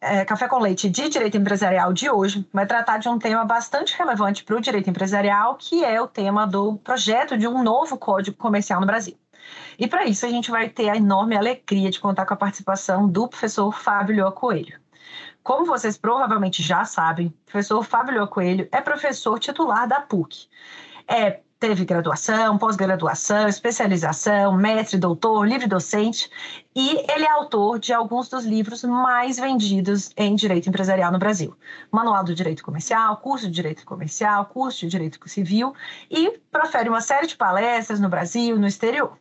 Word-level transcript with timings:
é, 0.00 0.24
Café 0.24 0.48
com 0.48 0.58
Leite 0.58 0.88
de 0.88 1.08
Direito 1.08 1.36
Empresarial 1.36 1.92
de 1.92 2.08
hoje 2.10 2.46
vai 2.52 2.66
tratar 2.66 2.98
de 2.98 3.08
um 3.08 3.18
tema 3.18 3.44
bastante 3.44 3.96
relevante 3.96 4.44
para 4.44 4.56
o 4.56 4.60
direito 4.60 4.88
empresarial, 4.88 5.56
que 5.56 5.84
é 5.84 6.00
o 6.00 6.06
tema 6.06 6.46
do 6.46 6.76
projeto 6.78 7.36
de 7.36 7.46
um 7.46 7.62
novo 7.62 7.96
Código 7.96 8.36
Comercial 8.36 8.80
no 8.80 8.86
Brasil. 8.86 9.16
E 9.78 9.86
para 9.86 10.04
isso 10.04 10.26
a 10.26 10.28
gente 10.28 10.50
vai 10.50 10.68
ter 10.68 10.88
a 10.88 10.96
enorme 10.96 11.36
alegria 11.36 11.90
de 11.90 12.00
contar 12.00 12.26
com 12.26 12.34
a 12.34 12.36
participação 12.36 13.08
do 13.08 13.28
professor 13.28 13.72
Fábio 13.72 14.14
Lioa 14.14 14.32
Coelho. 14.32 14.78
Como 15.42 15.64
vocês 15.64 15.96
provavelmente 15.96 16.62
já 16.62 16.84
sabem, 16.84 17.28
o 17.28 17.32
professor 17.50 17.82
Fábio 17.82 18.14
Lioa 18.14 18.28
Coelho 18.28 18.68
é 18.70 18.80
professor 18.80 19.38
titular 19.38 19.88
da 19.88 20.00
PUC. 20.00 20.46
É 21.06 21.40
teve 21.58 21.84
graduação, 21.84 22.56
pós-graduação, 22.56 23.48
especialização, 23.48 24.56
mestre, 24.56 24.98
doutor, 24.98 25.46
livre 25.46 25.66
docente, 25.66 26.30
e 26.74 26.90
ele 27.10 27.24
é 27.24 27.30
autor 27.30 27.78
de 27.78 27.92
alguns 27.92 28.28
dos 28.28 28.44
livros 28.44 28.84
mais 28.84 29.38
vendidos 29.38 30.10
em 30.16 30.34
direito 30.34 30.68
empresarial 30.68 31.10
no 31.10 31.18
Brasil. 31.18 31.56
Manual 31.90 32.22
do 32.22 32.34
Direito 32.34 32.62
Comercial, 32.62 33.16
curso 33.16 33.46
de 33.46 33.52
Direito 33.52 33.84
Comercial, 33.84 34.46
curso 34.46 34.80
de 34.80 34.88
Direito 34.88 35.18
Civil, 35.28 35.74
e 36.10 36.38
profere 36.50 36.88
uma 36.88 37.00
série 37.00 37.26
de 37.26 37.36
palestras 37.36 37.98
no 37.98 38.08
Brasil, 38.08 38.56
no 38.58 38.66
exterior. 38.66 39.18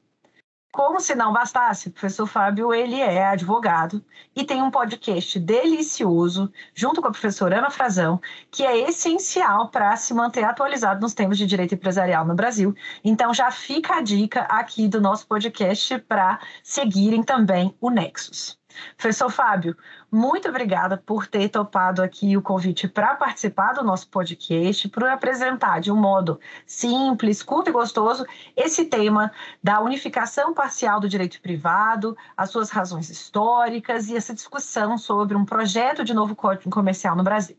Como 0.71 0.99
se 0.99 1.15
não 1.15 1.33
bastasse, 1.33 1.87
o 1.87 1.91
professor 1.91 2.27
Fábio, 2.27 2.73
ele 2.73 2.99
é 2.99 3.25
advogado 3.25 4.03
e 4.35 4.43
tem 4.43 4.61
um 4.61 4.69
podcast 4.69 5.39
delicioso, 5.39 6.51
junto 6.75 7.01
com 7.01 7.07
a 7.07 7.11
professora 7.11 7.57
Ana 7.57 7.71
Frazão, 7.71 8.21
que 8.51 8.63
é 8.63 8.87
essencial 8.87 9.69
para 9.69 9.95
se 9.95 10.13
manter 10.13 10.43
atualizado 10.43 11.01
nos 11.01 11.13
temas 11.13 11.37
de 11.37 11.47
direito 11.47 11.73
empresarial 11.73 12.25
no 12.25 12.35
Brasil. 12.35 12.75
Então 13.03 13.33
já 13.33 13.49
fica 13.49 13.95
a 13.95 14.01
dica 14.01 14.41
aqui 14.41 14.87
do 14.87 15.01
nosso 15.01 15.25
podcast 15.25 15.97
para 15.99 16.39
seguirem 16.61 17.23
também 17.23 17.75
o 17.81 17.89
Nexus. 17.89 18.59
Professor 18.95 19.31
Fábio, 19.31 19.75
muito 20.11 20.47
obrigada 20.47 20.97
por 20.97 21.27
ter 21.27 21.49
topado 21.49 22.01
aqui 22.01 22.37
o 22.37 22.41
convite 22.41 22.87
para 22.87 23.15
participar 23.15 23.73
do 23.73 23.83
nosso 23.83 24.07
podcast, 24.07 24.87
por 24.87 25.03
apresentar 25.03 25.81
de 25.81 25.91
um 25.91 25.95
modo 25.95 26.39
simples, 26.65 27.43
curto 27.43 27.69
e 27.69 27.73
gostoso 27.73 28.25
esse 28.55 28.85
tema 28.85 29.31
da 29.61 29.81
unificação 29.81 30.53
parcial 30.53 30.99
do 30.99 31.09
direito 31.09 31.41
privado, 31.41 32.15
as 32.37 32.49
suas 32.49 32.69
razões 32.69 33.09
históricas 33.09 34.07
e 34.07 34.15
essa 34.15 34.33
discussão 34.33 34.97
sobre 34.97 35.35
um 35.35 35.43
projeto 35.43 36.05
de 36.05 36.13
novo 36.13 36.35
código 36.35 36.69
comercial 36.69 37.15
no 37.15 37.23
Brasil. 37.23 37.57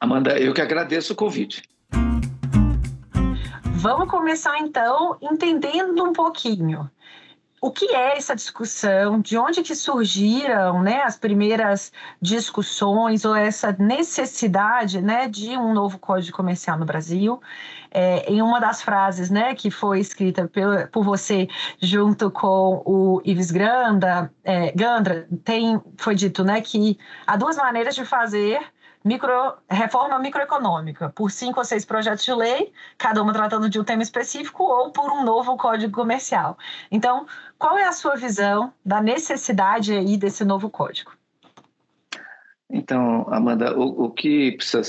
Amanda, 0.00 0.38
eu 0.38 0.54
que 0.54 0.62
agradeço 0.62 1.12
o 1.12 1.16
convite. 1.16 1.62
Vamos 3.80 4.08
começar 4.08 4.58
então 4.58 5.16
entendendo 5.20 6.02
um 6.04 6.12
pouquinho 6.12 6.90
o 7.60 7.70
que 7.70 7.94
é 7.94 8.16
essa 8.16 8.34
discussão, 8.34 9.20
de 9.20 9.36
onde 9.36 9.62
que 9.62 9.74
surgiram 9.74 10.82
né, 10.82 11.02
as 11.02 11.16
primeiras 11.16 11.92
discussões 12.20 13.24
ou 13.24 13.34
essa 13.34 13.72
necessidade 13.78 15.00
né, 15.02 15.28
de 15.28 15.56
um 15.56 15.72
novo 15.72 15.98
código 15.98 16.36
comercial 16.36 16.78
no 16.78 16.84
Brasil. 16.84 17.40
É, 17.90 18.30
em 18.30 18.42
uma 18.42 18.60
das 18.60 18.82
frases 18.82 19.30
né, 19.30 19.54
que 19.54 19.70
foi 19.70 20.00
escrita 20.00 20.46
por, 20.46 20.88
por 20.88 21.02
você 21.02 21.48
junto 21.80 22.30
com 22.30 22.82
o 22.84 23.22
Ives 23.24 23.50
Granda, 23.50 24.30
é, 24.44 24.70
Gandra, 24.72 25.26
tem, 25.42 25.80
foi 25.96 26.14
dito 26.14 26.44
né, 26.44 26.60
que 26.60 26.98
há 27.26 27.36
duas 27.36 27.56
maneiras 27.56 27.94
de 27.94 28.04
fazer 28.04 28.60
micro, 29.04 29.54
reforma 29.70 30.18
microeconômica, 30.18 31.10
por 31.10 31.30
cinco 31.30 31.60
ou 31.60 31.64
seis 31.64 31.84
projetos 31.84 32.24
de 32.24 32.32
lei, 32.32 32.72
cada 32.96 33.22
uma 33.22 33.32
tratando 33.32 33.68
de 33.68 33.78
um 33.78 33.84
tema 33.84 34.02
específico, 34.02 34.64
ou 34.64 34.90
por 34.90 35.10
um 35.10 35.24
novo 35.24 35.56
código 35.56 35.92
comercial. 35.92 36.58
Então, 36.90 37.26
qual 37.58 37.78
é 37.78 37.84
a 37.84 37.92
sua 37.92 38.16
visão 38.16 38.72
da 38.84 39.00
necessidade 39.00 39.92
aí 39.92 40.16
desse 40.16 40.44
novo 40.44 40.68
código? 40.70 41.12
Então, 42.70 43.26
Amanda, 43.30 43.76
o, 43.78 44.04
o 44.04 44.10
que 44.10 44.52
precisa, 44.52 44.82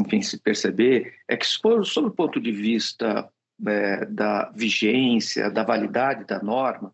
enfim, 0.00 0.20
se 0.20 0.38
perceber 0.38 1.14
é 1.28 1.36
que, 1.36 1.46
sob 1.46 2.08
o 2.08 2.10
ponto 2.10 2.40
de 2.40 2.50
vista 2.50 3.28
é, 3.66 4.04
da 4.06 4.50
vigência, 4.54 5.50
da 5.50 5.62
validade 5.62 6.24
da 6.24 6.42
norma, 6.42 6.92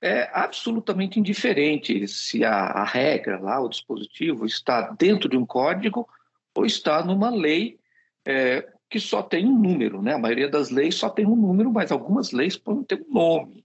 é 0.00 0.30
absolutamente 0.32 1.20
indiferente 1.20 2.08
se 2.08 2.44
a, 2.44 2.54
a, 2.54 2.84
regra 2.84 3.38
lá, 3.38 3.60
o 3.60 3.68
dispositivo, 3.68 4.46
está 4.46 4.90
dentro 4.92 5.28
de 5.28 5.36
um 5.36 5.44
código 5.44 6.08
ou 6.54 6.64
está 6.64 7.04
numa 7.04 7.30
lei 7.30 7.78
é, 8.24 8.66
que 8.88 8.98
só 8.98 9.22
tem 9.22 9.46
um 9.46 9.58
número. 9.58 10.00
Né? 10.00 10.14
A 10.14 10.18
maioria 10.18 10.48
das 10.48 10.70
leis 10.70 10.94
só 10.94 11.10
tem 11.10 11.26
um 11.26 11.36
número, 11.36 11.70
mas 11.70 11.92
algumas 11.92 12.32
leis 12.32 12.56
podem 12.56 12.84
ter 12.84 13.04
um 13.08 13.12
nome. 13.12 13.64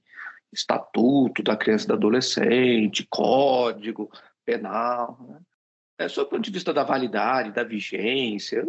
Estatuto 0.52 1.42
da 1.42 1.56
criança 1.56 1.86
e 1.86 1.88
do 1.88 1.94
adolescente, 1.94 3.08
código 3.10 4.10
penal. 4.46 5.18
Né? 5.28 5.40
É, 5.98 6.10
sob 6.10 6.28
o 6.28 6.30
ponto 6.30 6.44
de 6.44 6.52
vista 6.52 6.74
da 6.74 6.84
validade, 6.84 7.54
da 7.54 7.64
vigência, 7.64 8.66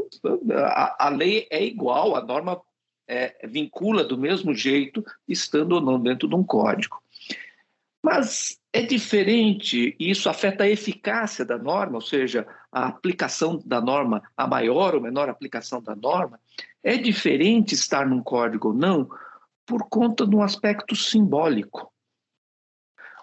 a, 0.54 1.06
a 1.06 1.08
lei 1.08 1.48
é 1.50 1.62
igual, 1.64 2.14
a 2.14 2.22
norma 2.22 2.60
é, 3.08 3.46
vincula 3.46 4.04
do 4.04 4.16
mesmo 4.16 4.54
jeito, 4.54 5.04
estando 5.28 5.72
ou 5.72 5.80
não 5.80 6.00
dentro 6.00 6.28
de 6.28 6.34
um 6.34 6.44
código. 6.44 7.02
Mas 8.06 8.56
é 8.72 8.82
diferente 8.82 9.96
e 9.98 10.12
isso 10.12 10.28
afeta 10.28 10.62
a 10.62 10.68
eficácia 10.68 11.44
da 11.44 11.58
norma, 11.58 11.96
ou 11.96 12.00
seja, 12.00 12.46
a 12.70 12.86
aplicação 12.86 13.60
da 13.66 13.80
norma, 13.80 14.22
a 14.36 14.46
maior 14.46 14.94
ou 14.94 15.00
menor 15.00 15.28
aplicação 15.28 15.82
da 15.82 15.96
norma. 15.96 16.38
É 16.84 16.96
diferente 16.96 17.74
estar 17.74 18.06
num 18.06 18.22
código 18.22 18.68
ou 18.68 18.74
não 18.74 19.08
por 19.66 19.88
conta 19.88 20.24
de 20.24 20.36
um 20.36 20.40
aspecto 20.40 20.94
simbólico. 20.94 21.92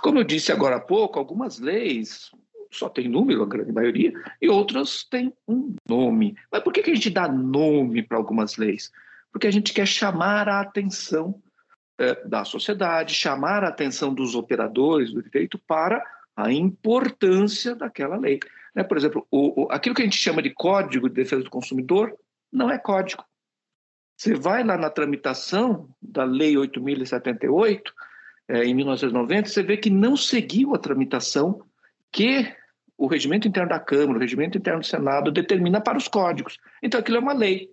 Como 0.01 0.19
eu 0.19 0.25
disse 0.25 0.51
agora 0.51 0.75
há 0.75 0.81
pouco, 0.81 1.17
algumas 1.17 1.59
leis 1.59 2.29
só 2.69 2.89
têm 2.89 3.07
número, 3.07 3.43
a 3.43 3.47
grande 3.47 3.71
maioria, 3.71 4.11
e 4.41 4.49
outras 4.49 5.05
têm 5.05 5.33
um 5.47 5.73
nome. 5.87 6.35
Mas 6.51 6.61
por 6.61 6.73
que 6.73 6.81
a 6.81 6.93
gente 6.93 7.09
dá 7.09 7.25
nome 7.29 8.03
para 8.03 8.17
algumas 8.17 8.57
leis? 8.57 8.91
Porque 9.31 9.47
a 9.47 9.51
gente 9.51 9.71
quer 9.71 9.87
chamar 9.87 10.49
a 10.49 10.59
atenção 10.59 11.41
da 12.25 12.43
sociedade, 12.43 13.13
chamar 13.13 13.63
a 13.63 13.69
atenção 13.69 14.13
dos 14.13 14.35
operadores 14.35 15.11
do 15.11 15.21
direito 15.21 15.59
para 15.59 16.03
a 16.35 16.51
importância 16.51 17.75
daquela 17.75 18.17
lei. 18.17 18.39
Né? 18.73 18.83
Por 18.83 18.97
exemplo, 18.97 19.27
o, 19.29 19.67
aquilo 19.69 19.95
que 19.95 20.01
a 20.01 20.05
gente 20.05 20.17
chama 20.17 20.41
de 20.41 20.49
Código 20.49 21.07
de 21.07 21.15
Defesa 21.15 21.43
do 21.43 21.49
Consumidor 21.49 22.13
não 22.51 22.69
é 22.71 22.77
código. 22.77 23.23
Você 24.15 24.35
vai 24.35 24.63
lá 24.63 24.77
na 24.77 24.89
tramitação 24.89 25.89
da 26.01 26.23
Lei 26.23 26.53
8.078, 26.53 27.81
é, 28.47 28.63
em 28.63 28.73
1990, 28.73 29.49
você 29.49 29.63
vê 29.63 29.77
que 29.77 29.89
não 29.89 30.15
seguiu 30.15 30.75
a 30.75 30.79
tramitação 30.79 31.61
que 32.11 32.53
o 32.97 33.07
regimento 33.07 33.47
interno 33.47 33.69
da 33.69 33.79
Câmara, 33.79 34.17
o 34.17 34.21
regimento 34.21 34.57
interno 34.57 34.81
do 34.81 34.85
Senado 34.85 35.31
determina 35.31 35.81
para 35.81 35.97
os 35.97 36.07
códigos. 36.07 36.59
Então, 36.81 36.99
aquilo 36.99 37.17
é 37.17 37.19
uma 37.19 37.33
lei. 37.33 37.72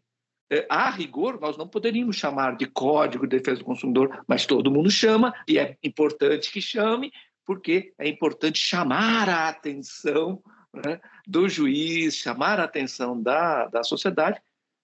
É, 0.50 0.66
a 0.68 0.90
rigor, 0.90 1.40
nós 1.40 1.56
não 1.56 1.68
poderíamos 1.68 2.16
chamar 2.16 2.56
de 2.56 2.66
Código 2.66 3.26
de 3.26 3.36
Defesa 3.36 3.58
do 3.58 3.64
Consumidor, 3.64 4.24
mas 4.26 4.46
todo 4.46 4.70
mundo 4.70 4.90
chama, 4.90 5.32
e 5.46 5.58
é 5.58 5.76
importante 5.82 6.50
que 6.50 6.60
chame, 6.60 7.12
porque 7.46 7.92
é 7.98 8.08
importante 8.08 8.58
chamar 8.58 9.28
a 9.28 9.48
atenção 9.48 10.42
né, 10.74 11.00
do 11.26 11.48
juiz, 11.48 12.16
chamar 12.16 12.58
a 12.60 12.64
atenção 12.64 13.20
da, 13.20 13.66
da 13.66 13.82
sociedade 13.82 14.40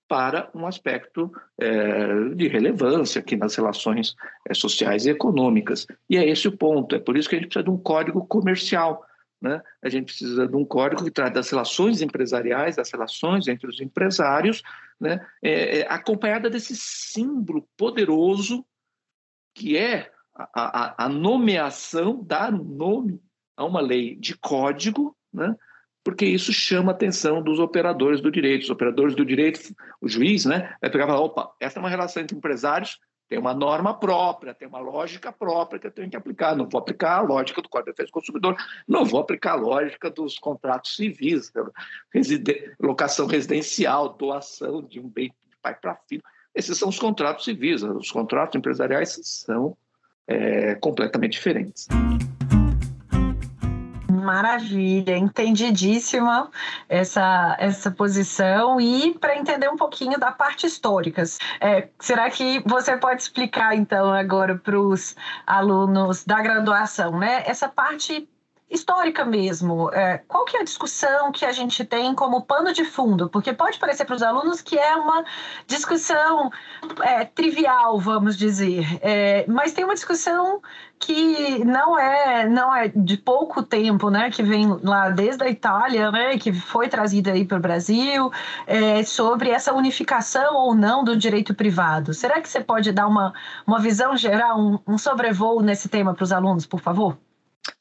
para 0.08 0.48
um 0.54 0.66
aspecto 0.66 1.32
é, 1.58 2.28
de 2.34 2.46
relevância 2.48 3.20
aqui 3.20 3.36
nas 3.36 3.54
relações 3.56 4.14
é, 4.48 4.54
sociais 4.54 5.04
e 5.04 5.10
econômicas. 5.10 5.86
E 6.08 6.16
é 6.16 6.28
esse 6.28 6.46
o 6.46 6.56
ponto, 6.56 6.94
é 6.94 6.98
por 6.98 7.16
isso 7.16 7.28
que 7.28 7.34
a 7.34 7.38
gente 7.38 7.48
precisa 7.48 7.64
de 7.64 7.70
um 7.70 7.78
código 7.78 8.24
comercial. 8.26 9.04
Né? 9.40 9.60
A 9.82 9.88
gente 9.88 10.06
precisa 10.06 10.46
de 10.46 10.56
um 10.56 10.64
código 10.64 11.04
que 11.04 11.10
trata 11.10 11.34
das 11.34 11.50
relações 11.50 12.00
empresariais, 12.00 12.76
das 12.76 12.90
relações 12.90 13.46
entre 13.48 13.68
os 13.68 13.80
empresários, 13.80 14.62
né? 14.98 15.24
é, 15.42 15.80
é, 15.80 15.86
acompanhada 15.92 16.48
desse 16.48 16.74
símbolo 16.74 17.68
poderoso 17.76 18.64
que 19.54 19.76
é 19.76 20.10
a, 20.34 20.48
a, 20.54 21.04
a 21.06 21.08
nomeação, 21.08 22.22
dar 22.22 22.52
nome 22.52 23.20
a 23.56 23.64
uma 23.64 23.80
lei 23.80 24.16
de 24.16 24.36
código, 24.36 25.16
né? 25.32 25.54
porque 26.06 26.24
isso 26.24 26.52
chama 26.52 26.92
a 26.92 26.94
atenção 26.94 27.42
dos 27.42 27.58
operadores 27.58 28.20
do 28.20 28.30
direito. 28.30 28.62
Os 28.62 28.70
operadores 28.70 29.16
do 29.16 29.24
direito, 29.24 29.58
o 30.00 30.08
juiz, 30.08 30.44
né, 30.44 30.72
vai 30.80 30.88
pegar 30.88 31.02
e 31.02 31.06
falar: 31.08 31.20
opa, 31.20 31.52
essa 31.58 31.78
é 31.78 31.80
uma 31.80 31.88
relação 31.88 32.22
entre 32.22 32.36
empresários, 32.36 33.00
tem 33.28 33.38
uma 33.38 33.52
norma 33.54 33.92
própria, 33.92 34.54
tem 34.54 34.68
uma 34.68 34.78
lógica 34.78 35.32
própria 35.32 35.80
que 35.80 35.86
eu 35.86 35.90
tenho 35.90 36.08
que 36.08 36.16
aplicar. 36.16 36.54
Não 36.54 36.68
vou 36.68 36.78
aplicar 36.78 37.18
a 37.18 37.20
lógica 37.20 37.60
do 37.60 37.68
Código 37.68 37.90
de 37.90 37.92
Defesa 37.92 38.08
do 38.08 38.12
Consumidor, 38.12 38.56
não 38.86 39.04
vou 39.04 39.20
aplicar 39.20 39.52
a 39.52 39.56
lógica 39.56 40.10
dos 40.10 40.38
contratos 40.38 40.96
civis, 40.96 41.52
reside... 42.12 42.74
locação 42.80 43.26
residencial, 43.26 44.10
doação 44.10 44.82
de 44.82 45.00
um 45.00 45.08
bem 45.08 45.28
de 45.28 45.56
pai 45.60 45.74
para 45.74 45.96
filho. 46.08 46.22
Esses 46.54 46.78
são 46.78 46.88
os 46.88 46.98
contratos 46.98 47.44
civis. 47.44 47.82
Os 47.82 48.10
contratos 48.10 48.56
empresariais 48.56 49.18
são 49.22 49.76
é, 50.26 50.74
completamente 50.76 51.32
diferentes. 51.32 51.86
Maravilha, 54.26 55.16
entendidíssima 55.16 56.50
essa, 56.88 57.56
essa 57.60 57.92
posição. 57.92 58.80
E 58.80 59.16
para 59.18 59.36
entender 59.36 59.68
um 59.68 59.76
pouquinho 59.76 60.18
da 60.18 60.32
parte 60.32 60.66
histórica, 60.66 61.22
é, 61.60 61.88
será 62.00 62.28
que 62.28 62.60
você 62.66 62.96
pode 62.96 63.22
explicar 63.22 63.76
então 63.76 64.12
agora 64.12 64.56
para 64.56 64.78
os 64.78 65.14
alunos 65.46 66.24
da 66.24 66.42
graduação, 66.42 67.18
né? 67.18 67.44
Essa 67.46 67.68
parte 67.68 68.28
histórica 68.70 69.24
mesmo. 69.24 69.90
É, 69.92 70.18
qual 70.26 70.44
que 70.44 70.56
é 70.56 70.60
a 70.60 70.64
discussão 70.64 71.30
que 71.30 71.44
a 71.44 71.52
gente 71.52 71.84
tem 71.84 72.14
como 72.14 72.42
pano 72.42 72.72
de 72.72 72.84
fundo? 72.84 73.28
Porque 73.28 73.52
pode 73.52 73.78
parecer 73.78 74.04
para 74.04 74.16
os 74.16 74.22
alunos 74.22 74.60
que 74.60 74.78
é 74.78 74.96
uma 74.96 75.24
discussão 75.66 76.50
é, 77.02 77.24
trivial, 77.24 77.98
vamos 78.00 78.36
dizer, 78.36 78.98
é, 79.02 79.44
mas 79.48 79.72
tem 79.72 79.84
uma 79.84 79.94
discussão 79.94 80.60
que 80.98 81.64
não 81.64 81.98
é 81.98 82.48
não 82.48 82.74
é 82.74 82.88
de 82.88 83.16
pouco 83.16 83.62
tempo, 83.62 84.10
né, 84.10 84.30
que 84.30 84.42
vem 84.42 84.66
lá 84.82 85.10
desde 85.10 85.44
a 85.44 85.48
Itália, 85.48 86.10
né, 86.10 86.38
que 86.38 86.52
foi 86.52 86.88
trazida 86.88 87.32
aí 87.32 87.44
para 87.44 87.58
o 87.58 87.60
Brasil, 87.60 88.32
é, 88.66 89.02
sobre 89.04 89.50
essa 89.50 89.72
unificação 89.74 90.54
ou 90.56 90.74
não 90.74 91.04
do 91.04 91.16
direito 91.16 91.54
privado. 91.54 92.14
Será 92.14 92.40
que 92.40 92.48
você 92.48 92.60
pode 92.60 92.92
dar 92.92 93.06
uma, 93.06 93.32
uma 93.66 93.78
visão 93.78 94.16
geral, 94.16 94.58
um, 94.58 94.78
um 94.86 94.98
sobrevoo 94.98 95.60
nesse 95.62 95.88
tema 95.88 96.14
para 96.14 96.24
os 96.24 96.32
alunos, 96.32 96.66
por 96.66 96.80
favor? 96.80 97.16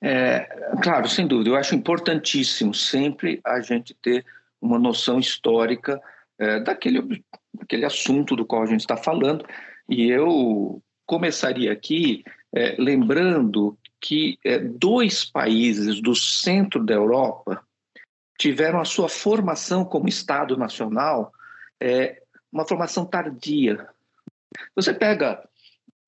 É, 0.01 0.45
claro, 0.81 1.07
sem 1.07 1.27
dúvida. 1.27 1.49
Eu 1.49 1.55
acho 1.55 1.75
importantíssimo 1.75 2.73
sempre 2.73 3.39
a 3.43 3.59
gente 3.61 3.93
ter 3.93 4.25
uma 4.61 4.79
noção 4.79 5.19
histórica 5.19 6.01
é, 6.39 6.59
daquele, 6.59 7.23
daquele 7.53 7.85
assunto 7.85 8.35
do 8.35 8.45
qual 8.45 8.63
a 8.63 8.67
gente 8.67 8.81
está 8.81 8.97
falando. 8.97 9.45
E 9.87 10.09
eu 10.09 10.81
começaria 11.05 11.71
aqui 11.71 12.23
é, 12.53 12.75
lembrando 12.79 13.77
que 14.01 14.37
é, 14.43 14.59
dois 14.59 15.25
países 15.25 16.01
do 16.01 16.15
centro 16.15 16.83
da 16.83 16.93
Europa 16.93 17.63
tiveram 18.37 18.79
a 18.79 18.85
sua 18.85 19.07
formação 19.07 19.85
como 19.85 20.09
Estado 20.09 20.57
Nacional 20.57 21.31
é, 21.79 22.21
uma 22.51 22.67
formação 22.67 23.05
tardia. 23.05 23.87
Você 24.75 24.93
pega 24.93 25.47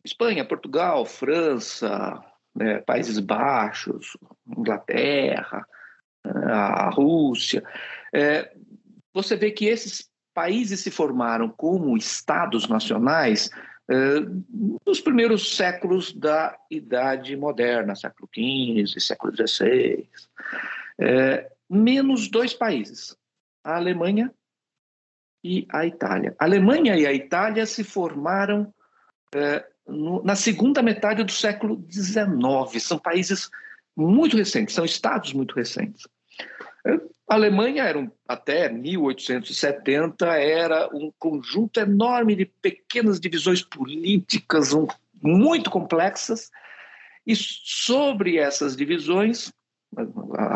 Espanha, 0.04 0.46
Portugal, 0.46 1.06
França, 1.06 2.24
né, 2.58 2.80
Países 2.80 3.20
Baixos, 3.20 4.18
Inglaterra, 4.48 5.66
a 6.24 6.90
Rússia, 6.90 7.64
é, 8.14 8.52
você 9.14 9.36
vê 9.36 9.52
que 9.52 9.66
esses 9.66 10.10
países 10.34 10.82
se 10.82 10.92
formaram 10.92 11.50
como 11.50 11.98
estados 11.98 12.68
nacionais 12.68 13.50
é, 13.90 13.96
nos 14.86 15.00
primeiros 15.00 15.56
séculos 15.56 16.12
da 16.14 16.58
Idade 16.70 17.36
Moderna, 17.38 17.96
século 17.96 18.30
XV, 18.34 19.00
século 19.00 19.34
XVI, 19.36 20.08
é, 21.00 21.50
menos 21.70 22.28
dois 22.28 22.54
países, 22.54 23.16
a 23.64 23.78
Alemanha 23.78 24.32
e 25.44 25.66
a 25.72 25.86
Itália. 25.86 26.36
A 26.38 26.46
Alemanha 26.46 26.98
e 26.98 27.06
a 27.06 27.14
Itália 27.14 27.66
se 27.66 27.84
formaram 27.84 28.74
é, 29.34 29.66
no, 29.88 30.24
na 30.24 30.36
segunda 30.36 30.82
metade 30.82 31.24
do 31.24 31.32
século 31.32 31.84
XIX. 31.90 32.84
São 32.84 33.00
países 33.00 33.50
muito 33.96 34.38
recentes, 34.38 34.76
são 34.76 34.86
estados 34.86 35.34
muito 35.34 35.56
recentes. 35.56 36.08
A 37.30 37.34
Alemanha 37.36 37.84
era 37.84 38.00
um, 38.00 38.10
até 38.28 38.70
1870 38.70 40.26
era 40.28 40.88
um 40.96 41.12
conjunto 41.20 41.80
enorme 41.80 42.36
de 42.36 42.46
pequenas 42.46 43.20
divisões 43.20 43.62
políticas 43.62 44.74
um, 44.74 44.88
muito 45.22 45.70
complexas 45.70 46.50
e 47.26 47.36
sobre 47.36 48.38
essas 48.38 48.78
divisões 48.78 49.52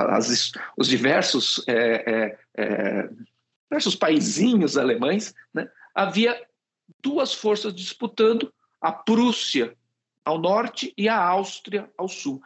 as, 0.09 0.51
os 0.77 0.87
diversos 0.87 1.63
é, 1.67 1.73
é, 1.75 2.37
é, 2.55 3.09
diversos 3.69 3.95
paizinhos 3.95 4.77
alemães 4.77 5.33
né, 5.53 5.69
havia 5.93 6.41
duas 7.01 7.33
forças 7.33 7.73
disputando 7.73 8.53
a 8.81 8.91
Prússia 8.91 9.75
ao 10.25 10.37
norte 10.39 10.93
e 10.97 11.07
a 11.07 11.17
Áustria 11.17 11.89
ao 11.97 12.07
sul. 12.07 12.41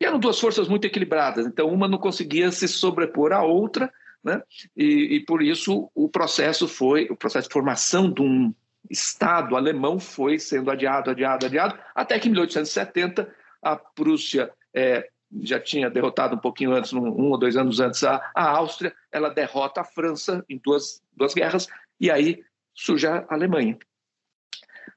E 0.00 0.04
eram 0.04 0.18
duas 0.18 0.38
forças 0.38 0.68
muito 0.68 0.84
equilibradas, 0.84 1.46
então 1.46 1.68
uma 1.68 1.88
não 1.88 1.98
conseguia 1.98 2.50
se 2.50 2.66
sobrepor 2.66 3.32
à 3.32 3.42
outra, 3.42 3.92
né? 4.22 4.42
e, 4.76 5.16
e 5.16 5.24
por 5.24 5.42
isso 5.42 5.90
o 5.94 6.08
processo 6.08 6.68
foi, 6.68 7.06
o 7.10 7.16
processo 7.16 7.48
de 7.48 7.52
formação 7.52 8.10
de 8.10 8.20
um 8.22 8.54
Estado 8.90 9.56
alemão 9.56 10.00
foi 10.00 10.38
sendo 10.40 10.70
adiado, 10.70 11.10
adiado, 11.10 11.46
adiado, 11.46 11.78
até 11.94 12.18
que 12.18 12.28
em 12.28 12.32
1870 12.32 13.32
a 13.62 13.76
Prússia 13.76 14.52
é, 14.74 15.08
já 15.40 15.60
tinha 15.60 15.88
derrotado 15.88 16.34
um 16.34 16.38
pouquinho 16.38 16.72
antes, 16.72 16.92
um, 16.92 17.06
um 17.06 17.30
ou 17.30 17.38
dois 17.38 17.56
anos 17.56 17.80
antes, 17.80 18.02
a, 18.02 18.20
a, 18.34 18.50
Áustria, 18.50 18.92
ela 19.10 19.28
derrota 19.28 19.80
a 19.80 19.84
França 19.84 20.44
em 20.48 20.60
duas, 20.62 21.00
duas 21.16 21.32
guerras, 21.32 21.68
e 22.00 22.10
aí 22.10 22.42
surge 22.74 23.06
a 23.06 23.24
Alemanha. 23.30 23.78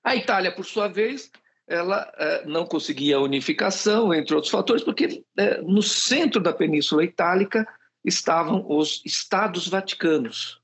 A 0.04 0.16
Itália, 0.16 0.52
por 0.52 0.66
sua 0.66 0.88
vez, 0.88 1.32
ela 1.68 2.12
eh, 2.18 2.44
não 2.46 2.66
conseguia 2.66 3.20
unificação, 3.20 4.14
entre 4.14 4.36
outros 4.36 4.52
fatores, 4.52 4.84
porque 4.84 5.24
eh, 5.38 5.62
no 5.62 5.82
centro 5.82 6.42
da 6.42 6.54
Península 6.54 7.04
Itálica 7.04 7.68
estavam 8.04 8.66
os 8.70 9.02
Estados 9.06 9.68
Vaticanos. 9.68 10.62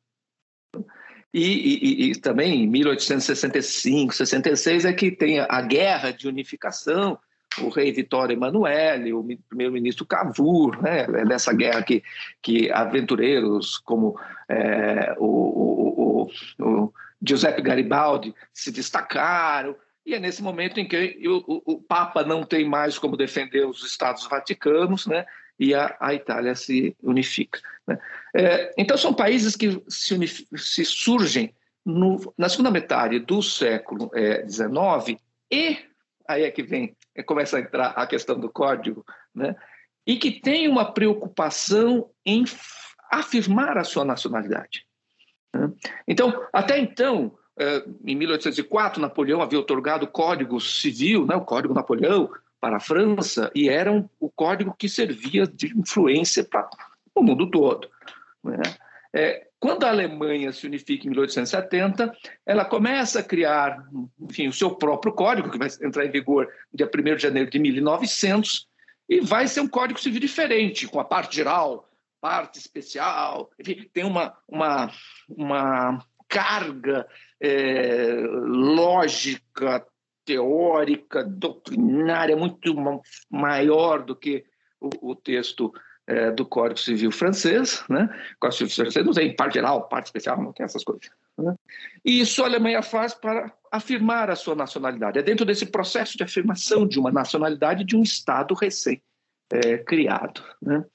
E, 1.34 2.10
e, 2.10 2.12
e, 2.12 2.16
também 2.20 2.64
em 2.64 2.68
1865, 2.68 4.14
66 4.14 4.86
é 4.86 4.94
que 4.94 5.10
tem 5.10 5.40
a 5.40 5.62
guerra 5.62 6.12
de 6.12 6.28
unificação, 6.28 7.18
o 7.60 7.70
rei 7.70 7.92
Vitório 7.92 8.34
Emanuele, 8.34 9.14
o 9.14 9.26
primeiro-ministro 9.48 10.06
Cavour, 10.06 10.82
né? 10.82 11.04
é 11.04 11.26
nessa 11.26 11.54
guerra 11.54 11.84
que, 11.84 12.04
que 12.42 12.70
aventureiros 12.72 13.78
como 13.78 14.20
é, 14.48 15.16
o, 15.18 16.28
o, 16.28 16.30
o 16.60 16.94
Giuseppe 17.22 17.62
Garibaldi 17.62 18.34
se 18.54 18.72
destacaram, 18.72 19.76
e 20.06 20.16
é 20.16 20.20
nesse 20.20 20.42
momento 20.42 20.80
em 20.80 20.88
que 20.88 21.22
o, 21.28 21.62
o, 21.74 21.82
Papa 21.82 22.24
não 22.24 22.44
tem 22.44 22.68
mais 22.68 22.98
como 22.98 23.16
defender 23.16 23.66
os 23.66 23.84
Estados 23.84 24.26
Vaticanos, 24.28 25.06
né? 25.06 25.26
e 25.60 25.76
a, 25.76 25.96
a 26.00 26.14
Itália 26.14 26.56
se 26.56 26.96
unifica. 27.04 27.60
Né? 27.88 28.00
É, 28.36 28.74
então, 28.78 28.98
são 28.98 29.14
países 29.14 29.56
que 29.56 29.82
se, 29.88 30.18
se 30.56 30.86
surgem 30.86 31.54
no, 31.86 32.34
na 32.36 32.50
segunda 32.50 32.72
metade 32.72 33.20
do 33.20 33.44
século 33.44 34.10
XIX, 34.50 35.22
é, 35.52 35.56
e 35.56 35.78
aí 36.28 36.44
é 36.44 36.52
que 36.52 36.64
vem, 36.64 36.96
é, 37.14 37.22
começa 37.22 37.58
a 37.58 37.62
entrar 37.62 37.90
a 37.90 38.08
questão 38.08 38.40
do 38.40 38.50
código, 38.50 39.06
né? 39.36 39.56
e 40.06 40.18
que 40.18 40.32
tem 40.32 40.68
uma 40.68 40.92
preocupação 40.92 42.10
em 42.26 42.44
afirmar 43.12 43.78
a 43.78 43.84
sua 43.84 44.04
nacionalidade. 44.04 44.86
Né? 45.54 45.72
Então, 46.08 46.46
até 46.52 46.78
então, 46.80 47.32
é, 47.58 47.84
em 48.06 48.16
1804, 48.16 49.02
Napoleão 49.02 49.42
havia 49.42 49.60
otorgado 49.60 50.06
o 50.06 50.10
Código 50.10 50.60
Civil, 50.60 51.26
né, 51.26 51.36
o 51.36 51.46
Código 51.46 51.74
Napoleão, 51.74 52.30
para 52.60 52.78
a 52.78 52.80
França, 52.80 53.52
e 53.56 53.68
era 53.68 53.92
um, 53.92 54.08
o 54.20 54.30
código 54.30 54.76
que 54.78 54.88
servia 54.88 55.48
de 55.48 55.76
influência 55.78 56.44
para 56.44 56.70
o 57.16 57.24
mundo 57.24 57.50
todo. 57.50 57.90
Né? 58.44 58.62
É, 59.14 59.48
quando 59.60 59.84
a 59.84 59.90
Alemanha 59.90 60.52
se 60.52 60.66
unifica 60.66 61.06
em 61.06 61.10
1870, 61.10 62.16
ela 62.46 62.64
começa 62.64 63.20
a 63.20 63.24
criar 63.24 63.84
enfim, 64.20 64.48
o 64.48 64.54
seu 64.54 64.72
próprio 64.72 65.12
código, 65.12 65.50
que 65.50 65.58
vai 65.58 65.70
entrar 65.82 66.06
em 66.06 66.12
vigor 66.12 66.48
dia 66.74 66.88
1 66.88 67.16
de 67.16 67.22
janeiro 67.22 67.50
de 67.50 67.60
1900, 67.60 68.68
e 69.10 69.20
vai 69.20 69.48
ser 69.48 69.62
um 69.62 69.68
Código 69.68 70.00
Civil 70.00 70.22
diferente, 70.22 70.88
com 70.88 71.00
a 71.00 71.04
parte 71.04 71.36
geral, 71.36 71.88
parte 72.22 72.60
especial, 72.60 73.50
enfim, 73.60 73.90
tem 73.92 74.06
uma, 74.06 74.38
uma, 74.48 74.92
uma 75.28 76.06
carga 76.30 77.08
é, 77.42 78.14
lógica, 78.46 79.86
teórica, 80.24 81.24
doutrinária 81.24 82.38
muito 82.38 82.74
maior 83.30 84.04
do 84.04 84.16
que 84.16 84.46
o, 84.80 85.12
o 85.12 85.16
texto 85.16 85.74
é, 86.08 86.32
do 86.32 86.46
Código 86.46 86.80
Civil 86.80 87.12
francês, 87.12 87.84
né? 87.90 88.04
O 88.36 88.40
Código 88.40 88.70
Civil 88.70 88.76
francês 88.76 89.06
não 89.06 89.14
tem 89.14 89.36
parte 89.36 89.56
geral, 89.56 89.88
parte 89.90 90.06
especial, 90.06 90.42
não 90.42 90.54
tem 90.54 90.64
essas 90.64 90.84
coisas. 90.84 91.10
Né? 91.38 91.56
E 92.06 92.22
isso 92.22 92.44
a 92.44 92.46
Alemanha 92.46 92.82
faz 92.82 93.14
para 93.14 93.52
afirmar 93.72 94.30
a 94.30 94.36
sua 94.36 94.56
nacionalidade. 94.56 95.18
É 95.18 95.24
dentro 95.24 95.46
desse 95.46 95.66
processo 95.66 96.18
de 96.18 96.24
afirmação 96.24 96.88
de 96.88 97.00
uma 97.00 97.12
nacionalidade 97.12 97.84
de 97.84 97.96
um 97.96 98.04
Estado 98.04 98.54
recém-criado. 98.54 100.44
É, 100.64 100.66
né? 100.66 100.86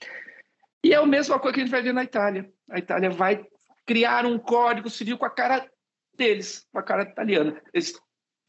E 0.87 0.93
é 0.93 0.97
a 0.99 1.05
mesma 1.05 1.37
coisa 1.41 1.53
que 1.53 1.61
a 1.61 1.65
gente 1.65 1.73
vai 1.73 1.83
ver 1.83 1.93
na 1.93 2.05
Itália. 2.05 2.49
A 2.71 2.79
Itália 2.79 3.11
vai 3.11 3.45
criar 3.85 4.25
um 4.25 4.39
código 4.39 4.89
civil 4.89 5.19
com 5.19 5.27
a 5.27 5.31
cara 5.31 5.69
deles, 6.17 6.65
com 6.73 6.79
a 6.79 6.83
cara 6.83 7.03
italiana. 7.03 7.61
Eles, 7.75 7.93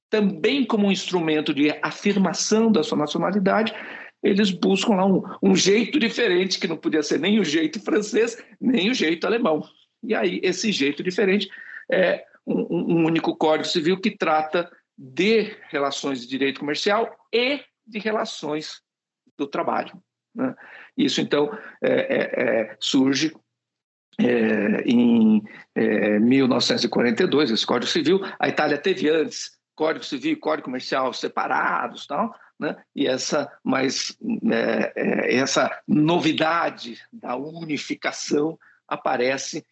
também 0.07 0.63
como 0.63 0.85
um 0.85 0.91
instrumento 0.91 1.51
de 1.51 1.71
afirmação 1.81 2.71
da 2.71 2.83
sua 2.83 2.95
nacionalidade, 2.95 3.73
eles 4.21 4.51
buscam 4.51 4.93
lá 4.93 5.05
um, 5.07 5.23
um 5.41 5.55
jeito 5.55 5.97
diferente, 5.97 6.59
que 6.59 6.67
não 6.67 6.77
podia 6.77 7.01
ser 7.01 7.19
nem 7.19 7.39
o 7.39 7.43
jeito 7.43 7.79
francês, 7.79 8.37
nem 8.61 8.91
o 8.91 8.93
jeito 8.93 9.25
alemão. 9.25 9.63
E 10.03 10.13
aí, 10.13 10.39
esse 10.43 10.71
jeito 10.71 11.01
diferente 11.01 11.49
é 11.91 12.23
um, 12.45 12.99
um 12.99 13.05
único 13.07 13.35
código 13.35 13.67
civil 13.67 13.99
que 13.99 14.15
trata 14.15 14.71
de 14.95 15.57
relações 15.71 16.21
de 16.21 16.27
direito 16.27 16.59
comercial 16.59 17.09
e 17.33 17.61
de 17.83 17.97
relações 17.97 18.79
do 19.35 19.47
trabalho. 19.47 19.99
Né? 20.35 20.53
Isso, 20.97 21.21
então, 21.21 21.55
é, 21.81 21.91
é, 21.91 22.43
é, 22.43 22.77
surge 22.79 23.35
é, 24.19 24.81
em 24.83 25.43
1942, 26.21 27.51
é, 27.51 27.53
esse 27.53 27.65
Código 27.65 27.91
Civil. 27.91 28.19
A 28.39 28.49
Itália 28.49 28.77
teve 28.77 29.09
antes 29.09 29.51
Código 29.75 30.03
Civil 30.03 30.33
e 30.33 30.35
Código 30.35 30.65
Comercial 30.65 31.13
separados, 31.13 32.07
tal, 32.07 32.33
né? 32.59 32.75
E 32.95 33.05
essa, 33.05 33.51
mas 33.63 34.17
essa 34.95 35.69
novidade 35.87 36.97
da 37.13 37.35
unificação 37.35 38.57
aparece 38.87 39.63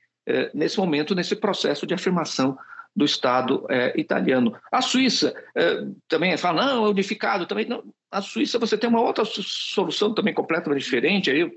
nesse 0.53 0.77
momento, 0.77 1.15
nesse 1.15 1.35
processo 1.35 1.87
de 1.87 1.95
afirmação 1.95 2.55
do 2.95 3.03
Estado 3.03 3.65
é, 3.69 3.99
italiano. 3.99 4.55
A 4.71 4.81
Suíça 4.81 5.35
é, 5.53 5.85
também 6.07 6.35
fala, 6.37 6.65
não, 6.65 6.85
é 6.85 6.89
unificado 6.89 7.45
também. 7.45 7.65
Não, 7.65 7.83
a 8.09 8.21
Suíça 8.21 8.57
você 8.57 8.77
tem 8.77 8.89
uma 8.89 9.01
outra 9.01 9.25
solução 9.25 10.13
também 10.13 10.33
completamente 10.33 10.83
diferente. 10.83 11.29
Aí, 11.29 11.51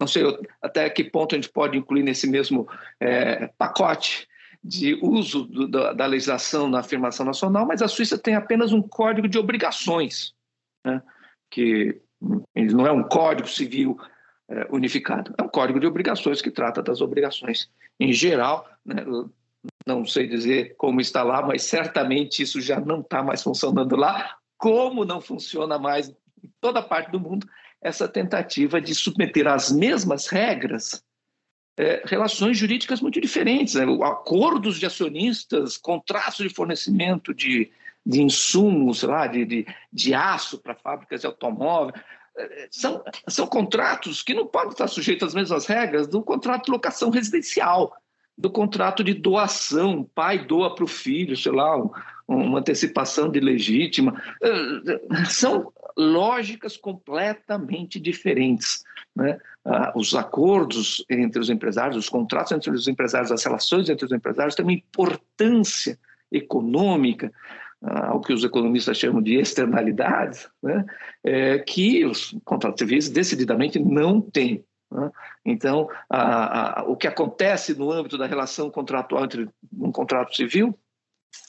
não 0.00 0.06
sei 0.06 0.22
até 0.62 0.88
que 0.88 1.04
ponto 1.04 1.34
a 1.34 1.38
gente 1.38 1.50
pode 1.50 1.76
incluir 1.76 2.02
nesse 2.02 2.26
mesmo 2.26 2.66
é, 3.00 3.48
pacote 3.58 4.26
de 4.62 4.94
uso 5.02 5.44
do, 5.44 5.68
da, 5.68 5.92
da, 5.92 6.06
legislação 6.06 6.68
na 6.68 6.80
afirmação 6.80 7.24
nacional, 7.24 7.66
mas 7.66 7.82
a 7.82 7.88
Suíça 7.88 8.18
tem 8.18 8.34
apenas 8.34 8.72
um 8.72 8.82
código 8.82 9.28
de 9.28 9.38
obrigações 9.38 10.34
né? 10.84 11.02
que 11.50 12.00
não 12.54 12.86
é 12.86 12.90
um 12.90 13.02
código 13.02 13.48
civil 13.48 13.98
é, 14.48 14.66
unificado, 14.70 15.34
é 15.38 15.42
um 15.42 15.48
código 15.48 15.78
de 15.78 15.86
obrigações 15.86 16.40
que 16.40 16.50
trata 16.50 16.82
das 16.82 17.00
obrigações 17.00 17.70
em 18.00 18.12
geral. 18.12 18.68
Né? 18.84 19.04
Não 19.86 20.04
sei 20.04 20.26
dizer 20.26 20.74
como 20.76 21.00
está 21.00 21.22
lá, 21.22 21.42
mas 21.42 21.62
certamente 21.62 22.42
isso 22.42 22.60
já 22.60 22.80
não 22.80 23.00
está 23.00 23.22
mais 23.22 23.42
funcionando 23.42 23.96
lá, 23.96 24.36
como 24.58 25.04
não 25.04 25.20
funciona 25.20 25.78
mais 25.78 26.08
em 26.08 26.50
toda 26.60 26.82
parte 26.82 27.10
do 27.10 27.20
mundo 27.20 27.48
essa 27.80 28.08
tentativa 28.08 28.80
de 28.80 28.94
submeter 28.94 29.46
às 29.46 29.70
mesmas 29.70 30.26
regras 30.26 31.04
é, 31.78 32.02
relações 32.06 32.56
jurídicas 32.56 33.00
muito 33.00 33.20
diferentes, 33.20 33.74
né? 33.74 33.84
acordos 34.02 34.78
de 34.78 34.86
acionistas, 34.86 35.76
contratos 35.76 36.38
de 36.38 36.54
fornecimento 36.54 37.34
de, 37.34 37.70
de 38.04 38.22
insumos, 38.22 39.00
sei 39.00 39.08
lá, 39.08 39.26
de, 39.26 39.44
de, 39.44 39.66
de 39.92 40.14
aço 40.14 40.58
para 40.58 40.74
fábricas 40.74 41.20
de 41.20 41.26
automóvel. 41.26 41.94
É, 42.38 42.68
são, 42.70 43.04
são 43.28 43.46
contratos 43.46 44.22
que 44.22 44.34
não 44.34 44.46
podem 44.46 44.70
estar 44.70 44.88
sujeitos 44.88 45.28
às 45.28 45.34
mesmas 45.34 45.66
regras 45.66 46.08
do 46.08 46.22
contrato 46.22 46.66
de 46.66 46.72
locação 46.72 47.10
residencial, 47.10 47.94
do 48.36 48.50
contrato 48.50 49.02
de 49.02 49.14
doação, 49.14 50.00
o 50.00 50.04
pai 50.04 50.44
doa 50.44 50.74
para 50.74 50.84
o 50.84 50.88
filho, 50.88 51.36
sei 51.36 51.52
lá, 51.52 51.76
um, 51.76 51.90
uma 52.28 52.58
antecipação 52.58 53.30
de 53.30 53.40
legítima. 53.40 54.20
É, 54.42 55.24
são 55.26 55.72
lógicas 55.96 56.76
completamente 56.76 57.98
diferentes. 57.98 58.84
Né? 59.14 59.38
Ah, 59.64 59.92
os 59.96 60.14
acordos 60.14 61.04
entre 61.08 61.40
os 61.40 61.48
empresários, 61.48 61.96
os 61.96 62.08
contratos 62.08 62.52
entre 62.52 62.70
os 62.70 62.86
empresários, 62.86 63.32
as 63.32 63.42
relações 63.42 63.88
entre 63.88 64.04
os 64.04 64.12
empresários 64.12 64.54
têm 64.54 64.64
uma 64.64 64.72
importância 64.72 65.98
econômica, 66.30 67.32
ao 67.80 68.20
que 68.20 68.32
os 68.32 68.42
economistas 68.42 68.96
chamam 68.96 69.22
de 69.22 69.34
externalidades, 69.34 70.48
né, 70.62 70.84
é, 71.22 71.58
que 71.58 72.04
os 72.04 72.34
contratos 72.44 72.80
civis 72.80 73.08
decididamente 73.08 73.78
não 73.78 74.20
têm. 74.20 74.64
Né? 74.90 75.10
Então, 75.44 75.88
a, 76.08 76.80
a, 76.80 76.84
o 76.84 76.96
que 76.96 77.06
acontece 77.06 77.74
no 77.74 77.90
âmbito 77.90 78.16
da 78.16 78.26
relação 78.26 78.70
contratual 78.70 79.24
entre 79.24 79.48
um 79.72 79.92
contrato 79.92 80.34
civil 80.34 80.78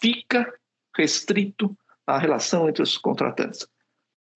fica 0.01 0.51
restrito 0.96 1.77
à 2.06 2.17
relação 2.17 2.67
entre 2.67 2.82
os 2.82 2.98
contratantes. 2.98 3.67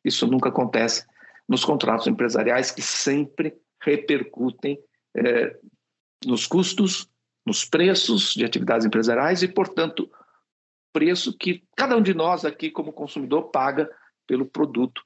Isso 0.03 0.27
nunca 0.27 0.50
acontece 0.50 1.05
nos 1.48 1.65
contratos 1.65 2.08
empresariais, 2.08 2.72
que 2.72 2.81
sempre 2.81 3.55
repercutem 3.81 4.79
é, 5.15 5.58
nos 6.25 6.48
custos, 6.48 7.10
nos 7.46 7.65
preços 7.65 8.34
de 8.34 8.46
atividades 8.46 8.86
empresariais 8.86 9.41
e, 9.41 9.48
portanto, 9.48 10.10
preço 10.93 11.36
que 11.38 11.63
cada 11.75 11.98
um 11.98 12.01
de 12.01 12.13
nós 12.13 12.46
aqui, 12.46 12.70
como 12.70 12.93
consumidor, 12.93 13.50
paga 13.50 13.89
pelo 14.27 14.46
produto 14.46 15.01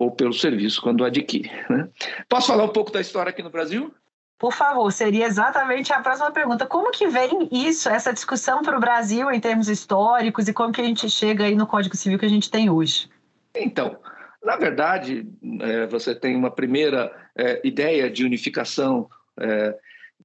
ou 0.00 0.10
pelo 0.10 0.32
serviço 0.32 0.80
quando 0.80 1.04
adquire. 1.04 1.50
Né? 1.68 1.86
Posso 2.26 2.46
falar 2.46 2.64
um 2.64 2.72
pouco 2.72 2.90
da 2.90 3.02
história 3.02 3.28
aqui 3.28 3.42
no 3.42 3.50
Brasil? 3.50 3.94
Por 4.38 4.50
favor, 4.50 4.90
seria 4.90 5.26
exatamente 5.26 5.92
a 5.92 6.00
próxima 6.00 6.30
pergunta. 6.30 6.64
Como 6.64 6.90
que 6.90 7.06
vem 7.06 7.46
isso, 7.52 7.90
essa 7.90 8.10
discussão 8.10 8.62
para 8.62 8.74
o 8.74 8.80
Brasil 8.80 9.30
em 9.30 9.38
termos 9.38 9.68
históricos 9.68 10.48
e 10.48 10.54
como 10.54 10.72
que 10.72 10.80
a 10.80 10.84
gente 10.84 11.08
chega 11.10 11.44
aí 11.44 11.54
no 11.54 11.66
Código 11.66 11.94
Civil 11.94 12.18
que 12.18 12.24
a 12.24 12.30
gente 12.30 12.50
tem 12.50 12.70
hoje? 12.70 13.10
Então, 13.54 13.98
na 14.42 14.56
verdade, 14.56 15.28
é, 15.60 15.86
você 15.86 16.14
tem 16.14 16.34
uma 16.34 16.50
primeira 16.50 17.12
é, 17.36 17.60
ideia 17.62 18.10
de 18.10 18.24
unificação 18.24 19.06
é, 19.38 19.76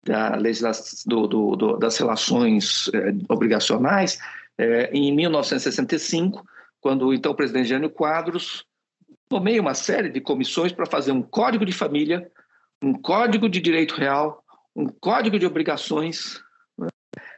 da 0.05 0.37
do, 1.05 1.27
do, 1.27 1.55
do, 1.57 1.77
das 1.77 1.97
relações 1.97 2.89
obrigacionais 3.27 4.19
em 4.93 5.13
1965, 5.13 6.45
quando 6.79 7.07
o 7.07 7.13
então 7.13 7.33
presidente 7.33 7.69
Jânio 7.69 7.89
Quadros 7.89 8.63
nomeia 9.29 9.61
uma 9.61 9.73
série 9.73 10.09
de 10.09 10.21
comissões 10.21 10.71
para 10.71 10.85
fazer 10.85 11.11
um 11.11 11.21
código 11.21 11.65
de 11.65 11.71
família, 11.71 12.31
um 12.81 12.93
código 12.93 13.49
de 13.49 13.59
direito 13.59 13.95
real, 13.95 14.43
um 14.75 14.87
código 14.87 15.39
de 15.39 15.45
obrigações. 15.45 16.43
Né? 16.77 16.87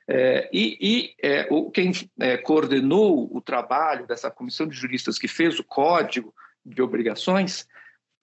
É, 0.08 0.50
e, 0.52 0.78
e 0.82 1.16
é, 1.22 1.48
o, 1.50 1.70
quem 1.72 1.92
é, 2.20 2.38
coordenou 2.38 3.30
o 3.36 3.42
trabalho 3.42 4.08
dessa 4.08 4.32
comissão 4.32 4.68
de 4.68 4.76
juristas 4.76 5.18
que 5.18 5.28
fez 5.28 5.60
o 5.60 5.64
código 5.64 6.34
de 6.66 6.82
obrigações 6.82 7.68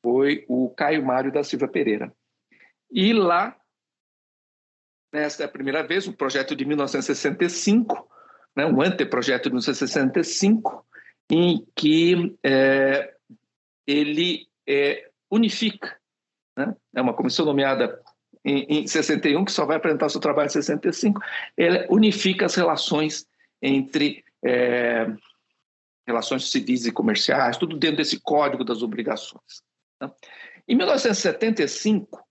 foi 0.03 0.45
o 0.49 0.69
Caio 0.71 1.05
Mário 1.05 1.33
da 1.33 1.43
Silva 1.43 1.67
Pereira. 1.67 2.13
E 2.91 3.15
lá, 3.15 3.57
nesta 5.11 5.45
é 5.45 5.49
primeira 5.49 5.83
vez, 5.83 6.07
o 6.07 6.13
projeto 6.13 6.55
de 6.55 6.65
1965, 6.67 8.07
né, 8.55 8.67
um 8.67 8.83
anteprojeto 8.83 9.49
de 9.49 9.55
1965, 9.55 10.87
em 11.31 11.67
que 11.75 12.37
é, 12.45 13.14
ele 13.87 14.47
é, 14.69 15.09
unifica. 15.31 15.97
Né? 16.57 16.75
É 16.95 17.03
uma 17.03 17.15
comissão 17.15 17.45
nomeada 17.45 18.01
em, 18.45 18.81
em 18.81 18.87
61, 18.87 19.45
que 19.45 19.53
só 19.53 19.65
vai 19.65 19.77
apresentar 19.77 20.09
seu 20.09 20.21
trabalho 20.21 20.47
em 20.47 20.51
65, 20.51 21.21
ele 21.57 21.87
unifica 21.89 22.47
as 22.47 22.55
relações 22.55 23.27
entre 23.63 24.23
é, 24.45 25.07
relações 26.07 26.51
civis 26.51 26.85
e 26.85 26.93
comerciais, 26.93 27.57
tudo 27.57 27.79
dentro 27.79 27.97
desse 27.97 28.21
código 28.21 28.65
das 28.65 28.83
obrigações. 28.83 29.63
Né? 30.01 30.11
Em 30.69 30.77
1975, 30.77 32.23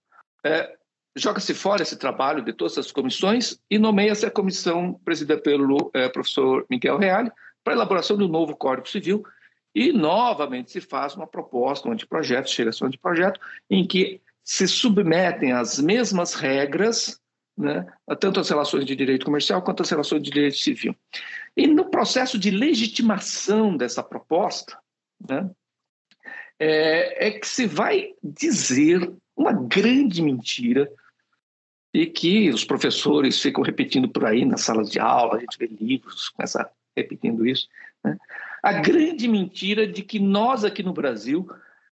é, 0.46 0.76
joga-se 1.16 1.54
fora 1.54 1.82
esse 1.82 1.98
trabalho 1.98 2.44
de 2.44 2.54
todas 2.54 2.78
as 2.78 2.92
comissões 2.92 3.60
e 3.70 3.78
nomeia-se 3.80 4.26
a 4.26 4.32
comissão 4.32 4.94
presidida 5.06 5.40
pelo 5.40 5.92
é, 5.94 6.10
professor 6.10 6.66
Miguel 6.70 6.98
Reale 6.98 7.32
para 7.64 7.74
a 7.74 7.78
elaboração 7.78 8.18
um 8.18 8.28
novo 8.28 8.56
Código 8.56 8.88
Civil 8.88 9.24
e 9.74 9.92
novamente 9.92 10.72
se 10.72 10.82
faz 10.82 11.16
uma 11.16 11.26
proposta, 11.26 11.88
um 11.88 11.92
anteprojeto, 11.92 12.50
chega-se 12.50 12.84
um 12.84 12.88
anteprojeto, 12.88 13.40
em 13.70 13.86
que 13.86 14.22
se 14.44 14.68
submetem 14.68 15.52
às 15.52 15.80
mesmas 15.80 16.34
regras, 16.34 17.20
né, 17.58 17.86
tanto 18.20 18.40
as 18.40 18.50
relações 18.50 18.86
de 18.86 18.96
direito 18.96 19.26
comercial 19.26 19.62
quanto 19.62 19.82
as 19.82 19.90
relações 19.90 20.22
de 20.22 20.30
direito 20.30 20.58
civil. 20.58 20.96
E 21.56 21.68
no 21.68 21.90
processo 21.90 22.38
de 22.38 22.52
legitimação 22.52 23.76
dessa 23.76 24.04
proposta, 24.04 24.78
né, 25.28 25.50
é, 26.60 27.28
é 27.28 27.32
que 27.32 27.48
se 27.48 27.66
vai 27.66 28.14
dizer 28.22 29.12
uma 29.36 29.54
grande 29.54 30.22
mentira 30.22 30.92
e 31.94 32.06
que 32.06 32.50
os 32.50 32.64
professores 32.64 33.42
ficam 33.42 33.64
repetindo 33.64 34.10
por 34.10 34.26
aí 34.26 34.46
nas 34.46 34.62
salas 34.62 34.90
de 34.90 35.00
aula, 35.00 35.38
a 35.38 35.40
gente 35.40 35.58
vê 35.58 35.68
livros 35.68 36.30
começa 36.30 36.70
repetindo 36.96 37.46
isso. 37.46 37.68
Né? 38.04 38.18
A 38.64 38.72
grande 38.72 39.28
mentira 39.28 39.86
de 39.86 40.02
que 40.02 40.20
nós 40.20 40.64
aqui 40.64 40.82
no 40.82 40.94
Brasil 40.94 41.46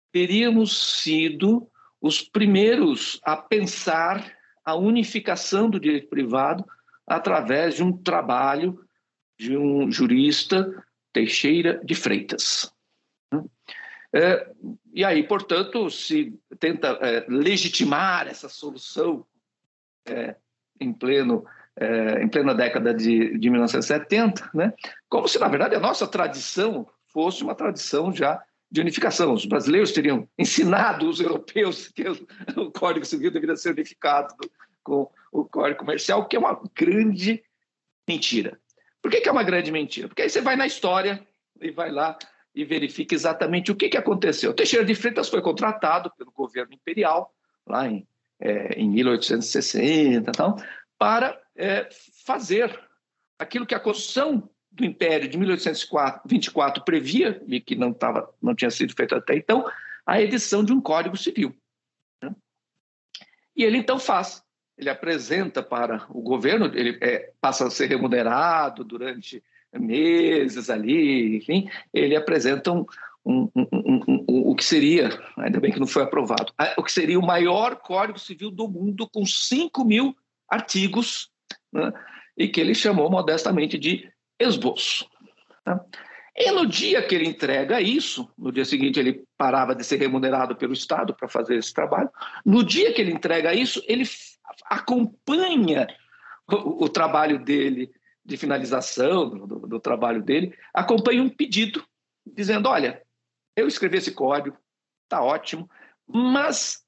teríamos 0.09 1.01
sido 1.01 1.69
os 1.99 2.21
primeiros 2.21 3.19
a 3.23 3.35
pensar 3.35 4.33
a 4.63 4.75
unificação 4.75 5.69
do 5.69 5.79
direito 5.79 6.07
privado 6.07 6.65
através 7.05 7.75
de 7.75 7.83
um 7.83 7.91
trabalho 7.91 8.79
de 9.37 9.57
um 9.57 9.91
jurista, 9.91 10.71
Teixeira 11.11 11.81
de 11.83 11.93
Freitas. 11.93 12.73
É, 14.13 14.49
e 14.93 15.03
aí, 15.03 15.23
portanto, 15.23 15.89
se 15.89 16.37
tenta 16.59 16.97
é, 17.01 17.25
legitimar 17.27 18.27
essa 18.27 18.47
solução 18.47 19.25
é, 20.05 20.35
em, 20.79 20.93
pleno, 20.93 21.45
é, 21.81 22.21
em 22.21 22.27
plena 22.27 22.53
década 22.53 22.93
de, 22.93 23.39
de 23.39 23.50
1970, 23.50 24.51
né? 24.53 24.71
como 25.09 25.27
se, 25.27 25.39
na 25.39 25.47
verdade, 25.47 25.75
a 25.75 25.79
nossa 25.79 26.07
tradição 26.07 26.88
fosse 27.07 27.43
uma 27.43 27.55
tradição 27.55 28.13
já 28.13 28.39
de 28.69 28.79
unificação. 28.79 29.33
Os 29.33 29.45
brasileiros 29.45 29.91
teriam 29.91 30.29
ensinado 30.38 31.09
os 31.09 31.19
europeus 31.19 31.88
que 31.95 32.03
o 32.07 32.71
Código 32.71 33.03
Civil 33.03 33.31
deveria 33.31 33.55
ser 33.55 33.71
unificado 33.71 34.35
com 34.83 35.09
o 35.31 35.43
Código 35.43 35.79
Comercial, 35.79 36.27
que 36.27 36.35
é 36.35 36.39
uma 36.39 36.61
grande 36.75 37.43
mentira. 38.07 38.59
Por 39.01 39.09
que, 39.09 39.19
que 39.19 39.27
é 39.27 39.31
uma 39.31 39.43
grande 39.43 39.71
mentira? 39.71 40.07
Porque 40.07 40.21
aí 40.21 40.29
você 40.29 40.39
vai 40.39 40.55
na 40.55 40.67
história 40.67 41.25
e 41.59 41.71
vai 41.71 41.91
lá 41.91 42.15
e 42.53 42.63
verifica 42.63 43.15
exatamente 43.15 43.71
o 43.71 43.75
que, 43.75 43.89
que 43.89 43.97
aconteceu. 43.97 44.53
Teixeira 44.53 44.85
de 44.85 44.93
Freitas 44.93 45.29
foi 45.29 45.41
contratado 45.41 46.11
pelo 46.15 46.31
governo 46.31 46.73
imperial, 46.73 47.33
lá 47.65 47.88
em, 47.88 48.07
é, 48.39 48.79
em 48.79 48.88
1860, 48.88 50.29
então, 50.29 50.55
para 51.00 51.40
é, 51.55 51.88
fazer 52.25 52.79
aquilo 53.38 53.65
que 53.65 53.75
a 53.75 53.79
Constituição 53.79 54.50
do 54.72 54.86
Império 54.86 55.27
de 55.27 55.38
1824 55.38 56.84
previa, 56.84 57.41
e 57.46 57.60
que 57.60 57.75
não, 57.75 57.91
tava, 57.91 58.34
não 58.41 58.55
tinha 58.55 58.72
sido 58.72 58.93
feito 58.96 59.13
até 59.13 59.36
então, 59.36 59.65
a 60.05 60.22
edição 60.22 60.63
de 60.63 60.72
um 60.72 60.79
Código 60.79 61.17
Civil. 61.17 61.55
Né? 62.24 62.34
E 63.55 63.63
ele 63.63 63.77
então 63.77 64.00
faz, 64.00 64.43
ele 64.77 64.89
apresenta 64.89 65.62
para 65.62 66.05
o 66.10 66.22
governo, 66.22 66.72
ele 66.74 66.98
é, 67.01 67.34
passa 67.41 67.67
a 67.67 67.72
ser 67.72 67.88
remunerado 67.88 68.84
durante 68.84 69.43
meses 69.74 70.70
ali, 70.70 71.38
enfim, 71.38 71.70
ele 71.93 72.15
apresenta 72.15 72.72
um, 72.72 72.86
um, 73.25 73.50
um, 73.55 74.25
o 74.27 74.55
que 74.55 74.63
seria, 74.63 75.10
ainda 75.38 75.60
bem 75.60 75.72
que 75.72 75.79
não 75.79 75.88
foi 75.88 76.03
aprovado, 76.03 76.53
o 76.77 76.84
que 76.84 76.91
seria 76.91 77.20
o 77.20 77.25
maior 77.25 77.77
Código 77.77 78.20
Civil 78.20 78.51
do 78.51 78.67
mundo, 78.67 79.10
com 79.10 79.25
5 79.25 79.84
mil 79.86 80.15
artigos, 80.50 81.30
né, 81.71 81.91
e 82.37 82.47
que 82.47 82.59
ele 82.59 82.73
chamou 82.73 83.09
modestamente 83.09 83.77
de 83.77 84.11
esboço. 84.39 85.07
Tá? 85.63 85.83
E 86.35 86.49
no 86.51 86.65
dia 86.65 87.01
que 87.03 87.13
ele 87.13 87.27
entrega 87.27 87.81
isso, 87.81 88.29
no 88.37 88.51
dia 88.51 88.63
seguinte 88.63 88.99
ele 88.99 89.25
parava 89.37 89.75
de 89.75 89.83
ser 89.83 89.97
remunerado 89.97 90.55
pelo 90.55 90.73
Estado 90.73 91.13
para 91.13 91.27
fazer 91.27 91.57
esse 91.57 91.73
trabalho, 91.73 92.09
no 92.45 92.63
dia 92.63 92.93
que 92.93 93.01
ele 93.01 93.11
entrega 93.11 93.53
isso, 93.53 93.83
ele 93.87 94.03
acompanha 94.65 95.87
o, 96.49 96.85
o 96.85 96.89
trabalho 96.89 97.43
dele 97.43 97.91
de 98.23 98.37
finalização 98.37 99.29
do, 99.29 99.67
do 99.67 99.79
trabalho 99.79 100.22
dele, 100.22 100.55
acompanha 100.74 101.22
um 101.22 101.29
pedido 101.29 101.83
dizendo: 102.25 102.69
olha, 102.69 103.01
eu 103.55 103.67
escrevi 103.67 103.98
esse 103.98 104.11
código, 104.11 104.57
está 105.03 105.22
ótimo, 105.22 105.69
mas 106.07 106.83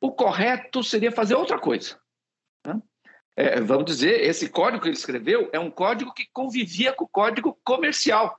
o 0.00 0.10
correto 0.10 0.82
seria 0.82 1.12
fazer 1.12 1.34
outra 1.34 1.58
coisa. 1.58 1.99
É, 3.36 3.60
vamos 3.60 3.84
dizer, 3.86 4.22
esse 4.22 4.48
código 4.48 4.82
que 4.82 4.88
ele 4.88 4.96
escreveu 4.96 5.48
é 5.52 5.58
um 5.58 5.70
código 5.70 6.12
que 6.12 6.26
convivia 6.32 6.92
com 6.92 7.04
o 7.04 7.08
código 7.08 7.58
comercial. 7.64 8.38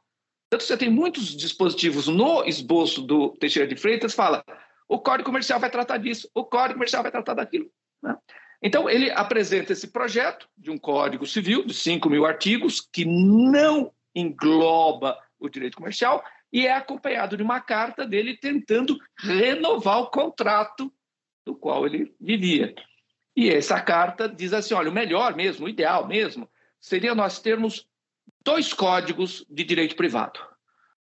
Tanto 0.49 0.63
você 0.63 0.77
tem 0.77 0.89
muitos 0.89 1.35
dispositivos 1.35 2.07
no 2.07 2.43
esboço 2.43 3.01
do 3.01 3.29
Teixeira 3.37 3.67
de 3.67 3.75
Freitas 3.79 4.13
fala 4.13 4.43
o 4.91 4.99
código 4.99 5.25
comercial 5.25 5.57
vai 5.57 5.69
tratar 5.69 5.97
disso, 5.97 6.29
o 6.35 6.43
código 6.43 6.73
comercial 6.73 7.01
vai 7.01 7.09
tratar 7.09 7.33
daquilo. 7.33 7.71
Né? 8.03 8.13
Então, 8.61 8.89
ele 8.89 9.09
apresenta 9.09 9.71
esse 9.71 9.87
projeto 9.87 10.49
de 10.57 10.69
um 10.69 10.77
Código 10.77 11.25
Civil 11.25 11.65
de 11.65 11.73
5 11.73 12.09
mil 12.09 12.25
artigos, 12.25 12.81
que 12.91 13.05
não 13.05 13.93
engloba 14.13 15.17
o 15.39 15.47
direito 15.47 15.77
comercial, 15.77 16.21
e 16.51 16.67
é 16.67 16.73
acompanhado 16.73 17.37
de 17.37 17.41
uma 17.41 17.61
carta 17.61 18.05
dele 18.05 18.35
tentando 18.35 18.99
renovar 19.17 19.99
o 19.99 20.11
contrato 20.11 20.93
do 21.45 21.55
qual 21.55 21.85
ele 21.85 22.13
vivia. 22.19 22.75
E 23.35 23.49
essa 23.49 23.79
carta 23.79 24.27
diz 24.27 24.53
assim: 24.53 24.73
olha, 24.73 24.89
o 24.89 24.93
melhor 24.93 25.35
mesmo, 25.35 25.65
o 25.65 25.69
ideal 25.69 26.07
mesmo, 26.07 26.49
seria 26.79 27.15
nós 27.15 27.39
termos 27.39 27.87
dois 28.43 28.73
códigos 28.73 29.45
de 29.49 29.63
direito 29.63 29.95
privado. 29.95 30.39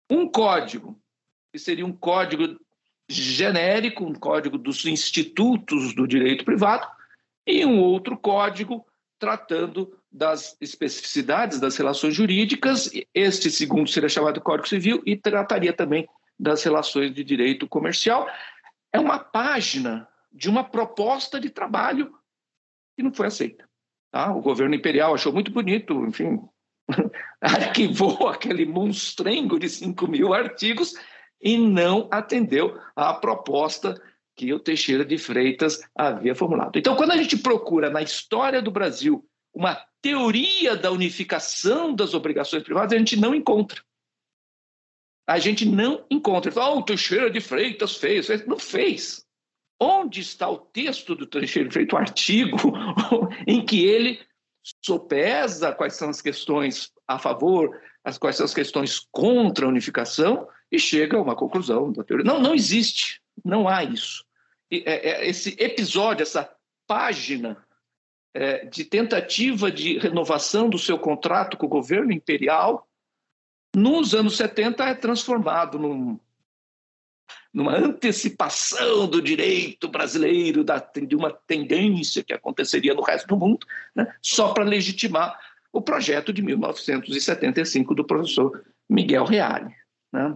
Um 0.10 0.27
código, 0.27 0.99
que 1.51 1.60
seria 1.60 1.86
um 1.86 1.93
código 1.93 2.60
genérico, 3.08 4.05
um 4.05 4.13
código 4.13 4.58
dos 4.58 4.86
institutos 4.86 5.93
do 5.93 6.08
direito 6.08 6.43
privado, 6.43 6.88
e 7.45 7.65
um 7.65 7.79
outro 7.79 8.17
código 8.17 8.86
tratando 9.17 9.97
das 10.12 10.55
especificidades 10.62 11.60
das 11.60 11.75
relações 11.77 12.15
jurídicas. 12.15 12.89
Este 13.13 13.51
segundo 13.51 13.89
seria 13.89 14.10
chamado 14.10 14.41
Código 14.41 14.67
Civil 14.67 15.01
e 15.05 15.15
trataria 15.15 15.73
também 15.73 16.08
das 16.39 16.63
relações 16.63 17.13
de 17.13 17.23
direito 17.23 17.67
comercial. 17.67 18.27
É 18.93 18.99
uma 18.99 19.19
página 19.19 20.08
de 20.32 20.50
uma 20.50 20.63
proposta 20.63 21.39
de 21.39 21.50
trabalho 21.50 22.13
que 22.96 23.04
não 23.04 23.13
foi 23.13 23.28
aceita. 23.28 23.68
Tá? 24.12 24.34
O 24.34 24.42
governo 24.42 24.76
imperial 24.76 25.13
achou 25.13 25.32
muito 25.32 25.52
bonito, 25.52 26.06
enfim, 26.06 26.39
arquivou 27.42 28.28
aquele 28.28 28.65
monstrengo 28.65 29.60
de 29.60 29.70
5 29.70 30.08
mil 30.08 30.34
artigos 30.34 30.94
e 31.42 31.58
não 31.58 32.08
atendeu 32.12 32.80
à 32.96 33.13
proposta 33.13 34.00
que 34.36 34.54
o 34.54 34.60
Teixeira 34.60 35.04
de 35.04 35.18
Freitas 35.18 35.82
havia 35.94 36.34
formulado. 36.34 36.78
Então, 36.78 36.96
quando 36.96 37.12
a 37.12 37.18
gente 37.18 37.38
procura 37.38 37.89
na 37.89 38.02
história 38.02 38.62
do 38.62 38.72
Brasil 38.72 39.26
uma 39.54 39.76
teoria 40.02 40.76
da 40.76 40.92
unificação 40.92 41.94
das 41.94 42.13
obrigações 42.13 42.63
privadas, 42.63 42.94
a 42.94 42.98
gente 42.98 43.18
não 43.18 43.36
encontra. 43.36 43.82
A 45.28 45.38
gente 45.38 45.65
não 45.65 46.06
encontra. 46.10 46.52
Fala, 46.52 46.76
oh, 46.76 46.80
o 46.80 46.84
Teixeira 46.84 47.30
de 47.30 47.42
Freitas 47.42 47.98
fez. 47.98 48.28
Não 48.48 48.58
fez. 48.58 49.26
Onde 49.80 50.20
está 50.20 50.50
o 50.50 50.58
texto 50.58 51.15
do 51.15 51.26
Teixeira 51.26 51.72
Freitas, 51.72 51.94
o 51.94 51.98
artigo 51.98 52.58
em 53.48 53.65
que 53.65 53.86
ele 53.86 54.20
sopesa 54.86 55.74
quais 55.74 55.96
são 55.96 56.10
as 56.10 56.22
questões 56.22 56.92
a 57.08 57.18
favor, 57.18 57.80
as 58.04 58.18
quais 58.18 58.36
são 58.36 58.46
as 58.46 58.54
questões 58.54 59.00
contra 59.12 59.65
a 59.65 59.70
unificação 59.70 60.48
e 60.72 60.78
chega 60.78 61.18
a 61.18 61.22
uma 61.22 61.36
conclusão 61.36 61.92
da 61.92 62.04
teoria. 62.04 62.26
Não, 62.26 62.39
não 62.39 62.54
existe. 62.54 63.22
Não 63.44 63.68
há 63.68 63.84
isso. 63.84 64.26
É, 64.72 65.10
é, 65.10 65.28
esse 65.28 65.56
episódio, 65.58 66.24
essa 66.24 66.54
página 66.86 67.65
é, 68.34 68.65
de 68.65 68.84
tentativa 68.84 69.72
de 69.72 69.98
renovação 69.98 70.70
do 70.70 70.78
seu 70.78 71.00
contrato 71.00 71.58
com 71.58 71.65
o 71.65 71.70
governo 71.70 72.12
imperial, 72.12 72.88
nos 73.76 74.13
anos 74.13 74.38
70 74.38 74.84
é 74.84 74.96
transformado 74.96 75.80
num, 75.80 76.20
numa 77.53 77.75
antecipação 77.75 79.07
do 79.07 79.21
direito 79.21 79.88
brasileiro, 79.88 80.63
da, 80.63 80.77
de 80.77 81.15
uma 81.15 81.31
tendência 81.31 82.23
que 82.23 82.33
aconteceria 82.33 82.93
no 82.93 83.01
resto 83.01 83.27
do 83.27 83.38
mundo, 83.38 83.65
né, 83.95 84.13
só 84.21 84.53
para 84.53 84.63
legitimar 84.63 85.38
o 85.71 85.81
projeto 85.81 86.31
de 86.31 86.41
1975 86.41 87.95
do 87.95 88.05
professor 88.05 88.63
Miguel 88.89 89.25
Reale. 89.25 89.73
Né. 90.12 90.35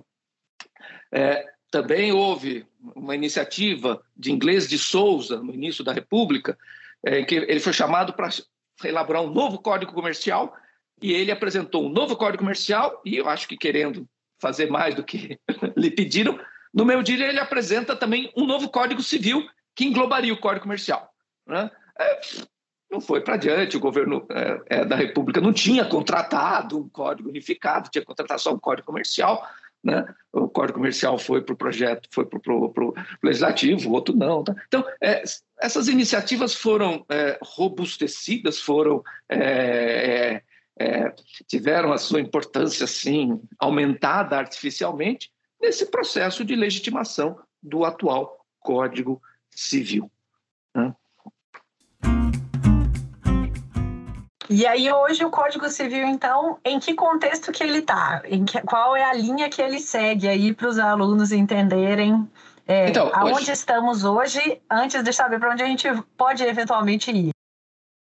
É, 1.11 1.45
também 1.71 2.11
houve 2.11 2.65
uma 2.95 3.15
iniciativa 3.15 4.03
de 4.15 4.31
inglês 4.31 4.67
de 4.67 4.77
Souza, 4.77 5.41
no 5.41 5.53
início 5.53 5.83
da 5.83 5.93
República, 5.93 6.57
é, 7.05 7.19
em 7.19 7.25
que 7.25 7.35
ele 7.35 7.59
foi 7.59 7.73
chamado 7.73 8.13
para 8.13 8.29
elaborar 8.83 9.23
um 9.23 9.31
novo 9.31 9.59
código 9.59 9.93
comercial, 9.93 10.55
e 11.01 11.11
ele 11.11 11.31
apresentou 11.31 11.85
um 11.85 11.89
novo 11.89 12.15
código 12.15 12.43
comercial, 12.43 13.01
e 13.05 13.17
eu 13.17 13.27
acho 13.27 13.47
que 13.47 13.57
querendo 13.57 14.07
fazer 14.39 14.69
mais 14.69 14.93
do 14.93 15.03
que 15.03 15.39
lhe 15.75 15.91
pediram, 15.91 16.39
no 16.73 16.85
meu 16.85 17.03
dia 17.03 17.27
ele 17.27 17.39
apresenta 17.39 17.95
também 17.95 18.31
um 18.35 18.45
novo 18.45 18.69
código 18.69 19.01
civil 19.01 19.47
que 19.75 19.85
englobaria 19.85 20.33
o 20.33 20.39
código 20.39 20.63
comercial. 20.63 21.13
Né? 21.45 21.69
É, 21.99 22.21
não 22.91 23.01
foi 23.01 23.21
para 23.21 23.35
adiante, 23.35 23.75
o 23.77 23.79
governo 23.79 24.25
é, 24.29 24.61
é, 24.67 24.85
da 24.85 24.95
República 24.95 25.41
não 25.41 25.51
tinha 25.51 25.85
contratado 25.85 26.77
um 26.77 26.89
código 26.89 27.29
unificado, 27.29 27.89
tinha 27.89 28.05
contratado 28.05 28.41
só 28.41 28.53
um 28.53 28.59
código 28.59 28.85
comercial, 28.85 29.47
né? 29.83 30.05
O 30.31 30.47
Código 30.47 30.77
Comercial 30.77 31.17
foi 31.19 31.41
para 31.41 31.53
o 31.53 31.57
projeto, 31.57 32.07
foi 32.09 32.25
para 32.25 32.39
o 32.39 32.93
legislativo, 33.21 33.89
o 33.89 33.91
outro 33.91 34.15
não. 34.15 34.41
Tá? 34.41 34.55
Então, 34.65 34.85
é, 35.01 35.21
essas 35.59 35.89
iniciativas 35.89 36.55
foram 36.55 37.05
é, 37.09 37.37
robustecidas, 37.41 38.59
foram 38.59 39.03
é, 39.27 40.41
é 40.79 41.13
tiveram 41.47 41.91
a 41.91 41.97
sua 41.97 42.21
importância 42.21 42.85
assim 42.85 43.41
aumentada 43.59 44.37
artificialmente, 44.37 45.29
nesse 45.63 45.85
processo 45.85 46.43
de 46.43 46.57
legitimação 46.57 47.39
do 47.61 47.85
atual 47.85 48.45
Código 48.59 49.21
Civil. 49.49 50.11
Né? 50.75 50.93
E 54.49 54.67
aí 54.67 54.91
hoje 54.91 55.23
o 55.23 55.29
Código 55.29 55.69
Civil, 55.69 56.05
então, 56.05 56.59
em 56.65 56.79
que 56.79 56.93
contexto 56.93 57.53
que 57.53 57.63
ele 57.63 57.77
está? 57.77 58.21
Qual 58.65 58.93
é 58.93 59.05
a 59.05 59.13
linha 59.13 59.49
que 59.49 59.61
ele 59.61 59.79
segue 59.79 60.27
aí 60.27 60.53
para 60.53 60.67
os 60.67 60.77
alunos 60.77 61.31
entenderem 61.31 62.29
é, 62.67 62.89
então, 62.89 63.09
aonde 63.13 63.43
hoje... 63.43 63.51
estamos 63.51 64.03
hoje, 64.03 64.61
antes 64.69 65.01
de 65.01 65.13
saber 65.13 65.39
para 65.39 65.51
onde 65.51 65.63
a 65.63 65.65
gente 65.65 65.87
pode 66.17 66.43
eventualmente 66.43 67.09
ir? 67.11 67.31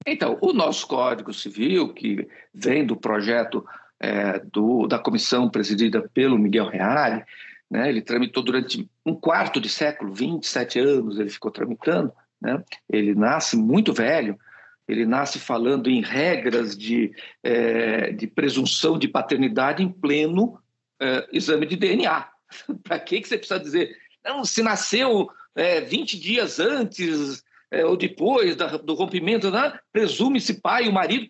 Então, 0.06 0.38
o 0.42 0.52
nosso 0.52 0.88
Código 0.88 1.32
Civil, 1.32 1.94
que 1.94 2.28
vem 2.54 2.86
do 2.86 2.96
projeto 2.96 3.64
é, 4.00 4.40
do, 4.40 4.88
da 4.88 4.98
comissão 4.98 5.48
presidida 5.48 6.10
pelo 6.14 6.40
Miguel 6.40 6.68
Reale, 6.68 7.24
né, 7.72 7.88
ele 7.88 8.02
tramitou 8.02 8.44
durante 8.44 8.90
um 9.06 9.16
quarto 9.16 9.62
de 9.62 9.70
século, 9.70 10.14
27 10.14 10.78
anos 10.78 11.18
ele 11.18 11.30
ficou 11.30 11.50
tramitando, 11.50 12.12
né, 12.42 12.62
ele 12.90 13.16
nasce 13.16 13.56
muito 13.56 13.94
velho, 13.94 14.38
ele 14.86 15.06
nasce 15.06 15.40
falando 15.40 15.90
em 15.90 16.02
regras 16.02 16.76
de, 16.76 17.16
é, 17.42 18.12
de 18.12 18.28
presunção 18.28 19.00
de 19.00 19.08
paternidade 19.08 19.82
em 19.82 19.90
pleno 19.90 20.60
é, 21.00 21.30
exame 21.32 21.66
de 21.66 21.78
DNA. 21.78 22.28
Para 22.84 23.00
que, 23.00 23.22
que 23.22 23.28
você 23.30 23.38
precisa 23.38 23.58
dizer? 23.58 23.96
Não, 24.22 24.44
se 24.44 24.62
nasceu 24.62 25.30
é, 25.56 25.80
20 25.80 26.20
dias 26.20 26.60
antes 26.60 27.42
é, 27.72 27.86
ou 27.86 27.96
depois 27.96 28.58
da, 28.58 28.76
do 28.76 28.96
rompimento, 28.96 29.50
né, 29.50 29.80
presume-se 29.94 30.60
pai, 30.60 30.90
o 30.90 30.94
marido, 30.94 31.30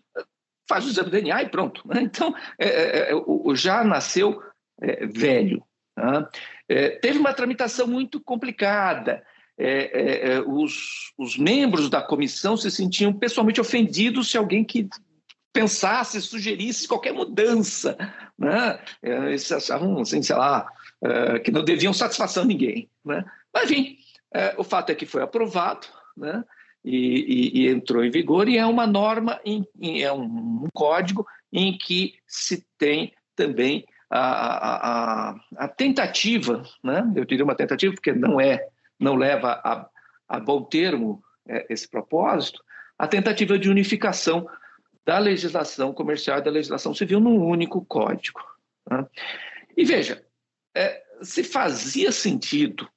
faz 0.67 0.85
o 0.85 0.89
exame 0.89 1.11
de 1.11 1.21
DNA 1.21 1.43
e 1.43 1.49
pronto. 1.49 1.87
Né? 1.87 2.01
Então, 2.01 2.33
é, 2.57 3.11
já 3.53 3.83
nasceu 3.83 4.41
velho. 5.13 5.63
Né? 6.01 6.27
teve 7.01 7.19
uma 7.19 7.33
tramitação 7.33 7.85
muito 7.85 8.19
complicada 8.19 9.23
é, 9.57 9.67
é, 9.67 10.33
é, 10.33 10.41
os, 10.41 11.13
os, 11.15 11.37
membros 11.37 11.87
da 11.87 12.01
comissão 12.01 12.57
se 12.57 12.71
sentiam 12.71 13.13
pessoalmente 13.13 13.61
ofendidos 13.61 14.31
se 14.31 14.35
alguém 14.35 14.63
que 14.63 14.89
pensasse, 15.53 16.19
sugerisse 16.19 16.87
qualquer 16.87 17.13
mudança. 17.13 17.95
Né? 18.37 18.79
É, 19.03 19.11
eles 19.27 19.51
achavam, 19.51 19.99
assim, 19.99 20.23
sei 20.23 20.35
lá, 20.35 20.67
é, 21.03 21.37
que 21.37 21.51
não 21.51 21.63
deviam 21.63 21.93
satisfação 21.93 22.41
a 22.41 22.45
ninguém. 22.45 22.89
Né? 23.05 23.23
Mas, 23.53 23.69
enfim, 23.69 23.97
é, 24.33 24.55
o 24.57 24.63
fato 24.63 24.91
é 24.91 24.95
que 24.95 25.05
foi 25.05 25.21
aprovado 25.21 25.85
né? 26.17 26.43
e, 26.83 26.95
e, 26.97 27.61
e 27.61 27.67
entrou 27.69 28.03
em 28.03 28.09
vigor, 28.09 28.49
e 28.49 28.57
é 28.57 28.65
uma 28.65 28.87
norma, 28.87 29.39
em, 29.45 29.63
é 30.01 30.11
um, 30.11 30.23
um 30.23 30.69
código 30.73 31.23
em 31.53 31.77
que 31.77 32.15
se 32.25 32.65
tem 32.79 33.13
também 33.35 33.85
a, 34.11 35.29
a, 35.29 35.35
a, 35.55 35.67
tentativa, 35.69 36.63
né? 36.83 37.11
eu 37.15 37.23
diria 37.23 37.45
uma 37.45 37.55
tentativa, 37.55 37.93
porque 37.93 38.11
não 38.11 38.41
é 38.41 38.67
não 38.99 39.15
leva 39.15 39.59
a, 39.63 39.89
a 40.27 40.39
bom 40.39 40.63
termo 40.63 41.23
é, 41.47 41.65
esse 41.69 41.87
propósito, 41.89 42.61
a 42.97 43.07
tentativa 43.07 43.57
de 43.57 43.69
unificação 43.69 44.47
da 45.03 45.17
legislação 45.17 45.93
comercial 45.93 46.37
e 46.37 46.43
da 46.43 46.51
legislação 46.51 46.93
civil 46.93 47.19
num 47.19 47.43
único 47.43 47.83
código. 47.85 48.39
Né? 48.89 49.07
E 49.75 49.83
veja, 49.83 50.23
é, 50.75 51.01
se 51.21 51.43
fazia 51.43 52.11
sentido, 52.11 52.87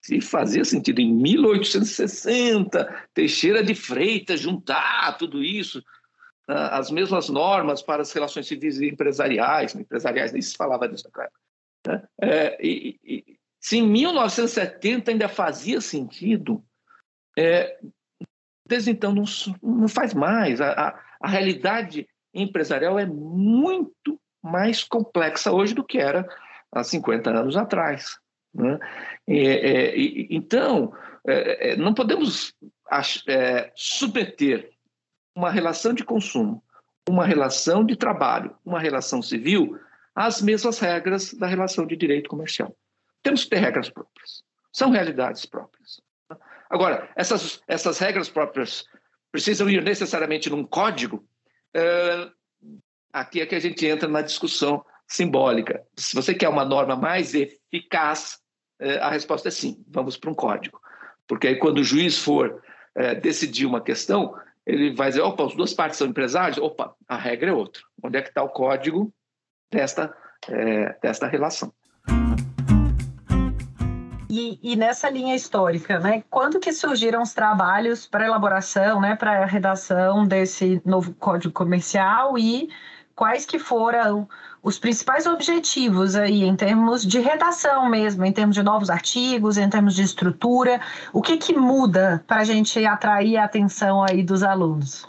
se 0.00 0.20
fazia 0.20 0.64
sentido 0.64 1.00
em 1.00 1.12
1860, 1.12 3.08
Teixeira 3.12 3.62
de 3.62 3.74
Freitas 3.74 4.40
juntar 4.40 5.18
tudo 5.18 5.42
isso, 5.42 5.82
as 6.46 6.90
mesmas 6.90 7.28
normas 7.28 7.82
para 7.82 8.02
as 8.02 8.12
relações 8.12 8.46
civis 8.46 8.78
e 8.78 8.88
empresariais, 8.88 9.74
empresariais 9.74 10.32
nem 10.32 10.42
se 10.42 10.56
falava 10.56 10.88
disso 10.88 11.04
naquela 11.04 11.30
né? 11.86 12.02
é, 12.20 12.58
e, 12.66 12.98
e, 13.02 13.38
se 13.60 13.78
em 13.78 13.88
1970 13.88 15.10
ainda 15.10 15.26
fazia 15.26 15.80
sentido, 15.80 16.62
é, 17.38 17.78
desde 18.66 18.90
então 18.90 19.14
não, 19.14 19.24
não 19.62 19.88
faz 19.88 20.12
mais. 20.12 20.60
A, 20.60 20.70
a, 20.72 21.00
a, 21.20 21.28
realidade 21.28 22.06
empresarial 22.34 22.98
é 22.98 23.06
muito 23.06 24.20
mais 24.42 24.84
complexa 24.84 25.50
hoje 25.50 25.74
do 25.74 25.82
que 25.82 25.98
era 25.98 26.28
há 26.70 26.84
50 26.84 27.30
anos 27.30 27.56
atrás. 27.56 28.18
Né? 28.52 28.78
É, 29.26 29.94
então, 30.30 30.92
é, 31.26 31.70
é, 31.70 31.76
não 31.76 31.94
podemos 31.94 32.54
submeter 33.74 34.73
uma 35.34 35.50
relação 35.50 35.92
de 35.92 36.04
consumo, 36.04 36.62
uma 37.08 37.24
relação 37.26 37.84
de 37.84 37.96
trabalho, 37.96 38.56
uma 38.64 38.78
relação 38.78 39.20
civil 39.20 39.78
às 40.14 40.40
mesmas 40.40 40.78
regras 40.78 41.34
da 41.34 41.46
relação 41.46 41.86
de 41.86 41.96
direito 41.96 42.28
comercial. 42.28 42.74
Temos 43.22 43.44
que 43.44 43.50
ter 43.50 43.58
regras 43.58 43.90
próprias. 43.90 44.42
São 44.72 44.90
realidades 44.90 45.44
próprias. 45.46 46.00
Agora, 46.70 47.10
essas, 47.16 47.62
essas 47.66 47.98
regras 47.98 48.28
próprias 48.28 48.84
precisam 49.30 49.68
ir 49.68 49.82
necessariamente 49.82 50.48
num 50.48 50.64
código? 50.64 51.26
É, 51.74 52.30
aqui 53.12 53.40
é 53.40 53.46
que 53.46 53.54
a 53.54 53.60
gente 53.60 53.86
entra 53.86 54.08
na 54.08 54.22
discussão 54.22 54.84
simbólica. 55.06 55.84
Se 55.96 56.14
você 56.14 56.34
quer 56.34 56.48
uma 56.48 56.64
norma 56.64 56.96
mais 56.96 57.34
eficaz, 57.34 58.38
é, 58.80 58.98
a 58.98 59.10
resposta 59.10 59.48
é 59.48 59.50
sim, 59.50 59.84
vamos 59.88 60.16
para 60.16 60.30
um 60.30 60.34
código. 60.34 60.80
Porque 61.26 61.48
aí, 61.48 61.56
quando 61.56 61.78
o 61.78 61.84
juiz 61.84 62.18
for 62.18 62.62
é, 62.94 63.14
decidir 63.14 63.66
uma 63.66 63.80
questão, 63.80 64.34
ele 64.66 64.94
vai 64.94 65.08
dizer: 65.08 65.22
opa, 65.22 65.46
as 65.46 65.54
duas 65.54 65.74
partes 65.74 65.98
são 65.98 66.06
empresários? 66.06 66.58
Opa, 66.58 66.94
a 67.08 67.16
regra 67.16 67.50
é 67.50 67.52
outra. 67.52 67.82
Onde 68.02 68.18
é 68.18 68.22
que 68.22 68.28
está 68.28 68.42
o 68.42 68.48
código 68.48 69.12
desta, 69.70 70.14
é, 70.48 70.96
desta 71.02 71.26
relação? 71.26 71.72
E, 74.36 74.58
e, 74.62 74.74
nessa 74.74 75.08
linha 75.08 75.36
histórica, 75.36 76.00
né, 76.00 76.24
quando 76.28 76.58
que 76.58 76.72
surgiram 76.72 77.22
os 77.22 77.32
trabalhos 77.32 78.04
para 78.04 78.26
elaboração, 78.26 79.00
né, 79.00 79.14
para 79.14 79.44
a 79.44 79.46
redação 79.46 80.26
desse 80.26 80.82
novo 80.84 81.14
Código 81.14 81.54
Comercial 81.54 82.36
e 82.36 82.68
quais 83.14 83.46
que 83.46 83.58
foram 83.58 84.28
os 84.62 84.78
principais 84.78 85.26
objetivos 85.26 86.16
aí 86.16 86.42
em 86.42 86.56
termos 86.56 87.04
de 87.04 87.20
redação 87.20 87.88
mesmo, 87.88 88.24
em 88.24 88.32
termos 88.32 88.54
de 88.54 88.62
novos 88.62 88.90
artigos, 88.90 89.58
em 89.58 89.68
termos 89.68 89.94
de 89.94 90.02
estrutura, 90.02 90.80
o 91.12 91.20
que 91.20 91.36
que 91.36 91.54
muda 91.54 92.24
para 92.26 92.38
a 92.38 92.44
gente 92.44 92.84
atrair 92.84 93.36
a 93.36 93.44
atenção 93.44 94.02
aí 94.02 94.22
dos 94.22 94.42
alunos? 94.42 95.06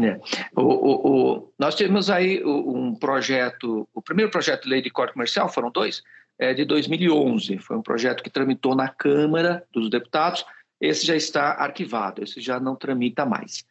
É. 0.00 0.20
O, 0.54 0.62
o, 0.62 1.36
o, 1.36 1.52
nós 1.58 1.74
tivemos 1.74 2.10
aí 2.10 2.44
um 2.44 2.94
projeto, 2.94 3.88
o 3.92 4.02
primeiro 4.02 4.30
projeto 4.30 4.64
de 4.64 4.68
lei 4.68 4.82
de 4.82 4.90
código 4.90 5.14
comercial, 5.14 5.48
foram 5.48 5.70
dois, 5.70 6.02
é 6.38 6.54
de 6.54 6.64
2011. 6.64 7.58
Foi 7.58 7.76
um 7.76 7.82
projeto 7.82 8.22
que 8.22 8.30
tramitou 8.30 8.74
na 8.74 8.88
Câmara 8.88 9.64
dos 9.72 9.90
Deputados. 9.90 10.44
Esse 10.80 11.04
já 11.06 11.16
está 11.16 11.52
arquivado, 11.54 12.22
esse 12.22 12.40
já 12.40 12.60
não 12.60 12.76
tramita 12.76 13.26
mais. 13.26 13.64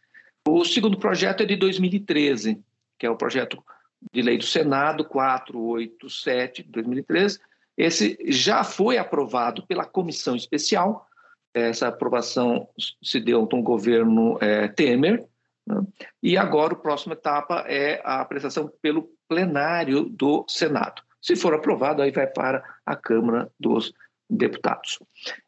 O 0.45 0.65
segundo 0.65 0.97
projeto 0.97 1.43
é 1.43 1.45
de 1.45 1.55
2013, 1.55 2.59
que 2.97 3.05
é 3.05 3.09
o 3.09 3.15
projeto 3.15 3.63
de 4.11 4.21
lei 4.21 4.37
do 4.37 4.45
Senado 4.45 5.05
487 5.05 6.63
de 6.63 6.69
2013. 6.69 7.39
Esse 7.77 8.17
já 8.27 8.63
foi 8.63 8.97
aprovado 8.97 9.65
pela 9.65 9.85
comissão 9.85 10.35
especial. 10.35 11.07
Essa 11.53 11.87
aprovação 11.87 12.67
se 13.01 13.19
deu 13.19 13.47
no 13.51 13.61
governo 13.61 14.37
é, 14.41 14.67
Temer. 14.67 15.25
Né? 15.65 15.81
E 16.21 16.37
agora, 16.37 16.73
a 16.73 16.77
próxima 16.77 17.13
etapa 17.13 17.65
é 17.67 18.01
a 18.03 18.21
apresentação 18.21 18.71
pelo 18.81 19.09
plenário 19.27 20.05
do 20.05 20.45
Senado. 20.47 21.01
Se 21.21 21.35
for 21.35 21.53
aprovado, 21.53 22.01
aí 22.01 22.11
vai 22.11 22.27
para 22.27 22.63
a 22.85 22.95
Câmara 22.95 23.51
dos 23.59 23.93
Deputados. 24.29 24.99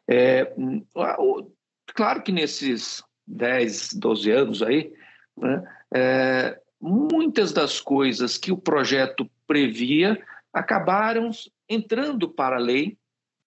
É, 0.08 0.52
claro 1.94 2.22
que 2.22 2.32
nesses 2.32 3.02
10, 3.26 3.94
12 3.94 4.30
anos 4.30 4.62
aí, 4.62 4.92
né, 5.36 5.62
é, 5.94 6.60
muitas 6.80 7.52
das 7.52 7.80
coisas 7.80 8.38
que 8.38 8.50
o 8.50 8.56
projeto 8.56 9.28
previa 9.46 10.20
acabaram 10.52 11.30
entrando 11.68 12.28
para 12.28 12.56
a 12.56 12.60
lei, 12.60 12.98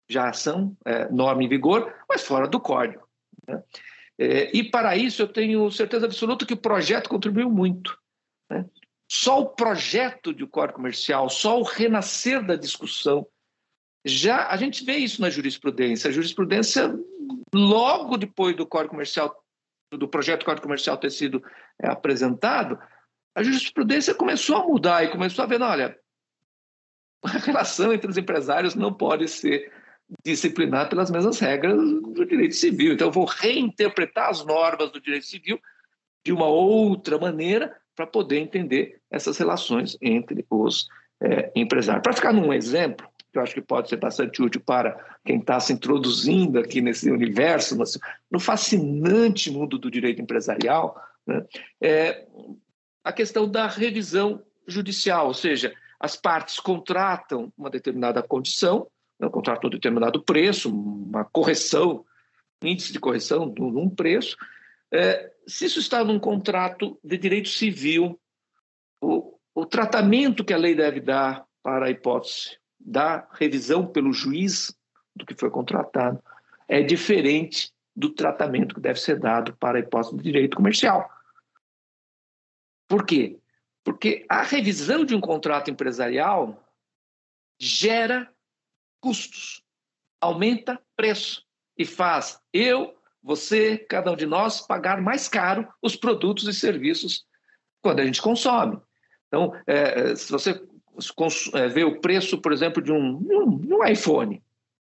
já 0.09 0.33
são 0.33 0.75
é, 0.83 1.07
norma 1.09 1.43
em 1.43 1.47
vigor, 1.47 1.93
mas 2.09 2.23
fora 2.23 2.47
do 2.47 2.59
código. 2.59 3.07
Né? 3.47 3.63
É, 4.17 4.57
e 4.57 4.63
para 4.63 4.97
isso 4.97 5.21
eu 5.21 5.27
tenho 5.27 5.69
certeza 5.71 6.05
absoluta 6.05 6.45
que 6.45 6.53
o 6.53 6.57
projeto 6.57 7.09
contribuiu 7.09 7.49
muito. 7.49 7.97
Né? 8.49 8.65
Só 9.09 9.41
o 9.41 9.49
projeto 9.49 10.33
de 10.33 10.45
Código 10.45 10.75
Comercial, 10.75 11.29
só 11.29 11.59
o 11.59 11.63
renascer 11.63 12.45
da 12.45 12.55
discussão, 12.55 13.25
já 14.05 14.47
a 14.47 14.57
gente 14.57 14.83
vê 14.83 14.97
isso 14.97 15.21
na 15.21 15.29
jurisprudência. 15.29 16.09
A 16.09 16.13
jurisprudência, 16.13 16.93
logo 17.53 18.17
depois 18.17 18.55
do 18.55 18.67
Código 18.67 18.91
Comercial, 18.91 19.43
do 19.91 20.07
projeto 20.07 20.45
Código 20.45 20.63
Comercial 20.63 20.97
ter 20.97 21.11
sido 21.11 21.43
é, 21.81 21.87
apresentado, 21.87 22.79
a 23.35 23.43
jurisprudência 23.43 24.13
começou 24.13 24.57
a 24.57 24.67
mudar 24.67 25.03
e 25.03 25.11
começou 25.11 25.43
a 25.43 25.47
ver, 25.47 25.61
olha, 25.61 25.97
a 27.23 27.37
relação 27.37 27.93
entre 27.93 28.09
os 28.09 28.17
empresários 28.17 28.75
não 28.75 28.93
pode 28.93 29.27
ser 29.27 29.71
disciplinada 30.23 30.89
pelas 30.89 31.11
mesmas 31.11 31.39
regras 31.39 31.77
do 31.77 32.25
direito 32.25 32.55
civil. 32.55 32.93
Então, 32.93 33.07
eu 33.07 33.11
vou 33.11 33.25
reinterpretar 33.25 34.29
as 34.29 34.43
normas 34.45 34.91
do 34.91 34.99
direito 34.99 35.25
civil 35.25 35.59
de 36.25 36.31
uma 36.31 36.47
outra 36.47 37.17
maneira 37.17 37.75
para 37.95 38.07
poder 38.07 38.39
entender 38.39 39.01
essas 39.11 39.37
relações 39.37 39.97
entre 40.01 40.45
os 40.49 40.87
é, 41.21 41.51
empresários. 41.55 42.01
Para 42.01 42.13
ficar 42.13 42.33
num 42.33 42.53
exemplo, 42.53 43.07
que 43.31 43.37
eu 43.37 43.41
acho 43.41 43.53
que 43.53 43.61
pode 43.61 43.89
ser 43.89 43.97
bastante 43.97 44.41
útil 44.41 44.61
para 44.61 44.97
quem 45.23 45.37
está 45.37 45.59
se 45.59 45.73
introduzindo 45.73 46.59
aqui 46.59 46.81
nesse 46.81 47.11
universo, 47.11 47.77
no 48.31 48.39
fascinante 48.39 49.51
mundo 49.51 49.77
do 49.77 49.91
direito 49.91 50.21
empresarial, 50.21 50.99
né? 51.27 51.45
é 51.81 52.25
a 53.03 53.11
questão 53.11 53.49
da 53.49 53.67
revisão 53.67 54.43
judicial, 54.67 55.27
ou 55.27 55.33
seja, 55.33 55.73
as 55.99 56.15
partes 56.15 56.59
contratam 56.59 57.51
uma 57.57 57.69
determinada 57.69 58.21
condição, 58.23 58.87
né, 59.19 59.27
contratam 59.29 59.67
um 59.67 59.71
determinado 59.71 60.21
preço, 60.23 60.69
uma 60.73 61.25
correção, 61.25 62.05
índice 62.63 62.93
de 62.93 62.99
correção 62.99 63.51
de 63.51 63.61
um 63.61 63.89
preço. 63.89 64.37
É, 64.91 65.31
se 65.47 65.65
isso 65.65 65.79
está 65.79 66.03
num 66.03 66.19
contrato 66.19 66.99
de 67.03 67.17
direito 67.17 67.49
civil, 67.49 68.19
o, 69.01 69.37
o 69.53 69.65
tratamento 69.65 70.43
que 70.43 70.53
a 70.53 70.57
lei 70.57 70.75
deve 70.75 71.01
dar 71.01 71.45
para 71.61 71.87
a 71.87 71.89
hipótese 71.89 72.57
da 72.79 73.27
revisão 73.33 73.85
pelo 73.85 74.13
juiz 74.13 74.73
do 75.15 75.25
que 75.25 75.35
foi 75.35 75.49
contratado 75.49 76.21
é 76.67 76.81
diferente 76.81 77.71
do 77.95 78.09
tratamento 78.09 78.75
que 78.75 78.81
deve 78.81 78.99
ser 78.99 79.19
dado 79.19 79.53
para 79.57 79.77
a 79.77 79.81
hipótese 79.81 80.15
de 80.15 80.23
direito 80.23 80.55
comercial. 80.55 81.09
Por 82.89 83.05
quê? 83.05 83.39
Porque 83.83 84.25
a 84.27 84.41
revisão 84.41 85.05
de 85.05 85.15
um 85.15 85.21
contrato 85.21 85.69
empresarial 85.69 86.67
gera 87.59 88.29
custos, 88.99 89.63
aumenta 90.19 90.81
preço 90.97 91.45
e 91.77 91.85
faz 91.85 92.41
eu, 92.51 92.97
você, 93.21 93.77
cada 93.77 94.11
um 94.11 94.15
de 94.15 94.25
nós 94.25 94.61
pagar 94.65 95.01
mais 95.01 95.29
caro 95.29 95.71
os 95.81 95.95
produtos 95.95 96.47
e 96.47 96.53
serviços 96.53 97.25
quando 97.81 97.99
a 97.99 98.05
gente 98.05 98.21
consome. 98.21 98.81
Então, 99.27 99.53
é, 99.67 100.15
se 100.15 100.31
você 100.31 100.61
é, 101.53 101.67
vê 101.67 101.83
o 101.83 102.01
preço, 102.01 102.41
por 102.41 102.51
exemplo, 102.51 102.81
de 102.81 102.91
um, 102.91 103.17
um, 103.17 103.85
iPhone, 103.85 104.43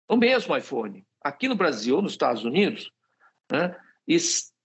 o 0.08 0.16
mesmo 0.16 0.56
iPhone, 0.56 1.06
aqui 1.22 1.48
no 1.48 1.54
Brasil, 1.54 2.00
nos 2.00 2.12
Estados 2.12 2.44
Unidos, 2.44 2.90
né, 3.52 3.76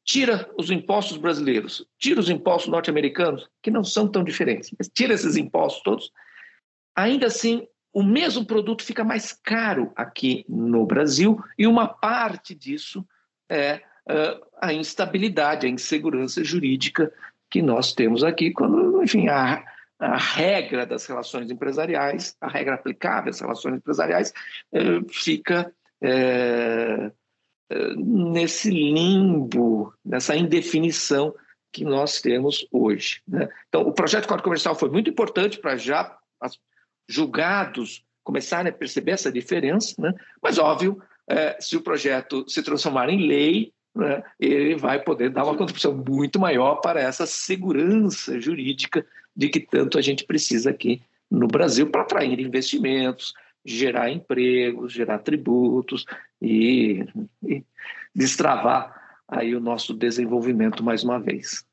tira 0.06 0.48
os 0.58 0.70
impostos 0.70 1.18
brasileiros, 1.18 1.86
tira 1.98 2.20
os 2.20 2.30
impostos 2.30 2.72
norte-americanos, 2.72 3.50
que 3.62 3.72
não 3.72 3.84
são 3.84 4.08
tão 4.08 4.24
diferentes, 4.24 4.72
mas 4.78 4.88
tira 4.88 5.16
esses 5.16 5.36
impostos 5.36 5.82
todos, 5.82 6.12
ainda 6.96 7.26
assim, 7.26 7.68
o 7.92 8.04
mesmo 8.04 8.46
produto 8.46 8.84
fica 8.84 9.04
mais 9.04 9.34
caro 9.34 9.92
aqui 9.96 10.46
no 10.48 10.86
Brasil, 10.86 11.44
e 11.58 11.66
uma 11.66 11.88
parte 11.88 12.54
disso 12.54 13.06
é 13.50 13.82
a 14.62 14.72
instabilidade, 14.72 15.66
a 15.66 15.70
insegurança 15.70 16.44
jurídica 16.44 17.12
que 17.50 17.62
nós 17.62 17.92
temos 17.92 18.24
aqui, 18.24 18.52
quando, 18.52 19.02
enfim, 19.02 19.28
a, 19.28 19.64
a 19.98 20.18
regra 20.18 20.86
das 20.86 21.08
relações 21.08 21.50
empresariais, 21.50 22.38
a 22.40 22.48
regra 22.48 22.76
aplicável 22.76 23.32
às 23.32 23.40
relações 23.40 23.78
empresariais, 23.78 24.32
fica. 25.10 25.74
Nesse 27.98 28.70
limbo, 28.70 29.94
nessa 30.04 30.36
indefinição 30.36 31.34
que 31.72 31.84
nós 31.84 32.22
temos 32.22 32.66
hoje. 32.72 33.22
Né? 33.28 33.50
Então, 33.68 33.82
o 33.82 33.92
projeto 33.92 34.28
Código 34.28 34.44
Comercial 34.44 34.76
foi 34.76 34.90
muito 34.90 35.10
importante 35.10 35.60
para 35.60 35.76
já 35.76 36.18
os 36.42 36.60
julgados 37.08 38.04
começarem 38.24 38.72
a 38.72 38.76
perceber 38.76 39.12
essa 39.12 39.32
diferença, 39.32 39.94
né? 40.00 40.14
mas, 40.42 40.58
óbvio, 40.58 41.02
é, 41.28 41.58
se 41.60 41.76
o 41.76 41.82
projeto 41.82 42.46
se 42.48 42.64
transformar 42.64 43.10
em 43.10 43.28
lei, 43.28 43.74
né, 43.96 44.24
ele 44.40 44.76
vai 44.76 45.02
poder 45.02 45.30
dar 45.30 45.44
uma 45.44 45.56
contribuição 45.56 45.96
muito 45.96 46.40
maior 46.40 46.76
para 46.78 47.02
essa 47.02 47.26
segurança 47.26 48.40
jurídica 48.40 49.06
de 49.36 49.50
que 49.50 49.60
tanto 49.60 49.98
a 49.98 50.02
gente 50.02 50.26
precisa 50.26 50.70
aqui 50.70 51.02
no 51.30 51.48
Brasil 51.48 51.90
para 51.90 52.02
atrair 52.02 52.40
investimentos, 52.40 53.34
gerar 53.66 54.10
empregos, 54.10 54.94
gerar 54.94 55.20
tributos 55.20 56.06
e, 56.42 57.06
e 57.44 57.64
destravar 58.14 59.20
aí 59.28 59.56
o 59.56 59.60
nosso 59.60 59.94
desenvolvimento 59.94 60.84
mais 60.84 61.04
uma 61.04 61.20
vez 61.20 61.66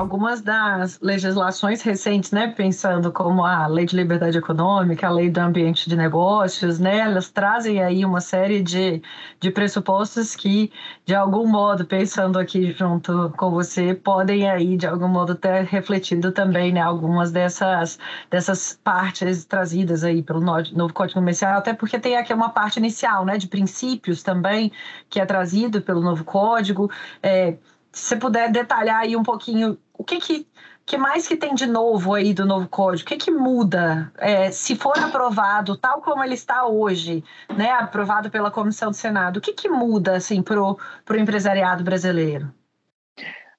algumas 0.00 0.40
das 0.40 0.98
legislações 1.00 1.82
recentes, 1.82 2.32
né, 2.32 2.48
pensando 2.48 3.12
como 3.12 3.44
a 3.44 3.66
Lei 3.66 3.84
de 3.84 3.94
Liberdade 3.94 4.38
Econômica, 4.38 5.06
a 5.06 5.10
Lei 5.10 5.28
do 5.28 5.38
Ambiente 5.38 5.88
de 5.90 5.94
Negócios, 5.94 6.78
né, 6.78 7.00
elas 7.00 7.30
trazem 7.30 7.82
aí 7.82 8.02
uma 8.04 8.20
série 8.20 8.62
de, 8.62 9.02
de 9.38 9.50
pressupostos 9.50 10.34
que, 10.34 10.72
de 11.04 11.14
algum 11.14 11.46
modo, 11.46 11.84
pensando 11.84 12.38
aqui 12.38 12.72
junto 12.72 13.30
com 13.36 13.50
você, 13.50 13.94
podem 13.94 14.48
aí, 14.48 14.76
de 14.76 14.86
algum 14.86 15.08
modo, 15.08 15.34
ter 15.34 15.64
refletido 15.64 16.32
também, 16.32 16.72
né, 16.72 16.80
algumas 16.80 17.30
dessas, 17.30 17.98
dessas 18.30 18.80
partes 18.82 19.44
trazidas 19.44 20.02
aí 20.02 20.22
pelo 20.22 20.40
novo 20.40 20.94
Código 20.94 21.20
Comercial, 21.20 21.58
até 21.58 21.74
porque 21.74 21.98
tem 21.98 22.16
aqui 22.16 22.32
uma 22.32 22.48
parte 22.48 22.78
inicial, 22.78 23.26
né, 23.26 23.36
de 23.36 23.46
princípios 23.46 24.22
também, 24.22 24.72
que 25.10 25.20
é 25.20 25.26
trazido 25.26 25.82
pelo 25.82 26.00
novo 26.00 26.24
Código, 26.24 26.90
é, 27.22 27.58
se 27.92 28.08
você 28.08 28.16
puder 28.16 28.50
detalhar 28.50 29.00
aí 29.00 29.16
um 29.16 29.22
pouquinho 29.22 29.76
o 30.00 30.04
que, 30.04 30.18
que, 30.18 30.46
que 30.86 30.96
mais 30.96 31.28
que 31.28 31.36
tem 31.36 31.54
de 31.54 31.66
novo 31.66 32.14
aí 32.14 32.32
do 32.32 32.46
novo 32.46 32.66
código? 32.66 33.06
O 33.06 33.06
que, 33.06 33.18
que 33.18 33.30
muda 33.30 34.10
é, 34.16 34.50
se 34.50 34.74
for 34.74 34.98
aprovado 34.98 35.76
tal 35.76 36.00
como 36.00 36.24
ele 36.24 36.32
está 36.32 36.66
hoje, 36.66 37.22
né, 37.54 37.70
aprovado 37.72 38.30
pela 38.30 38.50
comissão 38.50 38.90
do 38.90 38.96
Senado? 38.96 39.36
O 39.36 39.40
que, 39.42 39.52
que 39.52 39.68
muda 39.68 40.16
assim, 40.16 40.42
para 40.42 40.58
o 40.58 40.78
empresariado 41.14 41.84
brasileiro? 41.84 42.50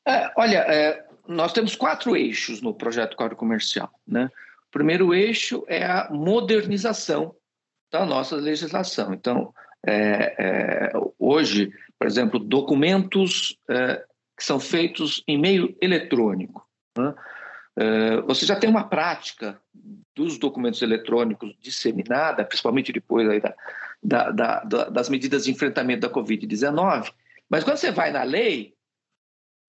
É, 0.04 0.32
olha, 0.36 0.66
é, 0.68 1.06
nós 1.28 1.54
temos 1.54 1.76
quatro 1.76 2.18
eixos 2.18 2.60
no 2.60 2.74
projeto 2.74 3.16
Código 3.16 3.40
Comercial. 3.40 3.92
Né? 4.08 4.28
O 4.68 4.72
primeiro 4.72 5.14
eixo 5.14 5.64
é 5.68 5.86
a 5.86 6.10
modernização 6.10 7.36
da 7.92 8.04
nossa 8.04 8.36
legislação. 8.36 9.14
Então, 9.14 9.54
é, 9.86 10.36
é, 10.40 10.92
hoje, 11.20 11.72
por 12.00 12.08
exemplo, 12.08 12.40
documentos 12.40 13.60
é, 13.70 14.04
que 14.42 14.46
são 14.46 14.60
feitos 14.60 15.24
em 15.28 15.38
meio 15.38 15.78
eletrônico. 15.80 16.68
Né? 16.98 17.14
É, 17.78 18.22
você 18.22 18.44
já 18.44 18.56
tem 18.56 18.68
uma 18.68 18.86
prática 18.86 19.62
dos 20.16 20.40
documentos 20.40 20.82
eletrônicos 20.82 21.56
disseminada, 21.60 22.44
principalmente 22.44 22.92
depois 22.92 23.28
da, 24.04 24.32
da, 24.32 24.64
da, 24.64 24.86
das 24.86 25.10
medidas 25.10 25.46
de 25.46 25.52
enfrentamento 25.52 26.02
da 26.02 26.10
Covid-19, 26.10 27.14
mas 27.48 27.64
quando 27.64 27.78
você 27.78 27.92
vai 27.92 28.12
na 28.12 28.24
lei, 28.24 28.74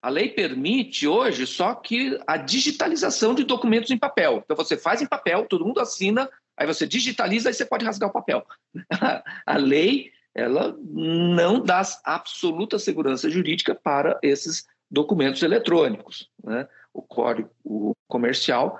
a 0.00 0.08
lei 0.08 0.30
permite 0.30 1.06
hoje 1.06 1.46
só 1.46 1.74
que 1.74 2.18
a 2.26 2.38
digitalização 2.38 3.34
de 3.34 3.44
documentos 3.44 3.90
em 3.90 3.98
papel. 3.98 4.40
Então 4.42 4.56
você 4.56 4.78
faz 4.78 5.02
em 5.02 5.06
papel, 5.06 5.44
todo 5.44 5.66
mundo 5.66 5.80
assina, 5.80 6.30
aí 6.56 6.66
você 6.66 6.86
digitaliza 6.86 7.50
e 7.50 7.54
você 7.54 7.66
pode 7.66 7.84
rasgar 7.84 8.08
o 8.08 8.12
papel. 8.12 8.42
a 9.46 9.56
lei 9.58 10.11
ela 10.34 10.76
não 10.80 11.60
dá 11.60 11.82
absoluta 12.04 12.78
segurança 12.78 13.28
jurídica 13.28 13.74
para 13.74 14.18
esses 14.22 14.66
documentos 14.90 15.42
eletrônicos. 15.42 16.30
Né? 16.42 16.66
O 16.92 17.02
código 17.02 17.96
comercial 18.06 18.78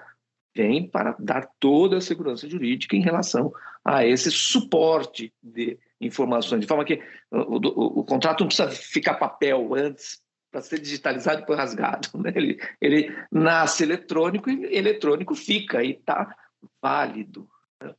vem 0.55 0.87
para 0.87 1.17
dar 1.19 1.49
toda 1.59 1.99
a 1.99 2.01
segurança 2.01 2.49
jurídica 2.49 2.95
em 2.95 3.01
relação 3.01 3.53
a 3.85 4.05
esse 4.07 4.31
suporte 4.31 5.33
de 5.43 5.79
informações, 6.01 6.61
de 6.61 6.67
forma 6.67 6.85
que 6.85 7.03
o, 7.31 7.57
o, 7.57 8.01
o 8.01 8.05
contrato 8.05 8.41
não 8.41 8.49
precisa 8.49 8.71
ficar 8.71 9.15
papel 9.15 9.75
antes 9.75 10.21
para 10.51 10.61
ser 10.61 10.79
digitalizado 10.79 11.39
e 11.39 11.41
depois 11.41 11.59
rasgado. 11.59 12.09
Né? 12.15 12.33
Ele, 12.35 12.61
ele 12.81 13.17
nasce 13.31 13.83
eletrônico 13.83 14.51
e 14.51 14.77
eletrônico 14.77 15.35
fica 15.35 15.83
e 15.83 15.93
está 15.93 16.37
válido. 16.81 17.49
Né? 17.83 17.95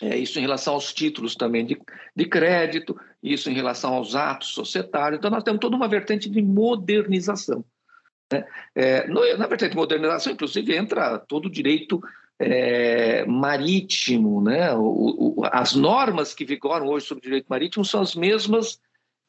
É, 0.00 0.16
isso 0.18 0.38
em 0.38 0.42
relação 0.42 0.74
aos 0.74 0.92
títulos 0.92 1.36
também 1.36 1.64
de, 1.64 1.80
de 2.14 2.24
crédito, 2.26 2.98
isso 3.22 3.48
em 3.48 3.54
relação 3.54 3.94
aos 3.94 4.14
atos 4.14 4.48
societários. 4.48 5.18
Então, 5.18 5.30
nós 5.30 5.44
temos 5.44 5.60
toda 5.60 5.76
uma 5.76 5.88
vertente 5.88 6.28
de 6.28 6.42
modernização. 6.42 7.64
Né? 8.32 8.44
É, 8.74 9.06
no, 9.06 9.20
na 9.36 9.46
vertente 9.46 9.70
de 9.70 9.76
modernização, 9.76 10.32
inclusive, 10.32 10.76
entra 10.76 11.18
todo 11.18 11.46
o 11.46 11.50
direito 11.50 12.02
é, 12.38 13.24
marítimo. 13.24 14.42
Né? 14.42 14.74
O, 14.74 15.36
o, 15.38 15.44
as 15.52 15.74
normas 15.74 16.34
que 16.34 16.44
vigoram 16.44 16.86
hoje 16.88 17.06
sobre 17.06 17.20
o 17.20 17.28
direito 17.28 17.46
marítimo 17.48 17.84
são 17.84 18.00
as 18.00 18.14
mesmas 18.14 18.80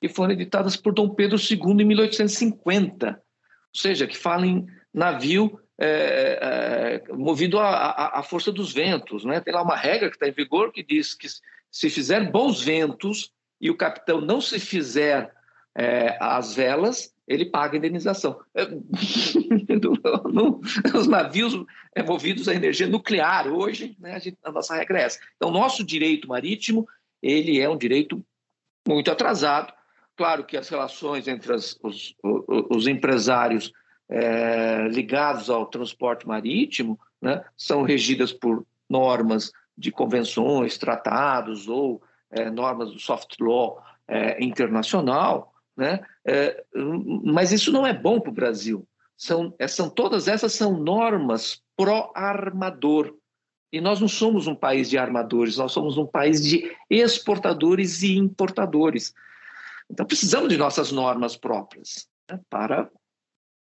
que 0.01 0.09
foram 0.09 0.33
editadas 0.33 0.75
por 0.75 0.93
Dom 0.93 1.09
Pedro 1.09 1.37
II 1.37 1.81
em 1.81 1.85
1850, 1.85 3.07
ou 3.09 3.15
seja, 3.79 4.05
que 4.05 4.17
falam 4.17 4.45
em 4.45 4.67
navio 4.93 5.59
é, 5.79 7.01
é, 7.09 7.13
movido 7.13 7.59
à, 7.59 8.21
força 8.23 8.51
dos 8.51 8.73
ventos. 8.73 9.25
Né? 9.25 9.39
Tem 9.39 9.53
lá 9.53 9.61
uma 9.61 9.75
regra 9.75 10.09
que 10.09 10.15
está 10.15 10.27
em 10.27 10.31
vigor 10.31 10.71
que 10.71 10.83
diz 10.83 11.13
que 11.13 11.27
se 11.69 11.89
fizer 11.89 12.31
bons 12.31 12.61
ventos 12.61 13.31
e 13.59 13.69
o 13.69 13.77
capitão 13.77 14.21
não 14.21 14.39
se 14.39 14.59
fizer 14.59 15.33
é, 15.75 16.17
as 16.21 16.55
velas, 16.55 17.13
ele 17.27 17.45
paga 17.45 17.75
a 17.75 17.77
indenização. 17.77 18.39
É, 18.53 18.63
os 20.97 21.07
navios 21.07 21.53
é, 21.93 22.03
movidos 22.03 22.47
a 22.47 22.53
energia 22.53 22.87
nuclear 22.87 23.47
hoje, 23.47 23.97
né, 23.99 24.15
a, 24.15 24.19
gente, 24.19 24.37
a, 24.43 24.51
nossa 24.51 24.75
regra 24.75 24.99
é 24.99 25.03
essa. 25.03 25.19
Então, 25.35 25.51
nosso 25.51 25.83
direito 25.83 26.27
marítimo 26.27 26.87
ele 27.21 27.59
é 27.59 27.67
um 27.67 27.77
direito 27.77 28.23
muito 28.87 29.11
atrasado. 29.11 29.73
Claro 30.15 30.45
que 30.45 30.55
as 30.55 30.69
relações 30.69 31.27
entre 31.27 31.53
as, 31.53 31.77
os, 31.83 32.15
os, 32.23 32.65
os 32.69 32.87
empresários 32.87 33.73
é, 34.09 34.87
ligados 34.87 35.49
ao 35.49 35.65
transporte 35.65 36.27
marítimo 36.27 36.99
né, 37.21 37.43
são 37.57 37.81
regidas 37.83 38.31
por 38.31 38.65
normas 38.89 39.51
de 39.77 39.91
convenções, 39.91 40.77
tratados 40.77 41.67
ou 41.67 42.01
é, 42.31 42.49
normas 42.49 42.91
do 42.91 42.99
soft 42.99 43.35
law 43.39 43.81
é, 44.07 44.43
internacional, 44.43 45.53
né? 45.75 45.99
É, 46.23 46.63
mas 47.23 47.51
isso 47.51 47.71
não 47.71 47.85
é 47.85 47.93
bom 47.93 48.19
para 48.19 48.29
o 48.29 48.33
Brasil. 48.33 48.87
São, 49.17 49.53
é, 49.59 49.67
são, 49.67 49.89
todas 49.89 50.27
essas 50.27 50.53
são 50.53 50.77
normas 50.77 51.61
pró-armador. 51.75 53.15
E 53.71 53.81
nós 53.81 53.99
não 53.99 54.07
somos 54.07 54.47
um 54.47 54.55
país 54.55 54.89
de 54.89 54.97
armadores, 54.97 55.57
nós 55.57 55.71
somos 55.71 55.97
um 55.97 56.05
país 56.05 56.41
de 56.43 56.71
exportadores 56.89 58.03
e 58.03 58.15
importadores. 58.15 59.13
Então 59.89 60.05
precisamos 60.05 60.49
de 60.49 60.57
nossas 60.57 60.91
normas 60.91 61.35
próprias 61.35 62.07
né? 62.29 62.39
para 62.49 62.89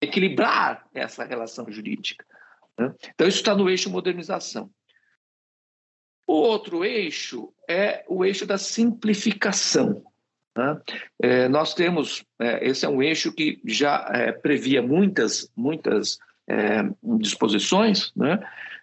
equilibrar 0.01 0.87
essa 0.93 1.23
relação 1.23 1.69
jurídica. 1.71 2.25
Né? 2.77 2.93
Então 3.13 3.27
isso 3.27 3.39
está 3.39 3.55
no 3.55 3.69
eixo 3.69 3.89
modernização. 3.89 4.69
O 6.27 6.33
outro 6.33 6.85
eixo 6.85 7.51
é 7.67 8.03
o 8.07 8.23
eixo 8.23 8.45
da 8.45 8.57
simplificação. 8.57 10.03
Né? 10.55 10.81
É, 11.21 11.47
nós 11.49 11.73
temos, 11.73 12.23
é, 12.39 12.67
esse 12.67 12.85
é 12.85 12.89
um 12.89 13.01
eixo 13.01 13.31
que 13.31 13.59
já 13.65 14.07
é, 14.13 14.31
previa 14.31 14.81
muitas, 14.81 15.51
muitas 15.55 16.19
é, 16.47 16.83
disposições, 17.17 18.11
né? 18.15 18.39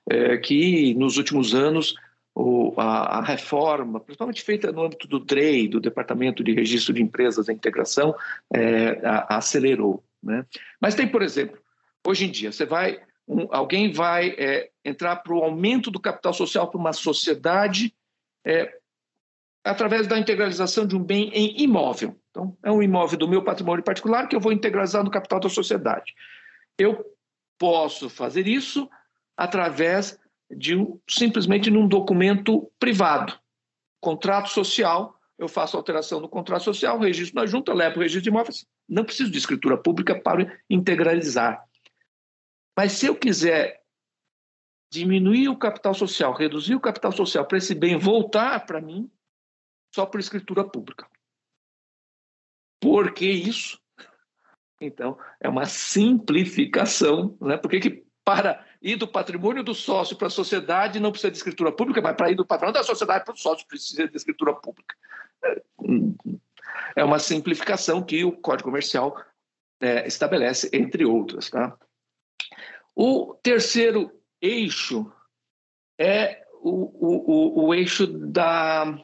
É, 0.09 0.37
que 0.37 0.95
nos 0.95 1.17
últimos 1.17 1.53
anos 1.53 1.97
o, 2.33 2.73
a, 2.77 3.19
a, 3.19 3.23
reforma, 3.23 3.99
principalmente 3.99 4.43
feita 4.43 4.71
no 4.71 4.85
âmbito 4.85 5.09
do 5.09 5.19
DREI, 5.19 5.67
do 5.67 5.81
Departamento 5.81 6.45
de 6.45 6.53
Registro 6.53 6.95
de 6.95 7.03
Empresas 7.03 7.49
e 7.49 7.53
Integração, 7.53 8.15
é, 8.55 9.01
a, 9.05 9.39
acelerou. 9.39 10.05
Né? 10.27 10.45
Mas 10.81 10.95
tem, 10.95 11.09
por 11.09 11.23
exemplo, 11.23 11.59
hoje 12.07 12.27
em 12.27 12.31
dia, 12.31 12.53
você 12.53 12.67
vai 12.67 13.01
um, 13.29 13.49
alguém 13.51 13.93
vai 13.93 14.29
é, 14.39 14.71
entrar 14.85 15.17
para 15.17 15.35
o 15.35 15.43
aumento 15.43 15.91
do 15.91 16.01
capital 16.01 16.33
social 16.33 16.69
para 16.71 16.79
uma 16.79 16.93
sociedade 16.93 17.93
é, 18.45 18.79
através 19.65 20.07
da 20.07 20.19
integralização 20.19 20.87
de 20.87 20.95
um 20.95 21.03
bem 21.03 21.29
em 21.31 21.61
imóvel. 21.63 22.17
Então, 22.31 22.57
é 22.63 22.71
um 22.71 22.83
imóvel 22.83 23.19
do 23.19 23.29
meu 23.29 23.43
patrimônio 23.43 23.83
particular 23.83 24.29
que 24.29 24.37
eu 24.37 24.41
vou 24.41 24.53
integralizar 24.53 25.03
no 25.03 25.11
capital 25.11 25.41
da 25.41 25.49
sociedade. 25.49 26.15
Eu 26.79 27.05
posso 27.59 28.09
fazer 28.09 28.47
isso 28.47 28.89
através 29.37 30.19
de 30.49 30.77
um, 30.77 31.01
simplesmente 31.09 31.71
num 31.71 31.89
documento 31.89 32.71
privado, 32.79 33.37
contrato 34.01 34.51
social. 34.51 35.19
Eu 35.37 35.49
faço 35.49 35.77
alteração 35.77 36.21
no 36.21 36.29
contrato 36.29 36.63
social, 36.63 36.99
registro 36.99 37.41
na 37.41 37.47
junta, 37.47 37.75
levo 37.75 37.97
o 37.97 38.01
registro 38.01 38.23
de 38.23 38.29
imóveis. 38.29 38.67
Não 38.89 39.05
preciso 39.05 39.31
de 39.31 39.39
escritura 39.39 39.77
pública 39.77 40.19
para 40.19 40.61
integralizar. 40.71 41.67
Mas 42.77 42.93
se 42.93 43.07
eu 43.07 43.17
quiser 43.17 43.83
diminuir 44.91 45.49
o 45.49 45.57
capital 45.57 45.95
social, 45.95 46.33
reduzir 46.33 46.75
o 46.75 46.81
capital 46.81 47.13
social 47.13 47.45
para 47.45 47.59
esse 47.59 47.75
bem 47.75 47.99
voltar 47.99 48.65
para 48.67 48.81
mim, 48.81 49.11
só 49.95 50.07
por 50.07 50.21
escritura 50.21 50.63
pública. 50.63 51.09
Por 52.81 53.13
que 53.13 53.27
isso? 53.27 53.81
Então, 54.81 55.19
é 55.41 55.49
uma 55.49 55.65
simplificação, 55.65 57.37
né? 57.41 57.57
Porque 57.57 57.81
que 57.81 58.07
para 58.25 58.65
ir 58.83 58.97
do 58.97 59.09
patrimônio 59.09 59.63
do 59.63 59.75
sócio 59.75 60.17
para 60.17 60.27
a 60.27 60.31
sociedade 60.31 61.01
não 61.01 61.11
precisa 61.11 61.31
de 61.31 61.39
escritura 61.39 61.73
pública, 61.73 62.03
mas 62.03 62.17
para 62.17 62.31
ir 62.31 62.35
do 62.35 62.45
patrimônio 62.45 62.81
da 62.81 62.85
sociedade 62.85 63.25
para 63.25 63.35
o 63.35 63.39
sócio 63.39 63.67
precisa 63.67 64.07
de 64.07 64.17
escritura 64.17 64.53
pública. 64.53 64.95
É 66.95 67.05
uma 67.05 67.19
simplificação 67.19 68.03
que 68.03 68.25
o 68.25 68.33
Código 68.33 68.69
Comercial 68.69 69.17
é, 69.81 70.07
estabelece, 70.07 70.71
entre 70.73 71.05
outras. 71.05 71.51
Tá? 71.51 71.77
O 72.95 73.35
terceiro 73.43 74.11
eixo 74.41 75.11
é 75.99 76.43
o, 76.61 77.61
o, 77.61 77.67
o, 77.67 77.75
eixo 77.75 78.07
da 78.07 78.99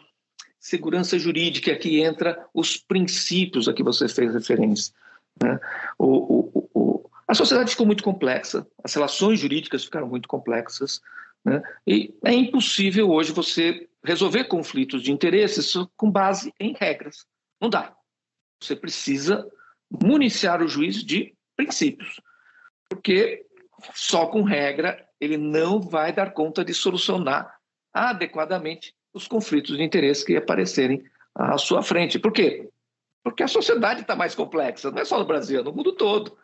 segurança 0.58 1.18
jurídica, 1.18 1.76
que 1.76 2.00
entra 2.00 2.46
os 2.54 2.76
princípios 2.76 3.68
a 3.68 3.72
que 3.72 3.82
você 3.82 4.08
fez 4.08 4.34
referência. 4.34 4.94
Né? 5.42 5.58
O, 5.98 6.68
o, 6.74 7.10
a 7.26 7.34
sociedade 7.34 7.70
ficou 7.70 7.86
muito 7.86 8.02
complexa, 8.02 8.66
as 8.82 8.94
relações 8.94 9.40
jurídicas 9.40 9.84
ficaram 9.84 10.08
muito 10.08 10.28
complexas, 10.28 11.00
né? 11.44 11.62
e 11.86 12.14
é 12.24 12.32
impossível 12.32 13.10
hoje 13.10 13.32
você 13.32 13.88
resolver 14.04 14.44
conflitos 14.44 15.02
de 15.02 15.12
interesses 15.12 15.74
com 15.96 16.10
base 16.10 16.52
em 16.58 16.74
regras. 16.78 17.26
Não 17.62 17.70
dá. 17.70 17.94
Você 18.60 18.74
precisa 18.74 19.48
municiar 19.88 20.60
o 20.60 20.66
juiz 20.66 21.04
de 21.04 21.32
princípios, 21.56 22.20
porque 22.90 23.46
só 23.94 24.26
com 24.26 24.42
regra 24.42 25.06
ele 25.20 25.36
não 25.36 25.80
vai 25.80 26.12
dar 26.12 26.32
conta 26.32 26.64
de 26.64 26.74
solucionar 26.74 27.56
adequadamente 27.92 28.94
os 29.14 29.28
conflitos 29.28 29.76
de 29.76 29.82
interesse 29.84 30.24
que 30.24 30.36
aparecerem 30.36 31.04
à 31.34 31.56
sua 31.56 31.82
frente. 31.82 32.18
Por 32.18 32.32
quê? 32.32 32.68
Porque 33.22 33.44
a 33.44 33.48
sociedade 33.48 34.00
está 34.00 34.16
mais 34.16 34.34
complexa, 34.34 34.90
não 34.90 34.98
é 34.98 35.04
só 35.04 35.18
no 35.18 35.24
Brasil, 35.24 35.60
é 35.60 35.62
no 35.62 35.72
mundo 35.72 35.92
todo. 35.92 36.36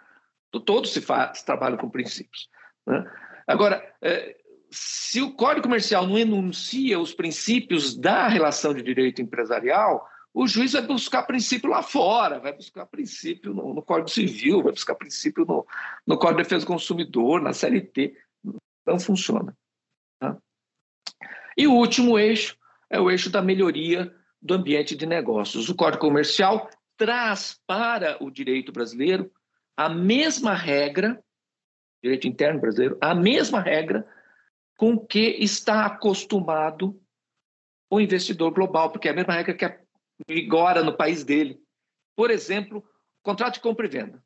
No 0.54 0.60
todo 0.60 0.86
se 0.86 1.00
faz 1.00 1.42
trabalho 1.42 1.78
com 1.78 1.90
princípios. 1.90 2.48
Né? 2.86 3.04
Agora, 3.46 3.84
é, 4.00 4.36
se 4.70 5.20
o 5.20 5.32
Código 5.32 5.62
Comercial 5.62 6.06
não 6.06 6.18
enuncia 6.18 7.00
os 7.00 7.12
princípios 7.12 7.96
da 7.96 8.28
relação 8.28 8.72
de 8.72 8.82
direito 8.82 9.20
empresarial, 9.20 10.06
o 10.40 10.46
juiz 10.46 10.72
vai 10.72 10.82
buscar 10.82 11.24
princípio 11.24 11.68
lá 11.68 11.82
fora, 11.82 12.38
vai 12.38 12.52
buscar 12.52 12.86
princípio 12.86 13.52
no, 13.52 13.74
no 13.74 13.82
Código 13.82 14.08
Civil, 14.08 14.62
vai 14.62 14.70
buscar 14.70 14.94
princípio 14.94 15.44
no, 15.44 15.66
no 16.06 16.16
Código 16.16 16.36
de 16.36 16.44
Defesa 16.44 16.64
do 16.64 16.68
Consumidor, 16.68 17.42
na 17.42 17.52
CLT. 17.52 18.16
Não 18.86 19.00
funciona. 19.00 19.52
Tá? 20.20 20.38
E 21.56 21.66
o 21.66 21.72
último 21.72 22.16
eixo 22.16 22.56
é 22.88 23.00
o 23.00 23.10
eixo 23.10 23.28
da 23.30 23.42
melhoria 23.42 24.14
do 24.40 24.54
ambiente 24.54 24.94
de 24.94 25.06
negócios. 25.06 25.68
O 25.68 25.74
Código 25.74 26.02
Comercial 26.02 26.70
traz 26.96 27.60
para 27.66 28.22
o 28.22 28.30
direito 28.30 28.70
brasileiro 28.70 29.32
a 29.76 29.88
mesma 29.88 30.54
regra, 30.54 31.20
direito 32.00 32.28
interno 32.28 32.60
brasileiro, 32.60 32.96
a 33.00 33.12
mesma 33.12 33.60
regra 33.60 34.06
com 34.76 34.96
que 35.04 35.36
está 35.40 35.84
acostumado 35.84 36.96
o 37.90 38.00
investidor 38.00 38.52
global, 38.52 38.92
porque 38.92 39.08
é 39.08 39.10
a 39.10 39.14
mesma 39.14 39.34
regra 39.34 39.52
que 39.52 39.64
é 39.64 39.87
vigora 40.26 40.82
no 40.82 40.96
país 40.96 41.24
dele. 41.24 41.60
Por 42.16 42.30
exemplo, 42.30 42.84
contrato 43.22 43.54
de 43.54 43.60
compra 43.60 43.86
e 43.86 43.88
venda. 43.88 44.22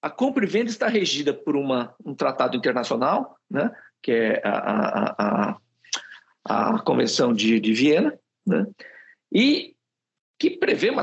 A 0.00 0.10
compra 0.10 0.44
e 0.44 0.48
venda 0.48 0.70
está 0.70 0.88
regida 0.88 1.32
por 1.32 1.56
uma, 1.56 1.94
um 2.04 2.14
tratado 2.14 2.56
internacional, 2.56 3.38
né, 3.50 3.70
que 4.02 4.12
é 4.12 4.42
a, 4.44 4.58
a, 4.58 5.58
a, 6.44 6.76
a 6.76 6.82
Convenção 6.82 7.32
de, 7.32 7.60
de 7.60 7.72
Viena, 7.72 8.18
né, 8.44 8.66
e 9.30 9.76
que 10.38 10.50
prevê 10.50 10.90
uma, 10.90 11.02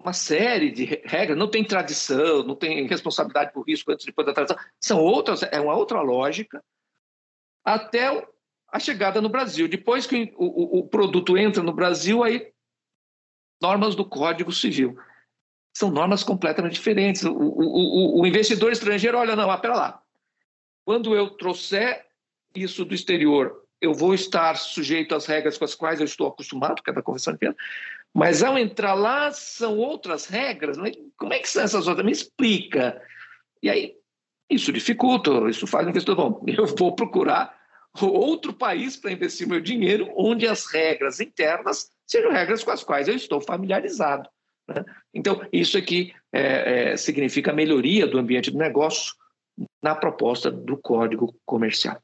uma 0.00 0.12
série 0.12 0.70
de 0.70 0.84
regras, 1.04 1.36
não 1.36 1.48
tem 1.48 1.62
tradição, 1.62 2.42
não 2.42 2.56
tem 2.56 2.86
responsabilidade 2.86 3.52
por 3.52 3.66
risco 3.66 3.92
antes 3.92 4.04
e 4.04 4.06
depois 4.06 4.26
da 4.26 4.32
tradição, 4.32 4.56
são 4.80 4.98
outras, 4.98 5.42
é 5.42 5.60
uma 5.60 5.76
outra 5.76 6.00
lógica, 6.00 6.64
até 7.64 8.26
a 8.68 8.78
chegada 8.78 9.20
no 9.20 9.28
Brasil. 9.28 9.68
Depois 9.68 10.06
que 10.06 10.32
o, 10.36 10.46
o, 10.46 10.78
o 10.80 10.88
produto 10.88 11.36
entra 11.36 11.62
no 11.62 11.72
Brasil, 11.72 12.24
aí 12.24 12.51
normas 13.62 13.94
do 13.94 14.04
Código 14.04 14.52
Civil. 14.52 14.98
São 15.74 15.90
normas 15.90 16.22
completamente 16.22 16.74
diferentes. 16.74 17.22
O, 17.24 17.32
o, 17.32 18.20
o 18.20 18.26
investidor 18.26 18.72
estrangeiro, 18.72 19.16
olha, 19.16 19.36
não, 19.36 19.50
ah, 19.50 19.60
lá. 19.64 20.02
Quando 20.84 21.14
eu 21.14 21.30
trouxer 21.30 22.04
isso 22.54 22.84
do 22.84 22.94
exterior, 22.94 23.62
eu 23.80 23.94
vou 23.94 24.12
estar 24.12 24.56
sujeito 24.56 25.14
às 25.14 25.26
regras 25.26 25.56
com 25.56 25.64
as 25.64 25.74
quais 25.74 26.00
eu 26.00 26.04
estou 26.04 26.26
acostumado, 26.26 26.82
que 26.82 26.90
é 26.90 26.92
da 26.92 27.02
Convenção 27.02 27.32
de 27.32 27.38
Viena, 27.38 27.56
mas 28.12 28.42
ao 28.42 28.58
entrar 28.58 28.94
lá 28.94 29.30
são 29.30 29.78
outras 29.78 30.26
regras. 30.26 30.76
Como 31.16 31.32
é 31.32 31.38
que 31.38 31.48
são 31.48 31.62
essas 31.62 31.86
outras? 31.86 32.04
Me 32.04 32.12
explica. 32.12 33.00
E 33.62 33.70
aí, 33.70 33.96
isso 34.50 34.72
dificulta, 34.72 35.30
isso 35.48 35.66
faz 35.66 35.86
o 35.86 35.90
investidor, 35.90 36.16
bom, 36.16 36.44
eu 36.50 36.66
vou 36.66 36.94
procurar 36.94 37.56
outro 38.00 38.52
país 38.52 38.96
para 38.96 39.12
investir 39.12 39.46
meu 39.46 39.60
dinheiro, 39.60 40.10
onde 40.16 40.46
as 40.46 40.66
regras 40.66 41.20
internas 41.20 41.90
sejam 42.06 42.32
regras 42.32 42.62
com 42.62 42.70
as 42.70 42.84
quais 42.84 43.08
eu 43.08 43.14
estou 43.14 43.40
familiarizado. 43.40 44.28
Né? 44.68 44.84
Então, 45.12 45.40
isso 45.52 45.76
aqui 45.76 46.14
é, 46.32 46.92
é, 46.92 46.96
significa 46.96 47.52
melhoria 47.52 48.06
do 48.06 48.18
ambiente 48.18 48.50
do 48.50 48.58
negócio 48.58 49.14
na 49.82 49.94
proposta 49.94 50.50
do 50.50 50.76
Código 50.76 51.34
Comercial. 51.44 52.00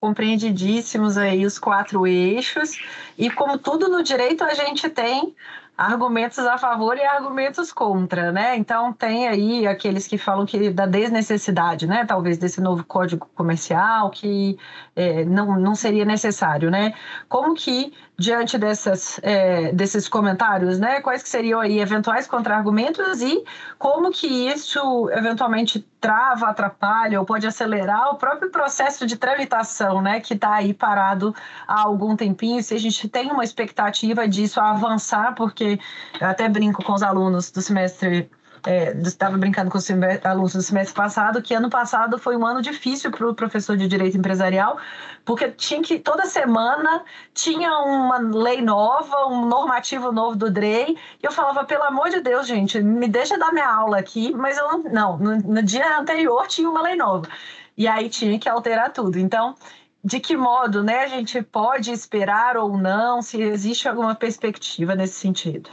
Compreendidíssimos 0.00 1.18
aí 1.18 1.44
os 1.44 1.58
quatro 1.58 2.06
eixos, 2.06 2.78
e 3.18 3.30
como 3.30 3.58
tudo 3.58 3.88
no 3.88 4.02
direito, 4.02 4.42
a 4.42 4.54
gente 4.54 4.88
tem 4.88 5.34
argumentos 5.80 6.38
a 6.40 6.58
favor 6.58 6.98
e 6.98 7.02
argumentos 7.02 7.72
contra, 7.72 8.30
né? 8.30 8.54
Então 8.54 8.92
tem 8.92 9.26
aí 9.26 9.66
aqueles 9.66 10.06
que 10.06 10.18
falam 10.18 10.44
que 10.44 10.68
da 10.68 10.84
desnecessidade, 10.84 11.86
né? 11.86 12.04
Talvez 12.04 12.36
desse 12.36 12.60
novo 12.60 12.84
código 12.84 13.26
comercial 13.34 14.10
que 14.10 14.58
é, 14.94 15.24
não, 15.24 15.58
não 15.58 15.74
seria 15.74 16.04
necessário, 16.04 16.70
né? 16.70 16.92
Como 17.30 17.54
que 17.54 17.94
diante 18.20 18.58
dessas, 18.58 19.18
é, 19.22 19.72
desses 19.72 20.06
comentários, 20.06 20.78
né? 20.78 21.00
Quais 21.00 21.22
que 21.22 21.28
seriam 21.30 21.58
aí 21.58 21.80
eventuais 21.80 22.26
contra-argumentos 22.26 23.22
e 23.22 23.42
como 23.78 24.10
que 24.10 24.26
isso 24.26 25.08
eventualmente 25.10 25.80
trava, 25.98 26.48
atrapalha 26.48 27.18
ou 27.18 27.24
pode 27.24 27.46
acelerar 27.46 28.10
o 28.10 28.16
próprio 28.16 28.50
processo 28.50 29.06
de 29.06 29.16
tramitação, 29.16 30.02
né? 30.02 30.20
Que 30.20 30.34
está 30.34 30.52
aí 30.56 30.74
parado 30.74 31.34
há 31.66 31.80
algum 31.80 32.14
tempinho. 32.14 32.62
Se 32.62 32.74
a 32.74 32.78
gente 32.78 33.08
tem 33.08 33.32
uma 33.32 33.42
expectativa 33.42 34.28
disso 34.28 34.60
avançar, 34.60 35.34
porque 35.34 35.80
eu 36.20 36.26
até 36.26 36.46
brinco 36.46 36.84
com 36.84 36.92
os 36.92 37.02
alunos 37.02 37.50
do 37.50 37.62
semestre 37.62 38.30
é, 38.66 38.92
estava 39.02 39.36
brincando 39.38 39.70
com 39.70 39.78
os 39.78 39.88
alunos 40.24 40.52
do 40.52 40.62
semestre 40.62 40.94
passado, 40.94 41.40
que 41.42 41.54
ano 41.54 41.70
passado 41.70 42.18
foi 42.18 42.36
um 42.36 42.46
ano 42.46 42.60
difícil 42.60 43.10
para 43.10 43.28
o 43.28 43.34
professor 43.34 43.76
de 43.76 43.88
direito 43.88 44.16
empresarial, 44.16 44.78
porque 45.24 45.50
tinha 45.50 45.82
que 45.82 45.98
toda 45.98 46.26
semana 46.26 47.02
tinha 47.34 47.70
uma 47.78 48.18
lei 48.18 48.60
nova, 48.60 49.26
um 49.26 49.46
normativo 49.46 50.12
novo 50.12 50.36
do 50.36 50.50
DREI, 50.50 50.96
e 51.22 51.26
eu 51.26 51.32
falava, 51.32 51.64
pelo 51.64 51.84
amor 51.84 52.10
de 52.10 52.20
Deus, 52.20 52.46
gente, 52.46 52.80
me 52.80 53.08
deixa 53.08 53.38
dar 53.38 53.52
minha 53.52 53.68
aula 53.68 53.98
aqui, 53.98 54.32
mas 54.34 54.58
eu 54.58 54.68
não, 54.68 54.82
não 54.82 55.18
no, 55.18 55.36
no 55.36 55.62
dia 55.62 55.98
anterior 55.98 56.46
tinha 56.46 56.68
uma 56.68 56.82
lei 56.82 56.96
nova. 56.96 57.28
E 57.76 57.86
aí 57.88 58.08
tinha 58.08 58.38
que 58.38 58.48
alterar 58.48 58.92
tudo. 58.92 59.18
Então, 59.18 59.54
de 60.02 60.20
que 60.20 60.36
modo 60.36 60.82
né, 60.82 61.04
a 61.04 61.08
gente 61.08 61.42
pode 61.42 61.90
esperar 61.92 62.56
ou 62.56 62.76
não, 62.76 63.22
se 63.22 63.40
existe 63.40 63.88
alguma 63.88 64.14
perspectiva 64.14 64.94
nesse 64.94 65.14
sentido? 65.14 65.70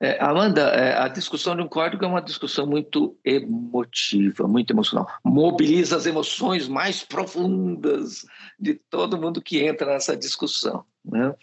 É, 0.00 0.16
Amanda, 0.22 0.62
é, 0.68 0.96
a 0.96 1.08
discussão 1.08 1.56
de 1.56 1.62
um 1.62 1.68
código 1.68 2.04
é 2.04 2.08
uma 2.08 2.22
discussão 2.22 2.64
muito 2.64 3.18
emotiva, 3.24 4.46
muito 4.46 4.72
emocional. 4.72 5.08
Mobiliza 5.24 5.96
as 5.96 6.06
emoções 6.06 6.68
mais 6.68 7.02
profundas 7.02 8.24
de 8.58 8.74
todo 8.74 9.20
mundo 9.20 9.42
que 9.42 9.64
entra 9.64 9.92
nessa 9.92 10.16
discussão. 10.16 10.84
Né? 11.04 11.34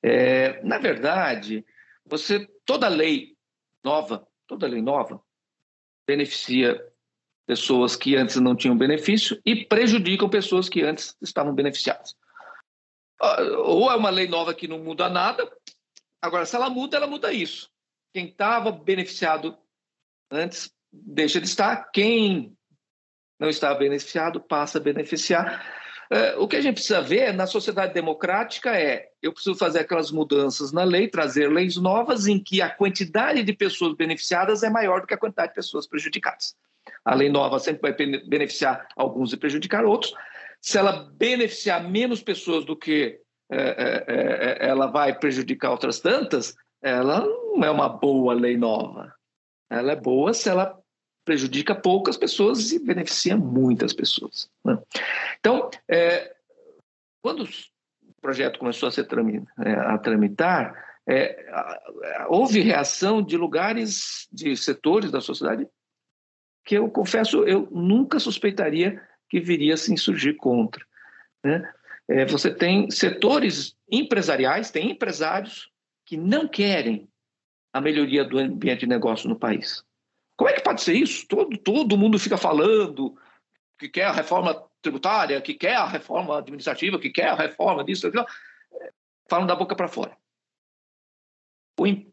É, 0.00 0.62
na 0.62 0.78
verdade, 0.78 1.66
você 2.06 2.48
toda 2.64 2.86
lei 2.86 3.36
nova, 3.82 4.24
toda 4.46 4.68
lei 4.68 4.80
nova 4.80 5.20
beneficia 6.06 6.80
pessoas 7.46 7.96
que 7.96 8.14
antes 8.14 8.36
não 8.36 8.54
tinham 8.54 8.78
benefício 8.78 9.40
e 9.44 9.64
prejudicam 9.64 10.28
pessoas 10.28 10.68
que 10.68 10.82
antes 10.82 11.16
estavam 11.20 11.52
beneficiadas. 11.52 12.14
Ah, 13.20 13.42
ou 13.58 13.90
é 13.90 13.96
uma 13.96 14.10
lei 14.10 14.28
nova 14.28 14.54
que 14.54 14.68
não 14.68 14.78
muda 14.78 15.08
nada. 15.08 15.50
Agora, 16.22 16.46
se 16.46 16.54
ela 16.54 16.70
muda, 16.70 16.96
ela 16.96 17.08
muda 17.08 17.32
isso 17.32 17.73
quem 18.14 18.26
estava 18.26 18.70
beneficiado 18.70 19.58
antes 20.30 20.72
deixa 20.92 21.40
de 21.40 21.48
estar, 21.48 21.90
quem 21.92 22.56
não 23.38 23.48
estava 23.48 23.76
beneficiado 23.76 24.40
passa 24.40 24.78
a 24.78 24.80
beneficiar. 24.80 25.66
É, 26.08 26.36
o 26.36 26.46
que 26.46 26.54
a 26.54 26.60
gente 26.60 26.74
precisa 26.74 27.00
ver 27.00 27.32
na 27.32 27.46
sociedade 27.46 27.92
democrática 27.92 28.78
é: 28.78 29.08
eu 29.20 29.32
preciso 29.32 29.56
fazer 29.56 29.80
aquelas 29.80 30.12
mudanças 30.12 30.70
na 30.70 30.84
lei, 30.84 31.08
trazer 31.08 31.50
leis 31.50 31.76
novas 31.76 32.28
em 32.28 32.38
que 32.38 32.62
a 32.62 32.70
quantidade 32.70 33.42
de 33.42 33.52
pessoas 33.52 33.94
beneficiadas 33.94 34.62
é 34.62 34.70
maior 34.70 35.00
do 35.00 35.08
que 35.08 35.14
a 35.14 35.18
quantidade 35.18 35.48
de 35.48 35.56
pessoas 35.56 35.86
prejudicadas. 35.86 36.54
A 37.04 37.14
lei 37.14 37.28
nova 37.28 37.58
sempre 37.58 37.82
vai 37.82 37.92
beneficiar 38.26 38.86
alguns 38.96 39.32
e 39.32 39.36
prejudicar 39.36 39.84
outros. 39.84 40.14
Se 40.60 40.78
ela 40.78 41.10
beneficiar 41.16 41.82
menos 41.90 42.22
pessoas 42.22 42.64
do 42.64 42.76
que 42.76 43.18
é, 43.50 43.58
é, 43.58 44.04
é, 44.06 44.66
é 44.66 44.68
ela 44.68 44.86
vai 44.86 45.18
prejudicar 45.18 45.70
outras 45.70 46.00
tantas, 46.00 46.54
ela 46.84 47.20
não 47.20 47.64
é 47.64 47.70
uma 47.70 47.88
boa 47.88 48.34
lei 48.34 48.58
nova. 48.58 49.14
Ela 49.70 49.92
é 49.92 49.96
boa 49.96 50.34
se 50.34 50.50
ela 50.50 50.78
prejudica 51.24 51.74
poucas 51.74 52.18
pessoas 52.18 52.72
e 52.72 52.78
beneficia 52.78 53.38
muitas 53.38 53.94
pessoas. 53.94 54.50
Né? 54.62 54.78
Então, 55.40 55.70
é, 55.88 56.36
quando 57.22 57.44
o 57.44 58.20
projeto 58.20 58.58
começou 58.58 58.86
a, 58.86 58.92
ser 58.92 59.08
é, 59.64 59.72
a 59.72 59.96
tramitar, 59.96 61.00
é, 61.08 61.46
houve 62.28 62.60
reação 62.60 63.22
de 63.22 63.38
lugares, 63.38 64.28
de 64.30 64.54
setores 64.54 65.10
da 65.10 65.22
sociedade 65.22 65.66
que 66.66 66.74
eu 66.74 66.90
confesso, 66.90 67.44
eu 67.44 67.66
nunca 67.70 68.18
suspeitaria 68.18 69.02
que 69.30 69.40
viria 69.40 69.72
a 69.72 69.78
se 69.78 69.92
insurgir 69.92 70.36
contra. 70.36 70.84
Né? 71.42 71.72
É, 72.08 72.26
você 72.26 72.54
tem 72.54 72.90
setores 72.90 73.74
empresariais, 73.90 74.70
tem 74.70 74.90
empresários 74.90 75.72
que 76.04 76.16
não 76.16 76.46
querem 76.46 77.08
a 77.72 77.80
melhoria 77.80 78.24
do 78.24 78.38
ambiente 78.38 78.80
de 78.80 78.86
negócio 78.86 79.28
no 79.28 79.36
país. 79.36 79.84
Como 80.36 80.50
é 80.50 80.52
que 80.52 80.62
pode 80.62 80.82
ser 80.82 80.94
isso? 80.94 81.26
Todo, 81.26 81.56
todo 81.58 81.98
mundo 81.98 82.18
fica 82.18 82.36
falando 82.36 83.16
que 83.78 83.88
quer 83.88 84.04
a 84.04 84.12
reforma 84.12 84.64
tributária, 84.80 85.40
que 85.40 85.54
quer 85.54 85.76
a 85.76 85.86
reforma 85.86 86.38
administrativa, 86.38 86.98
que 86.98 87.10
quer 87.10 87.28
a 87.28 87.34
reforma 87.34 87.84
disso, 87.84 88.02
daquilo. 88.02 88.26
Falam 89.28 89.46
da 89.46 89.56
boca 89.56 89.74
para 89.74 89.88
fora. 89.88 90.16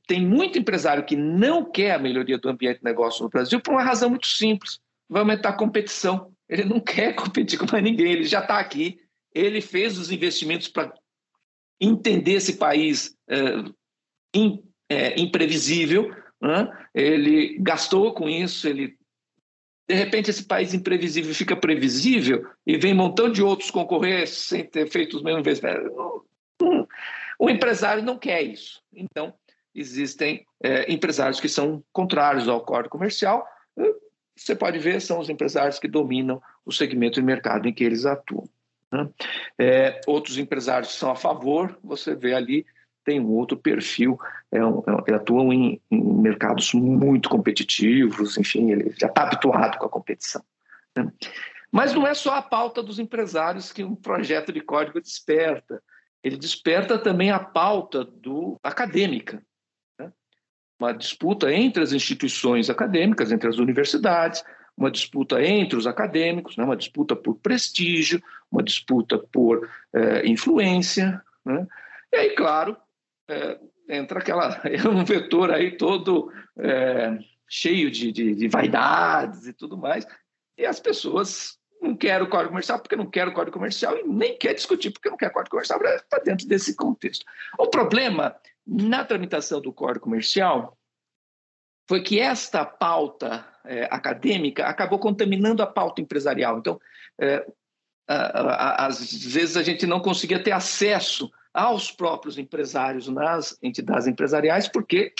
Tem 0.08 0.26
muito 0.26 0.58
empresário 0.58 1.06
que 1.06 1.16
não 1.16 1.70
quer 1.70 1.92
a 1.92 2.00
melhoria 2.00 2.38
do 2.38 2.50
ambiente 2.50 2.80
de 2.80 2.84
negócio 2.84 3.24
no 3.24 3.30
Brasil 3.30 3.62
por 3.62 3.74
uma 3.74 3.84
razão 3.84 4.10
muito 4.10 4.26
simples. 4.26 4.80
Vai 5.08 5.22
aumentar 5.22 5.50
a 5.50 5.58
competição. 5.58 6.34
Ele 6.50 6.64
não 6.64 6.80
quer 6.82 7.14
competir 7.14 7.60
com 7.60 7.68
mais 7.72 7.84
ninguém, 7.84 8.12
ele 8.12 8.26
já 8.26 8.40
está 8.40 8.60
aqui. 8.60 9.00
Ele 9.34 9.62
fez 9.62 9.98
os 9.98 10.12
investimentos 10.12 10.68
para 10.68 10.94
entender 11.80 12.34
esse 12.34 12.58
país 12.58 13.16
é, 13.28 13.38
in, 14.34 14.64
é, 14.90 15.20
imprevisível, 15.20 16.14
né? 16.42 16.70
ele 16.94 17.58
gastou 17.60 18.14
com 18.14 18.28
isso, 18.28 18.68
ele 18.68 18.98
de 19.88 19.96
repente 19.96 20.30
esse 20.30 20.46
país 20.46 20.74
imprevisível 20.74 21.34
fica 21.34 21.56
previsível 21.56 22.48
e 22.66 22.78
vem 22.78 22.94
um 22.94 22.98
montão 22.98 23.30
de 23.30 23.44
outros 23.44 23.70
concorrer 23.70 24.26
sem 24.28 24.64
ter 24.64 24.90
feito 24.90 25.18
os 25.18 25.24
mesmos 25.24 25.42
investimentos. 25.42 25.92
O 27.38 27.50
empresário 27.50 28.04
não 28.04 28.18
quer 28.18 28.42
isso. 28.44 28.82
Então, 28.94 29.34
existem 29.74 30.46
é, 30.64 30.92
empresários 30.92 31.40
que 31.40 31.50
são 31.50 31.84
contrários 31.92 32.48
ao 32.48 32.62
código 32.62 32.90
comercial. 32.90 33.46
Você 34.36 34.56
pode 34.56 34.80
ver, 34.80 35.02
são 35.02 35.20
os 35.20 35.30
empresários 35.30 35.80
que 35.80 35.88
dominam 35.88 36.42
o 36.66 36.72
segmento 36.72 37.20
de 37.20 37.26
mercado 37.26 37.68
em 37.68 37.74
que 37.74 37.84
eles 37.84 38.06
atuam. 38.06 38.48
Né? 38.92 39.10
É, 39.58 40.02
outros 40.06 40.38
empresários 40.38 40.94
são 40.94 41.12
a 41.12 41.16
favor, 41.16 41.78
você 41.84 42.16
vê 42.16 42.34
ali 42.34 42.66
tem 43.04 43.20
um 43.20 43.32
outro 43.32 43.58
perfil, 43.58 44.20
é 44.52 44.64
um, 44.64 44.84
é, 45.08 45.14
atuam 45.14 45.52
em, 45.52 45.82
em, 45.90 46.02
mercados 46.02 46.74
muito 46.74 47.30
competitivos, 47.30 48.38
enfim, 48.38 48.72
ele 48.72 48.94
já 48.98 49.08
está 49.08 49.24
habituado 49.24 49.78
com 49.78 49.86
a 49.86 49.90
competição. 49.90 50.44
Né? 50.96 51.12
Mas 51.72 51.94
não 51.94 52.06
é 52.06 52.14
só 52.14 52.36
a 52.36 52.42
pauta 52.42 52.84
dos 52.84 53.00
empresários 53.00 53.72
que 53.72 53.84
um 53.84 53.96
projeto 53.96 54.52
de 54.52 54.62
código 54.62 55.02
desperta, 55.02 55.82
ele 56.24 56.38
desperta 56.38 56.98
também 56.98 57.32
a 57.32 57.40
pauta 57.40 58.04
do 58.04 58.60
acadêmica, 58.62 59.42
né? 59.98 60.12
uma 60.80 60.94
disputa 60.94 61.52
entre 61.52 61.82
as 61.82 61.94
instituições 61.94 62.70
acadêmicas, 62.70 63.32
entre 63.32 63.50
as 63.50 63.58
universidades, 63.58 64.44
uma 64.78 64.92
disputa 64.92 65.42
entre 65.44 65.78
os 65.78 65.88
acadêmicos, 65.88 66.58
né? 66.58 66.64
uma 66.64 66.78
disputa 66.78 67.16
por 67.16 67.36
prestígio, 67.36 68.22
uma 68.52 68.62
disputa 68.62 69.18
por 69.18 69.70
eh, 69.94 70.28
influência, 70.28 71.22
né? 71.46 71.68
E 72.12 72.18
aí, 72.18 72.30
claro, 72.36 72.76
é, 73.32 73.60
entra 73.90 74.20
aquela 74.20 74.62
é 74.66 74.88
um 74.88 75.04
vetor 75.04 75.52
aí 75.52 75.78
todo 75.78 76.32
é, 76.58 77.18
cheio 77.48 77.90
de, 77.90 78.12
de, 78.12 78.36
de, 78.36 78.48
vaidades 78.48 79.48
e 79.48 79.54
tudo 79.54 79.78
mais, 79.78 80.06
e 80.58 80.66
as 80.66 80.80
pessoas 80.80 81.58
não 81.82 81.96
querem 81.96 82.26
o 82.26 82.30
código 82.30 82.50
comercial 82.50 82.80
porque 82.80 82.96
não 82.96 83.10
querem 83.10 83.32
o 83.32 83.36
código 83.36 83.58
comercial 83.58 83.98
e 83.98 84.04
nem 84.04 84.38
quer 84.38 84.54
discutir 84.54 84.92
porque 84.92 85.10
não 85.10 85.18
quer 85.18 85.32
código 85.32 85.52
comercial 85.52 85.80
está 85.84 86.20
dentro 86.20 86.48
desse 86.48 86.76
contexto. 86.76 87.26
O 87.58 87.68
problema 87.68 88.36
na 88.68 89.04
tramitação 89.04 89.60
do 89.60 89.74
código 89.74 90.04
comercial 90.04 90.78
foi 91.90 92.04
que 92.04 92.20
esta 92.20 92.64
pauta 92.64 93.46
é, 93.66 93.86
acadêmica 93.86 94.66
acabou 94.68 95.00
contaminando 95.00 95.64
a 95.64 95.68
pauta 95.68 96.02
empresarial. 96.02 96.60
Então, 96.60 96.80
é, 97.20 97.46
a, 98.08 98.84
a, 98.84 98.86
às 98.86 99.12
vezes 99.12 99.58
a 99.58 99.64
gente 99.64 99.88
não 99.88 100.00
conseguia 100.00 100.42
ter 100.42 100.52
acesso 100.52 101.32
aos 101.54 101.92
próprios 101.92 102.38
empresários 102.38 103.08
nas 103.08 103.58
entidades 103.62 104.08
empresariais, 104.08 104.68
porque 104.68 105.14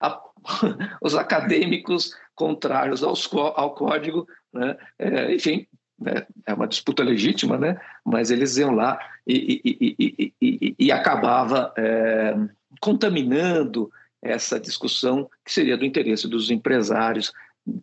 a, 0.00 0.20
os 1.02 1.14
acadêmicos 1.14 2.12
contrários 2.34 3.02
aos, 3.02 3.28
ao 3.32 3.74
código, 3.74 4.26
né, 4.52 4.76
é, 4.98 5.34
enfim, 5.34 5.66
né, 5.98 6.26
é 6.46 6.54
uma 6.54 6.68
disputa 6.68 7.02
legítima, 7.02 7.56
né, 7.58 7.80
mas 8.04 8.30
eles 8.30 8.56
iam 8.56 8.72
lá 8.72 8.98
e, 9.26 9.60
e, 9.64 10.34
e, 10.40 10.76
e 10.78 10.92
acabava 10.92 11.72
é, 11.76 12.34
contaminando 12.80 13.90
essa 14.22 14.58
discussão 14.60 15.28
que 15.44 15.52
seria 15.52 15.76
do 15.76 15.84
interesse 15.84 16.28
dos 16.28 16.50
empresários, 16.50 17.32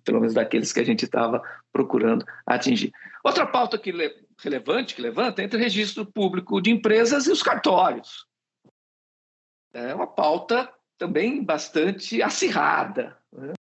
pelo 0.03 0.19
menos 0.19 0.33
daqueles 0.33 0.71
que 0.71 0.79
a 0.79 0.85
gente 0.85 1.05
estava 1.05 1.41
procurando 1.71 2.25
atingir. 2.45 2.91
Outra 3.23 3.45
pauta 3.45 3.77
que 3.77 3.91
relevante 4.39 4.95
que 4.95 5.01
levanta 5.01 5.41
entre 5.41 5.59
registro 5.59 6.05
público 6.05 6.61
de 6.61 6.71
empresas 6.71 7.27
e 7.27 7.31
os 7.31 7.43
cartórios. 7.43 8.27
É 9.73 9.93
uma 9.93 10.07
pauta 10.07 10.71
também 10.97 11.43
bastante 11.43 12.21
acirrada. 12.21 13.17
Né? 13.31 13.53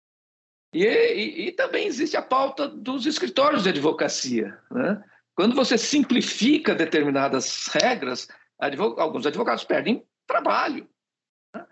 E, 0.73 0.85
e, 0.85 1.47
e, 1.47 1.51
também 1.51 1.85
existe 1.85 2.17
a 2.17 2.21
pauta 2.21 2.67
dos 2.67 3.05
escritórios 3.05 3.63
de 3.63 3.69
advocacia. 3.69 4.59
Né? 4.71 5.03
Quando 5.35 5.55
você 5.55 5.77
simplifica 5.77 6.73
determinadas 6.73 7.67
regras, 7.67 8.27
advog 8.59 8.99
alguns 8.99 9.25
advogados 9.25 9.63
perdem 9.63 10.05
trabalho. 10.25 10.87
Né? 11.53 11.65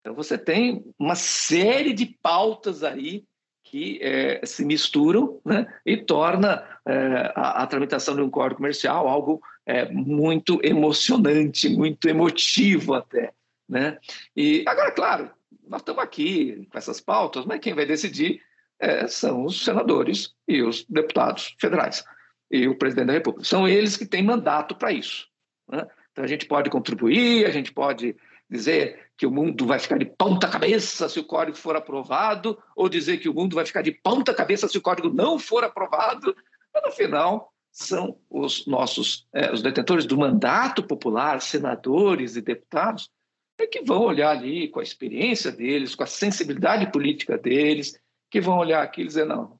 Então, 0.00 0.14
você 0.14 0.36
tem 0.36 0.84
uma 0.98 1.14
série 1.14 1.92
de 1.92 2.06
pautas 2.06 2.84
aí 2.84 3.26
que 3.70 3.98
é, 4.02 4.44
se 4.46 4.64
misturam 4.64 5.40
né, 5.44 5.66
e 5.84 5.96
torna 5.96 6.64
é, 6.86 7.32
a, 7.34 7.62
a, 7.62 7.66
tramitação 7.66 8.14
de 8.16 8.22
um 8.22 8.30
código 8.30 8.56
comercial 8.56 9.06
algo 9.06 9.42
é, 9.66 9.86
muito 9.90 10.58
emocionante, 10.62 11.68
muito 11.68 12.08
emotivo 12.08 12.94
até. 12.94 13.32
Né? 13.68 13.98
E 14.34 14.64
agora, 14.66 14.90
claro, 14.90 15.30
nós 15.68 15.82
estamos 15.82 16.02
aqui 16.02 16.66
com 16.70 16.78
essas 16.78 17.00
pautas, 17.00 17.44
mas 17.44 17.60
quem 17.60 17.74
vai 17.74 17.84
decidir 17.84 18.40
é, 18.80 19.06
são 19.06 19.44
os 19.44 19.64
senadores 19.64 20.34
e 20.46 20.62
os 20.62 20.84
deputados 20.88 21.54
federais 21.60 22.02
e 22.50 22.66
o 22.66 22.78
presidente 22.78 23.08
da 23.08 23.12
República. 23.12 23.44
São 23.44 23.68
eles 23.68 23.96
que 23.96 24.06
têm 24.06 24.22
mandato 24.22 24.74
para 24.74 24.92
isso. 24.92 25.26
Né? 25.70 25.86
Então 26.12 26.24
a 26.24 26.28
gente 26.28 26.46
pode 26.46 26.70
contribuir, 26.70 27.44
a 27.44 27.50
gente 27.50 27.70
pode 27.70 28.16
dizer 28.48 29.10
que 29.16 29.26
o 29.26 29.30
mundo 29.30 29.66
vai 29.66 29.78
ficar 29.78 29.98
de 29.98 30.06
ponta 30.06 30.48
cabeça 30.48 31.08
se 31.08 31.18
o 31.18 31.24
código 31.24 31.56
for 31.56 31.76
aprovado, 31.76 32.58
ou 32.74 32.88
dizer 32.88 33.18
que 33.18 33.28
o 33.28 33.34
mundo 33.34 33.56
vai 33.56 33.66
ficar 33.66 33.82
de 33.82 33.92
ponta 33.92 34.32
cabeça 34.32 34.68
se 34.68 34.78
o 34.78 34.82
código 34.82 35.12
não 35.12 35.38
for 35.38 35.64
aprovado, 35.64 36.34
mas 36.72 36.82
no 36.84 36.92
final 36.92 37.52
são 37.70 38.18
os 38.30 38.66
nossos 38.66 39.26
é, 39.32 39.52
os 39.52 39.62
detentores 39.62 40.06
do 40.06 40.16
mandato 40.16 40.82
popular, 40.82 41.40
senadores 41.40 42.36
e 42.36 42.40
deputados, 42.40 43.10
é 43.58 43.66
que 43.66 43.82
vão 43.82 44.02
olhar 44.02 44.30
ali 44.30 44.68
com 44.68 44.78
a 44.78 44.84
experiência 44.84 45.50
deles, 45.50 45.94
com 45.94 46.04
a 46.04 46.06
sensibilidade 46.06 46.90
política 46.92 47.36
deles, 47.36 48.00
que 48.30 48.40
vão 48.40 48.58
olhar 48.58 48.82
aqui 48.82 49.02
e 49.02 49.06
dizer 49.06 49.26
não, 49.26 49.58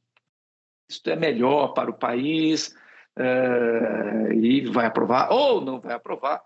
isso 0.88 1.02
é 1.06 1.16
melhor 1.16 1.74
para 1.74 1.90
o 1.90 1.98
país 1.98 2.74
é, 3.16 4.34
e 4.34 4.64
vai 4.66 4.86
aprovar 4.86 5.32
ou 5.32 5.60
não 5.60 5.80
vai 5.80 5.94
aprovar 5.94 6.42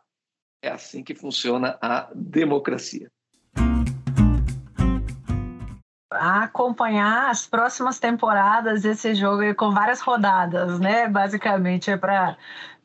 é 0.63 0.71
assim 0.71 1.03
que 1.03 1.15
funciona 1.15 1.77
a 1.83 2.09
democracia. 2.15 3.11
acompanhar 6.15 7.31
as 7.31 7.47
próximas 7.47 7.99
temporadas 7.99 8.83
desse 8.83 9.15
jogo 9.15 9.55
com 9.55 9.73
várias 9.73 10.01
rodadas, 10.01 10.79
né? 10.79 11.09
Basicamente 11.09 11.91
é 11.91 11.97
para 11.97 12.37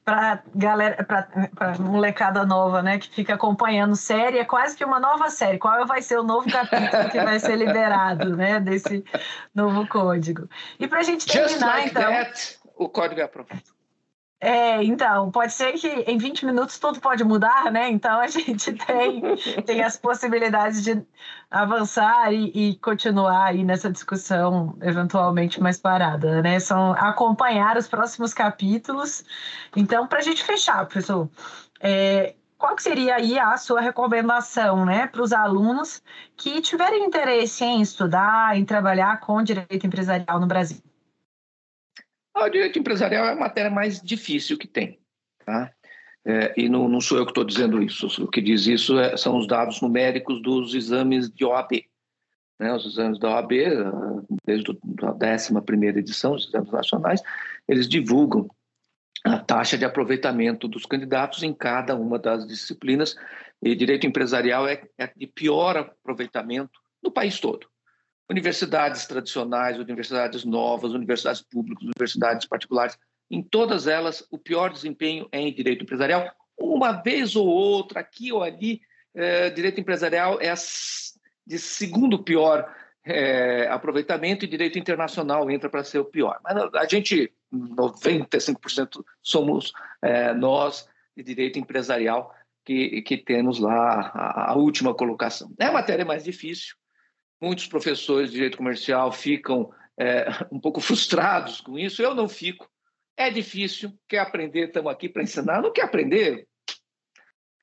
para 0.03 0.41
galera, 0.55 1.03
para 1.03 1.77
molecada 1.77 2.45
nova, 2.45 2.81
né, 2.81 2.97
que 2.97 3.09
fica 3.09 3.33
acompanhando 3.33 3.93
série, 3.93 4.37
é 4.37 4.45
quase 4.45 4.73
que 4.73 4.85
uma 4.85 5.01
nova 5.01 5.29
série. 5.29 5.57
Qual 5.57 5.85
vai 5.85 6.01
ser 6.01 6.17
o 6.17 6.23
novo 6.23 6.49
capítulo 6.49 7.09
que 7.11 7.19
vai 7.19 7.37
ser 7.41 7.57
liberado, 7.57 8.33
né, 8.33 8.57
desse 8.61 9.03
novo 9.53 9.85
código? 9.85 10.49
E 10.79 10.87
para 10.87 10.99
a 10.99 11.03
gente 11.03 11.25
terminar, 11.25 11.49
Just 11.49 11.61
like 11.61 11.89
então. 11.89 12.09
That, 12.09 12.57
o 12.77 12.87
código 12.87 13.19
é 13.19 13.25
aprovado. 13.25 13.76
É, 14.39 14.83
então, 14.83 15.31
pode 15.31 15.51
ser 15.51 15.73
que 15.73 15.87
em 15.87 16.17
20 16.19 16.45
minutos 16.45 16.77
tudo 16.77 17.01
pode 17.01 17.23
mudar, 17.23 17.71
né? 17.71 17.89
Então 17.89 18.19
a 18.19 18.27
gente 18.27 18.71
tem, 18.85 19.35
tem 19.65 19.83
as 19.83 19.97
possibilidades 19.97 20.83
de 20.83 21.03
avançar 21.49 22.31
e, 22.31 22.51
e 22.53 22.75
continuar 22.77 23.45
aí 23.47 23.63
nessa 23.63 23.91
discussão 23.91 24.77
eventualmente 24.81 25.59
mais 25.59 25.79
parada, 25.79 26.41
né? 26.43 26.59
São 26.59 26.91
acompanhar 26.93 27.77
os 27.77 27.87
próximos 27.87 28.31
capítulos. 28.33 29.23
Então, 29.75 30.05
para 30.07 30.19
a 30.19 30.21
gente 30.21 30.43
fechar, 30.43 30.85
professor, 30.85 31.27
é, 31.81 32.35
qual 32.57 32.75
que 32.75 32.83
seria 32.83 33.15
aí 33.15 33.39
a 33.39 33.57
sua 33.57 33.81
recomendação, 33.81 34.85
né, 34.85 35.07
para 35.07 35.21
os 35.21 35.31
alunos 35.33 36.01
que 36.35 36.61
tiverem 36.61 37.05
interesse 37.05 37.63
em 37.63 37.81
estudar, 37.81 38.57
em 38.57 38.65
trabalhar 38.65 39.19
com 39.19 39.43
direito 39.43 39.85
empresarial 39.85 40.39
no 40.39 40.47
Brasil? 40.47 40.86
O 42.39 42.49
direito 42.49 42.77
empresarial 42.77 43.25
é 43.25 43.31
a 43.31 43.35
matéria 43.35 43.71
mais 43.71 43.99
difícil 43.99 44.57
que 44.57 44.67
tem. 44.67 44.99
Tá? 45.43 45.71
É, 46.23 46.53
e 46.55 46.69
não, 46.69 46.87
não, 46.87 47.01
sou 47.01 47.17
eu 47.17 47.25
que 47.25 47.31
estou 47.31 47.43
dizendo 47.43 47.81
isso. 47.81 48.07
O 48.23 48.27
que 48.27 48.41
diz 48.41 48.67
isso 48.67 48.99
é, 48.99 49.17
são 49.17 49.37
os 49.37 49.47
dados 49.47 49.81
numéricos 49.81 50.41
dos 50.41 50.75
exames 50.75 51.29
de 51.31 51.43
OAB. 51.43 51.85
Né? 52.59 52.73
Os 52.73 52.85
exames 52.85 53.19
da 53.19 53.29
OAB, 53.29 53.51
desde 54.45 54.71
a 54.71 55.11
11 55.11 55.99
edição, 55.99 56.33
os 56.35 56.47
exames 56.47 56.71
nacionais, 56.71 57.21
eles 57.67 57.87
divulgam 57.87 58.47
a 59.25 59.39
taxa 59.39 59.77
de 59.77 59.85
aproveitamento 59.85 60.67
dos 60.67 60.85
candidatos 60.85 61.41
em 61.41 61.53
cada 61.53 61.95
uma 61.95 62.19
das 62.19 62.45
disciplinas. 62.45 63.15
E 63.61 63.73
direito 63.73 64.05
empresarial 64.05 64.67
é, 64.67 64.83
é 64.97 65.09
de 65.15 65.25
pior 65.25 65.75
aproveitamento 65.75 66.79
no 67.01 67.11
país 67.11 67.39
todo 67.39 67.67
universidades 68.29 69.05
tradicionais, 69.05 69.77
universidades 69.77 70.43
novas, 70.43 70.93
universidades 70.93 71.41
públicas, 71.41 71.83
universidades 71.83 72.47
particulares, 72.47 72.97
em 73.29 73.41
todas 73.41 73.87
elas 73.87 74.25
o 74.31 74.37
pior 74.37 74.71
desempenho 74.71 75.27
é 75.31 75.39
em 75.39 75.53
direito 75.53 75.83
empresarial. 75.83 76.29
Uma 76.57 76.91
vez 76.91 77.35
ou 77.35 77.47
outra, 77.47 77.99
aqui 77.99 78.31
ou 78.31 78.43
ali, 78.43 78.81
é, 79.13 79.49
direito 79.49 79.79
empresarial 79.79 80.39
é 80.41 80.53
de 81.45 81.57
segundo 81.57 82.23
pior 82.23 82.73
é, 83.05 83.67
aproveitamento 83.69 84.43
e 84.43 84.47
direito 84.47 84.77
internacional 84.77 85.49
entra 85.49 85.69
para 85.69 85.83
ser 85.83 85.99
o 85.99 86.05
pior. 86.05 86.39
Mas 86.43 86.57
a 86.75 86.85
gente, 86.85 87.31
95% 87.53 89.03
somos 89.21 89.71
é, 90.01 90.33
nós 90.33 90.87
de 91.15 91.23
direito 91.23 91.57
empresarial 91.57 92.33
que, 92.65 93.01
que 93.01 93.17
temos 93.17 93.59
lá 93.59 94.11
a, 94.13 94.51
a 94.51 94.55
última 94.55 94.93
colocação. 94.93 95.53
É 95.57 95.65
a 95.65 95.71
matéria 95.71 96.03
mais 96.03 96.23
difícil, 96.23 96.75
Muitos 97.41 97.67
professores 97.67 98.29
de 98.29 98.35
direito 98.35 98.57
comercial 98.57 99.11
ficam 99.11 99.71
é, 99.97 100.25
um 100.51 100.59
pouco 100.59 100.79
frustrados 100.79 101.61
com 101.61 101.77
isso. 101.77 102.01
Eu 102.01 102.13
não 102.13 102.27
fico. 102.27 102.69
É 103.15 103.29
difícil. 103.29 103.91
Quer 104.07 104.19
aprender? 104.19 104.67
Estamos 104.67 104.91
aqui 104.91 105.09
para 105.09 105.23
ensinar. 105.23 105.61
Não 105.61 105.71
quer 105.71 105.83
aprender? 105.83 106.47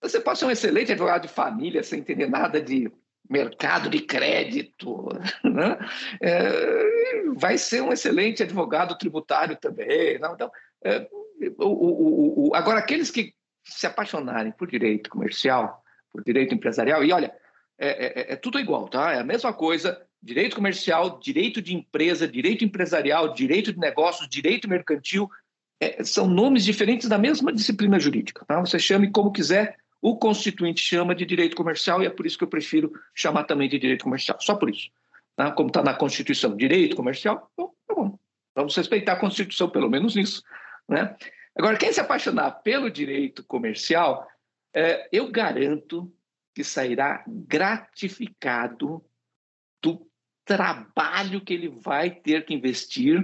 Você 0.03 0.21
pode 0.21 0.39
ser 0.39 0.45
um 0.45 0.51
excelente 0.51 0.93
advogado 0.93 1.23
de 1.23 1.29
família 1.29 1.83
sem 1.83 2.01
entender 2.01 2.29
nada 2.29 2.61
de 2.61 2.93
mercado 3.29 3.89
de 3.89 4.01
crédito. 4.01 5.09
Né? 5.45 5.79
É, 6.21 7.31
vai 7.37 7.57
ser 7.57 7.81
um 7.81 7.93
excelente 7.93 8.43
advogado 8.43 8.99
tributário 8.99 9.57
também. 9.57 10.19
Não? 10.19 10.35
Então, 10.35 10.51
é, 10.83 11.09
o, 11.59 11.65
o, 11.65 12.49
o, 12.49 12.55
agora, 12.57 12.81
aqueles 12.81 13.11
que 13.11 13.33
se 13.63 13.87
apaixonarem 13.87 14.51
por 14.53 14.69
direito 14.69 15.09
comercial, 15.09 15.83
por 16.13 16.25
direito 16.25 16.55
empresarial, 16.55 17.05
e 17.05 17.13
olha, 17.13 17.33
é, 17.79 17.89
é, 17.89 18.07
é, 18.07 18.33
é, 18.33 18.37
tudo 18.37 18.59
igual, 18.59 18.89
tá? 18.89 19.13
É 19.13 19.21
a 19.21 19.25
mesma 19.25 19.53
coisa. 19.53 20.01
Direito 20.23 20.57
comercial, 20.57 21.19
direito 21.19 21.61
de 21.61 21.75
empresa, 21.75 22.27
direito 22.27 22.65
empresarial, 22.65 23.35
direito 23.35 23.73
de 23.73 23.79
negócios, 23.79 24.29
direito 24.29 24.69
mercantil, 24.69 25.29
é, 25.81 26.03
são 26.03 26.27
nomes 26.27 26.65
diferentes 26.65 27.09
da 27.09 27.19
mesma 27.19 27.53
disciplina 27.53 27.99
jurídica. 27.99 28.45
Tá? 28.47 28.61
Você 28.61 28.79
chame 28.79 29.11
como 29.11 29.33
quiser, 29.33 29.77
o 30.01 30.17
constituinte 30.17 30.81
chama 30.81 31.15
de 31.15 31.27
direito 31.27 31.57
comercial 31.57 32.03
e 32.03 32.07
é 32.07 32.11
por 32.11 32.27
isso 32.27 32.39
que 32.39 32.45
eu 32.45 32.49
prefiro 32.49 32.93
chamar 33.15 33.45
também 33.45 33.69
de 33.69 33.79
direito 33.79 34.05
comercial, 34.05 34.39
só 34.41 34.55
por 34.55 34.71
isso. 34.71 34.89
Tá? 35.37 35.51
Como 35.51 35.69
está 35.69 35.83
na 35.83 35.95
Constituição, 35.95 36.57
direito 36.57 36.97
comercial, 36.97 37.51
bom, 37.57 37.73
tá 37.87 37.95
bom. 37.95 38.19
Vamos 38.55 38.77
respeitar 38.77 39.15
a 39.15 39.21
Constituição, 39.21 39.69
pelo 39.69 39.91
menos 39.91 40.15
nisso. 40.15 40.43
Né? 40.89 41.15
Agora, 41.57 41.77
quem 41.77 41.93
se 41.93 42.01
apaixonar 42.01 42.51
pelo 42.63 42.91
direito 42.91 43.43
comercial, 43.45 44.27
é, 44.73 45.09
eu 45.13 45.31
garanto 45.31 46.13
que 46.55 46.63
sairá 46.63 47.25
gratificado 47.27 49.05
do 49.83 50.07
trabalho 50.45 51.41
que 51.41 51.53
ele 51.53 51.69
vai 51.69 52.11
ter 52.11 52.45
que 52.45 52.55
investir 52.55 53.23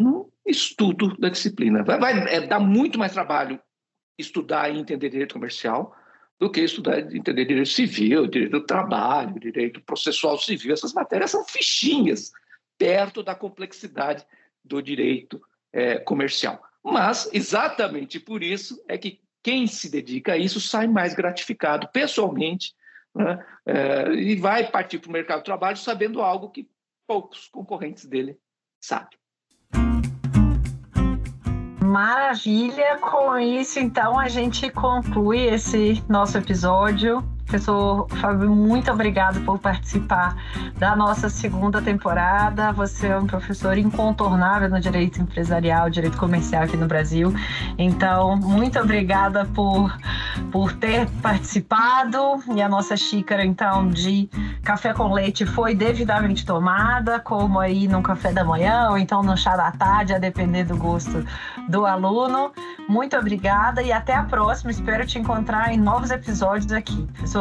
no 0.00 0.32
estudo 0.44 1.16
da 1.18 1.28
disciplina. 1.28 1.84
Vai, 1.84 1.98
vai 1.98 2.34
é, 2.34 2.46
dar 2.46 2.58
muito 2.58 2.98
mais 2.98 3.12
trabalho 3.12 3.60
estudar 4.18 4.68
e 4.70 4.78
entender 4.78 5.10
direito 5.10 5.34
comercial 5.34 5.94
do 6.38 6.50
que 6.50 6.60
estudar 6.60 6.98
e 6.98 7.18
entender 7.18 7.44
direito 7.44 7.68
civil, 7.68 8.26
direito 8.26 8.52
do 8.52 8.66
trabalho, 8.66 9.38
direito 9.38 9.80
processual 9.82 10.38
civil. 10.38 10.72
Essas 10.72 10.92
matérias 10.92 11.30
são 11.30 11.44
fichinhas 11.44 12.32
perto 12.76 13.22
da 13.22 13.34
complexidade 13.34 14.24
do 14.64 14.80
direito 14.80 15.40
é, 15.72 15.98
comercial. 15.98 16.62
Mas, 16.82 17.28
exatamente 17.32 18.20
por 18.20 18.42
isso, 18.42 18.82
é 18.88 18.96
que 18.96 19.20
quem 19.48 19.66
se 19.66 19.88
dedica 19.88 20.34
a 20.34 20.36
isso 20.36 20.60
sai 20.60 20.86
mais 20.86 21.14
gratificado 21.14 21.88
pessoalmente 21.88 22.74
né? 23.14 23.42
é, 23.64 24.12
e 24.12 24.36
vai 24.36 24.70
partir 24.70 24.98
para 24.98 25.08
o 25.08 25.12
mercado 25.12 25.38
de 25.38 25.46
trabalho 25.46 25.78
sabendo 25.78 26.20
algo 26.20 26.50
que 26.50 26.68
poucos 27.06 27.48
concorrentes 27.48 28.04
dele 28.04 28.36
sabem. 28.78 29.18
Maravilha! 31.82 32.98
Com 32.98 33.38
isso, 33.38 33.78
então, 33.80 34.18
a 34.18 34.28
gente 34.28 34.70
conclui 34.70 35.46
esse 35.46 36.04
nosso 36.06 36.36
episódio. 36.36 37.24
Professor 37.48 38.06
Fábio, 38.20 38.50
muito 38.50 38.92
obrigado 38.92 39.40
por 39.40 39.58
participar 39.58 40.36
da 40.76 40.94
nossa 40.94 41.30
segunda 41.30 41.80
temporada. 41.80 42.72
Você 42.72 43.06
é 43.06 43.18
um 43.18 43.26
professor 43.26 43.78
incontornável 43.78 44.68
no 44.68 44.78
direito 44.78 45.22
empresarial, 45.22 45.88
direito 45.88 46.18
comercial 46.18 46.64
aqui 46.64 46.76
no 46.76 46.86
Brasil. 46.86 47.32
Então, 47.78 48.36
muito 48.36 48.78
obrigada 48.78 49.46
por, 49.46 49.96
por 50.52 50.74
ter 50.74 51.08
participado. 51.22 52.18
E 52.54 52.60
a 52.60 52.68
nossa 52.68 52.98
xícara, 52.98 53.42
então, 53.42 53.88
de 53.88 54.28
café 54.62 54.92
com 54.92 55.10
leite 55.10 55.46
foi 55.46 55.74
devidamente 55.74 56.44
tomada, 56.44 57.18
como 57.18 57.58
aí 57.58 57.88
no 57.88 58.02
café 58.02 58.30
da 58.30 58.44
manhã 58.44 58.88
ou 58.90 58.98
então 58.98 59.22
no 59.22 59.34
chá 59.38 59.56
da 59.56 59.72
tarde, 59.72 60.12
a 60.12 60.18
depender 60.18 60.64
do 60.64 60.76
gosto 60.76 61.24
do 61.66 61.86
aluno. 61.86 62.52
Muito 62.86 63.16
obrigada 63.16 63.82
e 63.82 63.90
até 63.90 64.14
a 64.14 64.24
próxima. 64.24 64.70
Espero 64.70 65.06
te 65.06 65.18
encontrar 65.18 65.72
em 65.72 65.78
novos 65.78 66.10
episódios 66.10 66.72
aqui, 66.72 67.06
professor. 67.14 67.37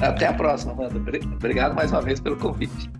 Até 0.00 0.26
a 0.26 0.32
próxima, 0.32 0.72
Amanda. 0.72 0.98
Obrigado 1.34 1.74
mais 1.74 1.90
uma 1.90 2.02
vez 2.02 2.20
pelo 2.20 2.36
convite. 2.36 2.90